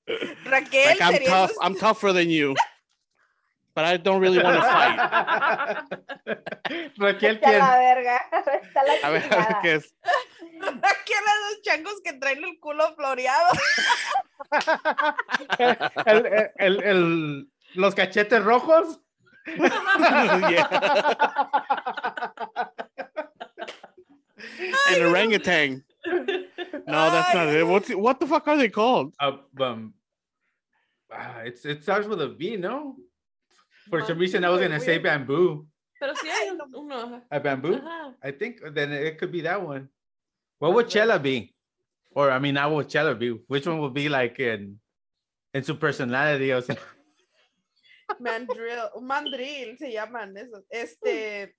Raquel 0.46 0.86
like 0.86 1.02
I'm 1.02 1.18
tough. 1.24 1.52
I'm 1.60 1.74
tougher 1.74 2.12
than 2.12 2.30
you, 2.30 2.54
but 3.76 3.84
I 3.84 3.98
don't 3.98 4.20
really 4.22 4.42
want 4.42 4.56
to 4.56 4.62
fight. 4.62 4.96
Raquel, 6.98 7.38
¿quién? 7.38 7.58
la 7.58 7.76
verga. 7.76 8.18
Está 8.62 8.82
la 8.82 8.92
A 9.06 9.10
ver, 9.10 9.22
chingada. 9.28 9.60
¿qué 9.62 9.74
es? 9.74 9.94
Raquel 10.60 11.24
esos 11.36 11.62
changos 11.62 12.00
que 12.02 12.14
traen 12.14 12.42
el 12.42 12.58
culo 12.58 12.94
floreado. 12.96 13.52
el, 15.58 15.76
el, 16.26 16.50
el- 16.58 16.82
el- 16.82 17.48
los 17.74 17.94
cachetes 17.94 18.42
rojos. 18.42 18.98
An 24.88 25.02
orangutan. 25.02 25.84
No, 26.86 27.10
that's 27.10 27.34
not 27.34 27.48
it. 27.48 27.66
What's 27.66 27.90
what 27.90 28.18
the 28.20 28.26
fuck 28.26 28.48
are 28.48 28.56
they 28.56 28.68
called? 28.70 29.12
Uh, 29.20 29.32
um, 29.60 29.92
ah, 31.12 31.40
it's 31.44 31.64
it 31.66 31.82
starts 31.82 32.06
with 32.08 32.22
a 32.22 32.28
V, 32.28 32.56
no? 32.56 32.96
For 33.88 34.04
some 34.04 34.18
reason, 34.18 34.44
I 34.44 34.50
was 34.50 34.60
gonna 34.60 34.80
say 34.80 34.98
bamboo. 34.98 35.66
Pero 36.00 36.12
sí 36.14 36.28
hay 36.28 36.48
un- 36.50 36.60
uno. 36.74 37.22
A 37.30 37.40
bamboo. 37.40 37.76
Ajá. 37.78 38.14
I 38.22 38.32
think 38.32 38.60
then 38.74 38.92
it 38.92 39.18
could 39.18 39.32
be 39.32 39.40
that 39.42 39.62
one. 39.62 39.88
What 40.58 40.74
would 40.74 40.88
Chela 40.88 41.18
be? 41.18 41.54
Or 42.12 42.30
I 42.30 42.38
mean, 42.38 42.54
not 42.54 42.70
would 42.72 42.88
Chela 42.88 43.14
be? 43.14 43.30
Which 43.48 43.66
one 43.66 43.78
would 43.80 43.94
be 43.94 44.08
like 44.08 44.38
in 44.40 44.78
in 45.54 45.62
su 45.62 45.74
personality? 45.74 46.52
O 46.52 46.60
sea, 46.60 46.76
Mandrill, 48.20 48.90
mandril 49.02 49.76
se 49.78 49.92
llaman 49.92 50.36
esos. 50.36 50.64
Este, 50.70 51.54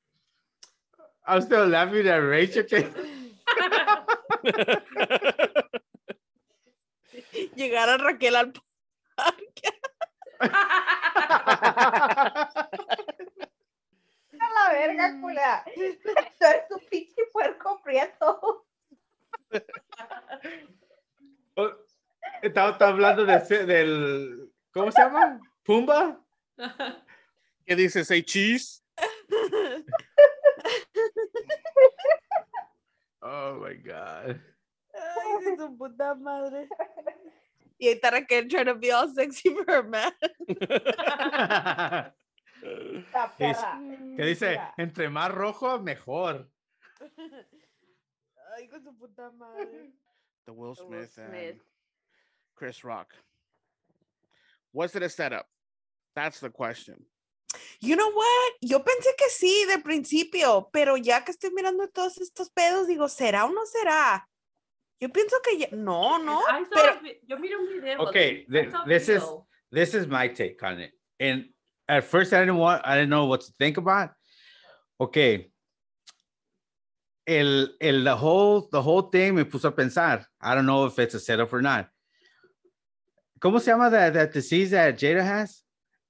I'm 1.25 1.41
still 1.41 1.67
laughing 1.67 2.07
at 2.07 2.17
Rachel. 2.17 2.63
que- 2.63 2.87
llegar 7.55 7.89
a 7.89 7.97
Raquel 7.97 8.35
al 8.35 8.53
parque. 9.15 9.71
A 10.39 10.49
la 14.39 14.73
verga, 14.73 15.19
culera. 15.21 15.63
Tú 15.73 15.81
eres 15.81 16.63
un 16.69 16.79
pinche 16.89 17.25
puerco 17.31 17.81
prieto. 17.83 18.65
Oh, 21.55 21.71
Estaba 22.41 22.75
hablando 22.87 23.25
de, 23.25 23.65
del. 23.65 24.51
¿Cómo 24.71 24.91
se 24.91 25.01
llama? 25.01 25.39
Pumba. 25.63 26.23
¿Qué 27.65 27.75
dice? 27.75 28.05
Say 28.05 28.23
cheese. 28.23 28.83
Oh 33.19 33.55
my 33.55 33.75
God. 33.75 34.39
Ay, 34.93 35.43
de 35.43 35.57
su 35.57 35.77
puta 35.77 36.15
madre. 36.15 36.69
Y 37.77 37.87
ahí 37.87 37.93
está 37.93 38.11
Raquel 38.11 38.47
trying 38.47 38.65
to 38.65 38.75
be 38.75 38.91
all 38.91 39.07
sexy 39.13 39.49
for 39.53 39.65
her 39.67 39.83
man. 39.83 40.11
¿Qué 43.37 44.25
dice? 44.25 44.59
Entre 44.77 45.09
más 45.09 45.31
rojo, 45.31 45.79
mejor. 45.79 46.49
Ay, 48.55 48.67
con 48.67 48.83
su 48.83 48.97
puta 48.97 49.29
madre. 49.31 49.91
The 50.45 50.51
Will 50.51 50.75
The 50.75 50.83
Will 50.83 51.05
Smith 51.07 51.17
and 51.19 51.29
Smith. 51.29 51.61
Chris 52.55 52.83
Rock. 52.83 53.13
Was 54.73 54.95
it 54.95 55.03
a 55.03 55.09
setup? 55.09 55.47
That's 56.15 56.39
the 56.39 56.49
question. 56.49 57.05
You 57.79 57.95
know 57.95 58.11
what? 58.11 58.53
Yo 58.61 58.79
pensé 58.79 59.15
que 59.17 59.29
sí 59.29 59.65
de 59.67 59.79
principio, 59.79 60.69
pero 60.71 60.97
ya 60.97 61.23
que 61.23 61.31
estoy 61.31 61.51
mirando 61.51 61.87
todos 61.89 62.17
estos 62.17 62.49
pedos, 62.49 62.87
digo, 62.87 63.07
¿será 63.07 63.45
o 63.45 63.49
no 63.49 63.65
será? 63.65 64.27
Yo 64.99 65.09
pienso 65.09 65.35
que 65.43 65.59
ya, 65.59 65.67
no, 65.73 66.17
no, 66.17 66.41
I 66.47 66.63
saw 66.63 66.69
pero 66.73 66.93
a 66.97 67.01
vi- 67.01 67.19
yo 67.27 67.37
miré 67.37 67.55
un 67.55 67.67
video. 67.67 67.99
Okay, 68.07 68.45
I 68.49 68.51
th- 68.51 68.71
saw 68.71 68.83
a 68.83 68.87
this 68.87 69.09
is- 69.09 69.23
This 69.69 69.93
is 69.93 70.07
my 70.07 70.29
take 70.29 70.63
on 70.63 70.79
it. 70.79 70.91
And 71.19 71.49
at 71.89 72.05
first, 72.05 72.31
I 72.31 72.39
didn't 72.39 72.55
want, 72.57 72.81
I 72.85 72.95
didn't 72.95 73.09
know 73.09 73.25
what 73.25 73.41
to 73.41 73.51
think 73.59 73.75
about. 73.77 74.11
Okay. 74.99 75.51
El, 77.27 77.67
el, 77.81 78.03
the 78.05 78.15
whole, 78.15 78.69
the 78.71 78.81
whole 78.81 79.01
thing 79.01 79.35
me 79.35 79.43
puso 79.43 79.65
a 79.65 79.71
pensar. 79.73 80.25
I 80.39 80.55
don't 80.55 80.65
know 80.65 80.85
if 80.85 80.97
it's 80.99 81.15
a 81.15 81.19
setup 81.19 81.51
or 81.51 81.61
not. 81.61 81.89
¿Cómo 83.41 83.59
se 83.59 83.71
llama 83.71 83.89
that, 83.89 84.13
that 84.13 84.31
disease 84.33 84.71
that 84.71 84.97
Jada 84.97 85.21
has? 85.21 85.61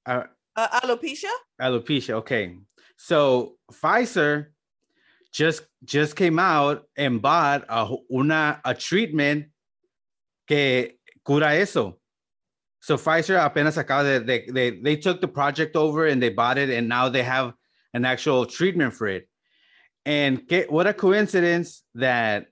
Uh, 0.05 0.25
uh, 0.55 0.79
alopecia. 0.81 1.31
alopecia. 1.59 2.13
Okay. 2.17 2.55
So 2.95 3.55
Pfizer 3.71 4.49
just 5.37 5.61
just 5.85 6.15
came 6.15 6.39
out 6.39 6.85
and 6.97 7.21
bought 7.21 7.63
a 7.69 7.87
una 8.11 8.59
a 8.65 8.73
treatment 8.73 9.45
que 10.47 10.97
cura 11.23 11.53
eso. 11.53 11.99
So 12.81 12.97
Pfizer 12.97 13.37
apenas 13.37 13.77
acaba 13.77 14.03
de, 14.03 14.19
de, 14.21 14.51
they 14.51 14.71
they 14.81 14.95
took 14.95 15.21
the 15.21 15.27
project 15.27 15.75
over 15.75 16.07
and 16.07 16.21
they 16.21 16.29
bought 16.29 16.57
it 16.57 16.71
and 16.71 16.89
now 16.89 17.07
they 17.09 17.21
have 17.21 17.53
an 17.93 18.03
actual 18.03 18.47
treatment 18.47 18.95
for 18.95 19.07
it. 19.07 19.29
And 20.07 20.47
que, 20.47 20.65
what 20.69 20.87
a 20.87 20.93
coincidence 20.93 21.83
that 21.93 22.47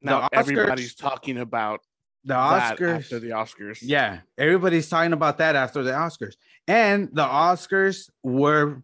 Now 0.00 0.28
the 0.28 0.38
everybody's 0.38 0.94
talking 0.94 1.38
about 1.38 1.80
the 2.22 2.34
that 2.34 2.78
Oscars 2.78 2.98
after 2.98 3.18
the 3.18 3.30
Oscars. 3.30 3.78
yeah, 3.82 4.20
everybody's 4.38 4.88
talking 4.88 5.12
about 5.12 5.38
that 5.38 5.56
after 5.56 5.82
the 5.82 5.90
Oscars. 5.90 6.34
And 6.68 7.08
the 7.12 7.24
Oscars 7.24 8.08
were, 8.22 8.82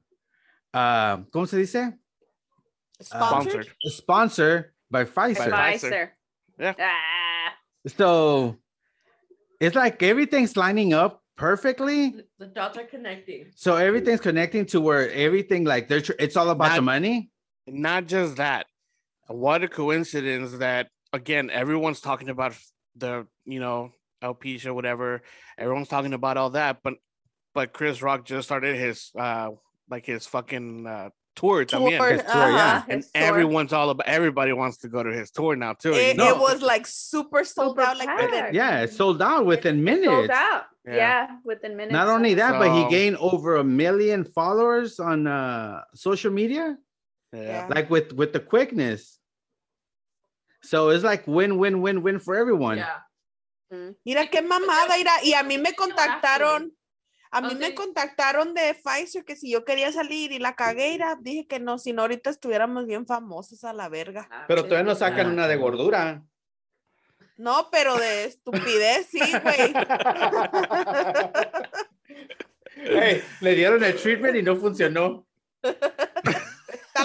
uh, 0.74 1.18
¿cómo 1.30 1.47
se 1.47 1.59
dice? 1.59 1.95
Sponsored. 3.01 3.66
Sponsored. 3.84 3.92
Sponsored 3.92 4.64
by 4.90 5.05
Pfizer. 5.05 5.51
By- 5.51 5.74
Pfizer. 5.74 6.09
Yeah. 6.59 6.74
Ah, 6.78 7.55
So 7.86 8.57
it's 9.61 9.76
like 9.76 10.03
everything's 10.03 10.57
lining 10.57 10.92
up 10.94 11.22
perfectly. 11.36 12.11
The- 12.11 12.26
The 12.38 12.46
dots 12.46 12.78
are 12.78 12.84
connecting. 12.84 13.51
So 13.55 13.76
everything's 13.76 14.20
connecting 14.20 14.66
to 14.66 14.80
where 14.80 15.11
everything 15.12 15.64
like 15.64 15.88
they're 15.88 16.01
tr- 16.01 16.12
it's 16.18 16.36
all 16.36 16.51
about 16.51 16.74
the 16.76 16.82
money. 16.82 17.30
Not 17.66 18.07
just 18.07 18.36
that. 18.36 18.66
What 19.28 19.62
a 19.62 19.68
coincidence 19.68 20.53
that 20.59 20.88
again 21.12 21.51
everyone's 21.51 22.01
talking 22.01 22.28
about 22.30 22.55
the 22.96 23.26
you 23.44 23.61
know 23.61 23.92
alopecia 24.22 24.74
whatever. 24.74 25.22
Everyone's 25.59 25.88
talking 25.88 26.14
about 26.14 26.36
all 26.36 26.51
that, 26.51 26.78
but 26.82 26.94
but 27.55 27.72
Chris 27.72 28.03
Rock 28.03 28.24
just 28.24 28.49
started 28.49 28.76
his 28.76 29.11
uh 29.18 29.51
like 29.90 30.07
his 30.07 30.26
fucking 30.26 30.86
uh, 30.86 31.11
tour. 31.41 31.64
también. 31.64 31.99
Tour, 31.99 32.11
His 32.12 32.22
tour, 32.22 32.51
yeah. 32.51 32.57
uh-huh. 32.57 32.82
and 32.89 32.99
his 33.03 33.11
tour. 33.12 33.22
everyone's 33.30 33.72
all 33.72 33.89
about 33.91 34.07
everybody 34.09 34.53
wants 34.53 34.76
to 34.82 34.89
go 34.89 35.03
to 35.03 35.12
his 35.12 35.30
tour 35.30 35.55
now 35.57 35.72
too. 35.74 35.93
It, 35.95 36.09
you 36.09 36.14
know? 36.14 36.28
it 36.34 36.39
was 36.39 36.61
like 36.62 36.86
super 36.86 37.45
sold 37.45 37.76
Super 37.76 37.82
out, 37.89 37.97
like 37.99 38.11
within. 38.20 38.55
Yeah, 38.55 38.82
it 38.84 38.93
sold 38.93 39.20
out 39.22 39.47
within 39.47 39.82
minutes. 39.84 40.07
sold 40.07 40.30
out. 40.30 40.62
Yeah. 40.86 40.97
Yeah. 40.97 41.26
within 41.45 41.76
minutes. 41.76 41.93
Not 41.93 42.09
only 42.09 42.34
that, 42.34 42.59
but 42.59 42.70
he 42.76 42.89
gained 42.91 43.16
over 43.18 43.57
a 43.57 43.64
million 43.64 44.24
followers 44.24 44.99
on 45.01 45.26
uh, 45.26 45.82
social 45.95 46.32
media. 46.32 46.76
yeah. 47.32 47.41
Yeah. 47.43 47.66
like 47.74 47.91
with 47.91 48.12
with 48.14 48.32
the 48.32 48.41
quickness 48.41 49.18
So 50.62 50.91
it's 50.91 51.05
like 51.05 51.26
win, 51.26 51.59
win, 51.59 51.80
win, 51.82 52.03
win 52.03 52.18
for 52.18 52.34
everyone. 52.34 52.78
Yeah. 52.78 52.99
Mira 54.05 54.26
qué 54.26 54.41
mamada, 54.43 54.97
mira, 54.97 55.12
y 55.22 55.34
a 55.39 55.43
mí 55.45 55.59
me 55.61 55.72
contactaron, 55.72 56.72
a 57.31 57.41
mí 57.41 57.55
me 57.55 57.68
Ok. 57.68 57.74
contactaron 57.74 58.55
de 58.55 58.74
Pfizer 58.74 59.24
que 59.24 59.37
si 59.37 59.51
yo 59.51 59.64
quería 59.64 59.93
salir 59.93 60.33
y 60.33 60.39
la 60.39 60.55
cagué, 60.57 60.91
mira, 60.93 61.16
dije 61.20 61.47
que 61.47 61.59
no, 61.61 61.79
si 61.79 61.93
no 61.93 62.03
ahorita 62.03 62.31
estuviéramos 62.31 62.87
bien 62.87 63.07
famosos 63.07 63.64
a 63.64 63.72
la 63.72 63.89
verga. 63.89 64.29
Ah, 64.31 64.45
Pero 64.49 64.64
todavía 64.64 64.85
no 64.85 64.95
sacan 64.95 65.29
una 65.29 65.47
de 65.49 65.57
gordura. 65.57 66.22
No, 67.37 67.68
pero 67.70 67.97
de 67.97 68.24
estupidez, 68.24 69.07
sí, 69.11 69.20
güey. 69.43 69.72
Hey, 72.81 73.22
le 73.41 73.55
dieron 73.57 73.83
el 73.83 73.97
treatment 73.97 74.37
y 74.37 74.43
no 74.43 74.55
funcionó. 74.57 75.26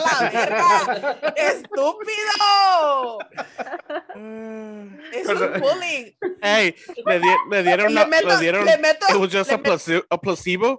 La 0.03 0.29
verga. 0.33 1.33
¡Estúpido! 1.35 3.19
Es 5.13 5.27
un 5.27 5.59
bullying. 5.61 6.11
Hey, 6.41 6.75
le, 7.05 7.19
di- 7.19 7.37
le 7.49 7.63
dieron, 7.63 7.87
Le 7.93 8.01
una- 8.01 8.05
meto, 8.07 8.27
le 8.27 8.37
dieron, 8.37 8.65
le 8.65 8.77
meto, 8.77 9.05
it 9.09 9.15
was 9.15 9.29
just 9.31 9.49
le 9.49 9.55
a, 9.55 9.57
met- 9.57 9.63
place- 9.63 10.03
a 10.09 10.17
placebo. 10.17 10.77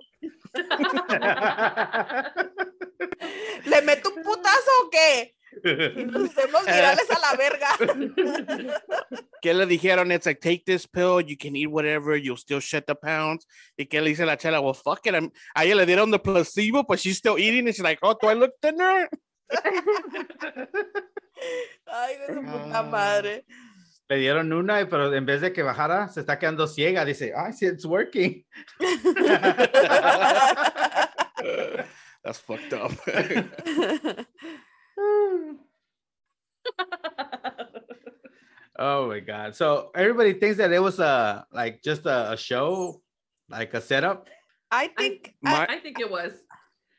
¿le 3.64 3.82
meto 3.82 4.10
un 4.14 4.22
putazo 4.22 4.70
o 4.84 4.90
qué? 4.90 5.34
Y 5.96 6.04
nos 6.04 6.30
hacemos 6.30 6.66
virales 6.66 7.10
a 7.10 7.18
la 7.20 7.36
verga. 7.36 7.68
Que 9.42 9.52
le 9.54 9.66
dijeron, 9.66 10.10
it's 10.12 10.26
like, 10.26 10.40
take 10.40 10.64
this 10.64 10.86
pill, 10.86 11.20
you 11.20 11.36
can 11.36 11.54
eat 11.56 11.66
whatever, 11.70 12.16
you'll 12.16 12.36
still 12.36 12.60
shed 12.60 12.84
the 12.86 12.94
pounds. 12.94 13.46
Y 13.78 13.84
que 13.86 14.00
le 14.00 14.08
dice 14.10 14.24
la 14.24 14.36
chela, 14.36 14.60
well, 14.60 14.74
fuck 14.74 15.06
it. 15.06 15.14
I'm, 15.14 15.30
a 15.54 15.64
ella 15.64 15.74
le 15.76 15.86
dieron 15.86 16.10
the 16.10 16.18
placebo, 16.18 16.82
but 16.82 16.98
she's 16.98 17.18
still 17.18 17.38
eating. 17.38 17.66
And 17.66 17.74
she's 17.74 17.82
like, 17.84 17.98
oh, 18.02 18.14
do 18.20 18.28
I 18.28 18.34
look 18.34 18.52
thinner? 18.62 19.08
Ay, 21.86 22.16
de 22.26 22.26
su 22.34 22.40
puta 22.42 22.78
Ah. 22.78 22.82
madre. 22.82 23.44
Le 24.08 24.16
dieron 24.18 24.52
una, 24.52 24.86
pero 24.88 25.12
en 25.14 25.24
vez 25.26 25.40
de 25.40 25.52
que 25.52 25.62
bajara, 25.62 26.08
se 26.08 26.20
está 26.20 26.38
quedando 26.38 26.66
ciega. 26.66 27.04
Dice, 27.04 27.32
ay, 27.36 27.52
sí, 27.52 27.66
it's 27.66 27.84
working. 27.86 28.44
That's 32.22 32.38
fucked 32.38 32.72
up. 32.72 32.92
Oh 38.76 39.06
my 39.06 39.20
god! 39.20 39.54
So 39.54 39.90
everybody 39.94 40.32
thinks 40.32 40.56
that 40.58 40.72
it 40.72 40.80
was 40.80 40.98
a 40.98 41.46
like 41.52 41.80
just 41.82 42.06
a, 42.06 42.32
a 42.32 42.36
show, 42.36 43.00
like 43.48 43.72
a 43.72 43.80
setup. 43.80 44.26
I 44.70 44.88
think 44.88 45.36
I- 45.46 45.50
My- 45.52 45.66
I 45.68 45.78
think 45.78 46.00
it 46.00 46.10
was. 46.10 46.32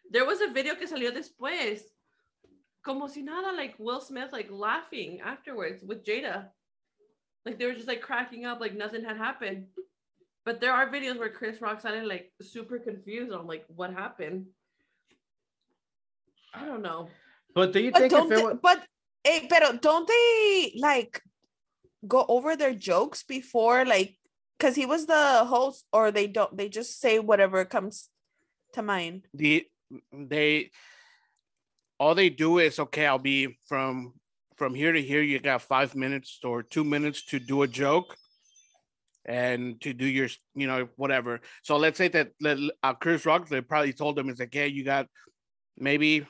There 0.09 0.25
was 0.25 0.39
a 0.39 0.47
video 0.53 0.75
que 0.75 0.87
salió 0.87 1.11
después. 1.11 1.81
Como 2.81 3.07
si 3.07 3.23
nada, 3.23 3.51
like 3.51 3.75
Will 3.77 3.99
Smith, 3.99 4.29
like 4.31 4.47
laughing 4.49 5.19
afterwards 5.19 5.83
with 5.83 6.05
Jada. 6.05 6.47
Like 7.45 7.59
they 7.59 7.65
were 7.65 7.73
just 7.73 7.87
like 7.89 8.01
cracking 8.01 8.45
up, 8.45 8.61
like 8.61 8.73
nothing 8.77 9.03
had 9.03 9.17
happened. 9.17 9.65
But 10.45 10.61
there 10.61 10.71
are 10.71 10.87
videos 10.89 11.17
where 11.19 11.29
Chris 11.29 11.59
Rock 11.59 11.81
sounded 11.81 12.05
like 12.05 12.31
super 12.41 12.79
confused 12.79 13.33
on 13.33 13.47
like 13.47 13.65
what 13.67 13.91
happened. 13.91 14.45
I 16.53 16.63
don't 16.65 16.83
know. 16.83 17.09
But 17.55 17.71
do 17.71 17.79
you 17.79 17.91
but 17.91 17.99
think 17.99 18.11
don't 18.11 18.31
if 18.31 18.31
it 18.31 18.35
they, 18.35 18.43
was, 18.43 18.57
but 18.61 18.83
eh, 19.23 19.47
pero 19.49 19.77
don't 19.77 20.07
they 20.07 20.73
like 20.77 21.21
go 22.05 22.25
over 22.27 22.55
their 22.55 22.75
jokes 22.75 23.23
before 23.23 23.85
like 23.85 24.17
because 24.59 24.75
he 24.75 24.85
was 24.85 25.05
the 25.07 25.45
host 25.45 25.85
or 25.91 26.11
they 26.11 26.27
don't 26.27 26.55
they 26.55 26.69
just 26.69 26.99
say 26.99 27.17
whatever 27.19 27.63
comes 27.63 28.09
to 28.73 28.83
mind? 28.83 29.27
The 29.33 29.65
they 30.11 30.71
all 31.97 32.13
they 32.13 32.29
do 32.29 32.59
is 32.59 32.77
okay 32.77 33.05
i'll 33.05 33.19
be 33.19 33.55
from 33.67 34.13
from 34.57 34.73
here 34.75 34.91
to 34.91 35.01
here 35.01 35.21
you 35.21 35.39
got 35.39 35.61
five 35.61 35.95
minutes 35.95 36.39
or 36.43 36.61
two 36.61 36.83
minutes 36.83 37.23
to 37.25 37.39
do 37.39 37.61
a 37.61 37.67
joke 37.67 38.17
and 39.25 39.79
to 39.81 39.93
do 39.93 40.05
your 40.05 40.27
you 40.55 40.67
know 40.67 40.87
whatever. 40.97 41.41
So 41.63 41.77
let's 41.77 41.97
say 41.97 42.09
that 42.09 42.31
uh, 42.83 42.93
chris 42.93 43.25
rock 43.25 43.47
they 43.47 43.61
probably 43.61 43.93
told 43.93 44.19
him 44.19 44.29
it's 44.29 44.39
like 44.39 44.53
hey 44.53 44.67
you 44.67 44.83
got 44.83 45.07
maybe 45.77 46.27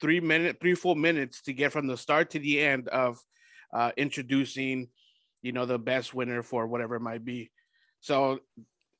three 0.00 0.20
minute 0.20 0.58
three 0.60 0.74
full 0.74 0.94
minutes 0.94 1.42
to 1.42 1.52
get 1.52 1.72
from 1.72 1.86
the 1.86 1.96
start 1.96 2.30
to 2.30 2.38
the 2.38 2.60
end 2.60 2.88
of 2.88 3.18
uh 3.72 3.90
introducing 3.96 4.88
you 5.42 5.52
know 5.52 5.66
the 5.66 5.78
best 5.78 6.14
winner 6.14 6.42
for 6.42 6.66
whatever 6.66 6.96
it 6.96 7.00
might 7.00 7.24
be 7.24 7.50
so 8.00 8.38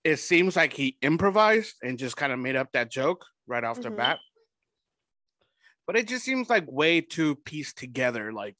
it 0.04 0.16
seems 0.16 0.56
like 0.56 0.72
he 0.72 0.96
improvised 1.02 1.74
and 1.82 1.98
just 1.98 2.16
kind 2.16 2.32
of 2.32 2.38
made 2.38 2.56
up 2.56 2.70
that 2.72 2.90
joke 2.90 3.24
right 3.46 3.64
off 3.64 3.80
the 3.80 3.90
Mhm. 3.90 3.96
bat. 3.96 4.18
But 5.86 5.96
it 5.96 6.06
just 6.06 6.24
seems 6.24 6.48
like 6.48 6.64
way 6.70 7.00
too 7.00 7.34
pieced 7.34 7.78
together. 7.78 8.32
Like, 8.32 8.56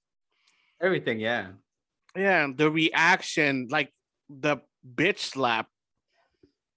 everything? 0.80 1.20
Yeah. 1.20 1.53
yeah, 2.16 2.49
the 2.55 2.70
reaction, 2.70 3.68
like 3.70 3.93
the 4.28 4.59
bitch 4.95 5.18
slap. 5.20 5.68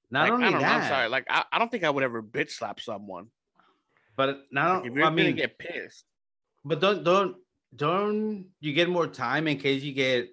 Not 0.10 0.24
like, 0.24 0.32
only 0.34 0.46
I 0.48 0.52
don't 0.52 0.62
that, 0.62 0.68
know, 0.78 0.84
I'm 0.84 0.90
sorry. 0.90 1.10
Like, 1.10 1.26
I, 1.30 1.46
I 1.52 1.60
don't 1.60 1.72
think 1.72 1.84
I 1.84 1.90
would 1.90 2.04
ever 2.04 2.22
bitch 2.22 2.52
slap 2.52 2.80
someone. 2.80 3.28
But 4.16 4.42
now, 4.52 4.78
Like, 4.82 4.88
if 4.88 4.94
you're 4.96 5.04
I 5.06 5.10
gonna 5.10 5.16
mean, 5.24 5.36
get 5.36 5.58
pissed. 5.58 6.06
but 6.66 6.80
don't 6.80 7.04
don't 7.04 7.36
don't 7.76 8.46
you 8.60 8.74
get 8.74 8.90
more 8.90 9.08
time 9.08 9.48
in 9.48 9.58
case 9.58 9.82
you 9.84 9.94
get 9.94 10.30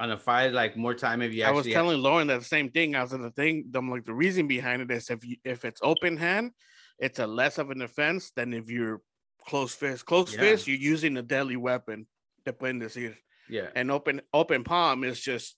on 0.00 0.10
a 0.10 0.18
fight 0.18 0.52
like 0.52 0.76
more 0.76 0.94
time 0.94 1.22
if 1.22 1.32
you 1.32 1.44
I 1.44 1.50
was 1.50 1.66
telling 1.66 2.00
Lauren 2.02 2.26
that 2.28 2.38
the 2.40 2.44
same 2.44 2.70
thing. 2.70 2.94
I 2.96 3.02
was 3.02 3.10
the 3.12 3.30
thing. 3.30 3.70
I'm 3.74 3.90
like 3.90 4.04
the 4.04 4.14
reason 4.14 4.46
behind 4.48 4.82
it 4.82 4.90
is 4.90 5.10
if 5.10 5.24
you 5.24 5.36
if 5.44 5.64
it's 5.64 5.80
open 5.82 6.16
hand, 6.16 6.52
it's 6.98 7.18
a 7.18 7.26
less 7.26 7.58
of 7.58 7.70
an 7.70 7.82
offense 7.82 8.30
than 8.36 8.52
if 8.52 8.68
you're 8.70 9.00
close 9.46 9.74
fist. 9.74 10.04
Close 10.06 10.32
Yeah. 10.34 10.40
fist, 10.40 10.66
you're 10.68 10.76
using 10.76 11.16
a 11.16 11.22
deadly 11.22 11.56
weapon. 11.56 12.06
Te 12.44 12.52
pueden 12.52 12.80
decir. 12.80 13.14
yeah. 13.48 13.68
and 13.74 13.90
open 13.90 14.20
open 14.34 14.64
palm 14.64 15.04
is 15.04 15.20
just 15.20 15.56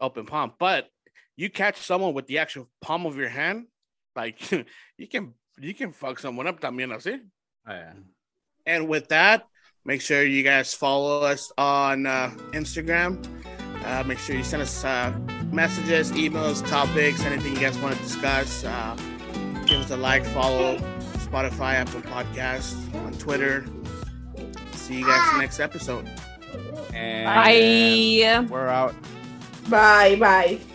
open 0.00 0.24
palm. 0.26 0.52
But 0.58 0.88
you 1.36 1.50
catch 1.50 1.78
someone 1.78 2.14
with 2.14 2.26
the 2.26 2.38
actual 2.38 2.70
palm 2.80 3.06
of 3.06 3.16
your 3.16 3.28
hand, 3.28 3.66
like 4.14 4.38
you 4.98 5.08
can 5.08 5.34
you 5.58 5.74
can 5.74 5.92
fuck 5.92 6.18
someone 6.18 6.46
up 6.46 6.60
también 6.60 6.92
así. 6.92 7.20
Oh, 7.66 7.72
yeah. 7.72 7.92
And 8.66 8.88
with 8.88 9.08
that, 9.08 9.46
make 9.84 10.00
sure 10.00 10.22
you 10.22 10.42
guys 10.42 10.74
follow 10.74 11.22
us 11.22 11.52
on 11.58 12.06
uh, 12.06 12.30
Instagram. 12.52 13.24
Uh, 13.84 14.02
make 14.04 14.18
sure 14.18 14.34
you 14.34 14.44
send 14.44 14.62
us 14.62 14.84
uh, 14.84 15.12
messages, 15.52 16.10
emails, 16.12 16.66
topics, 16.66 17.22
anything 17.24 17.54
you 17.54 17.60
guys 17.60 17.78
want 17.78 17.94
to 17.94 18.02
discuss. 18.02 18.64
Uh, 18.64 18.96
give 19.66 19.80
us 19.80 19.90
a 19.90 19.96
like, 19.96 20.24
follow 20.26 20.78
Spotify, 21.18 21.74
Apple 21.74 22.00
Podcasts, 22.00 22.76
on 23.04 23.12
Twitter. 23.14 23.66
See 24.72 24.98
you 24.98 25.06
guys 25.06 25.38
next 25.38 25.60
episode. 25.60 26.08
And 26.94 27.26
Bye. 27.26 28.46
we're 28.48 28.68
out. 28.68 28.94
bye 29.68 30.16
bye 30.16 30.73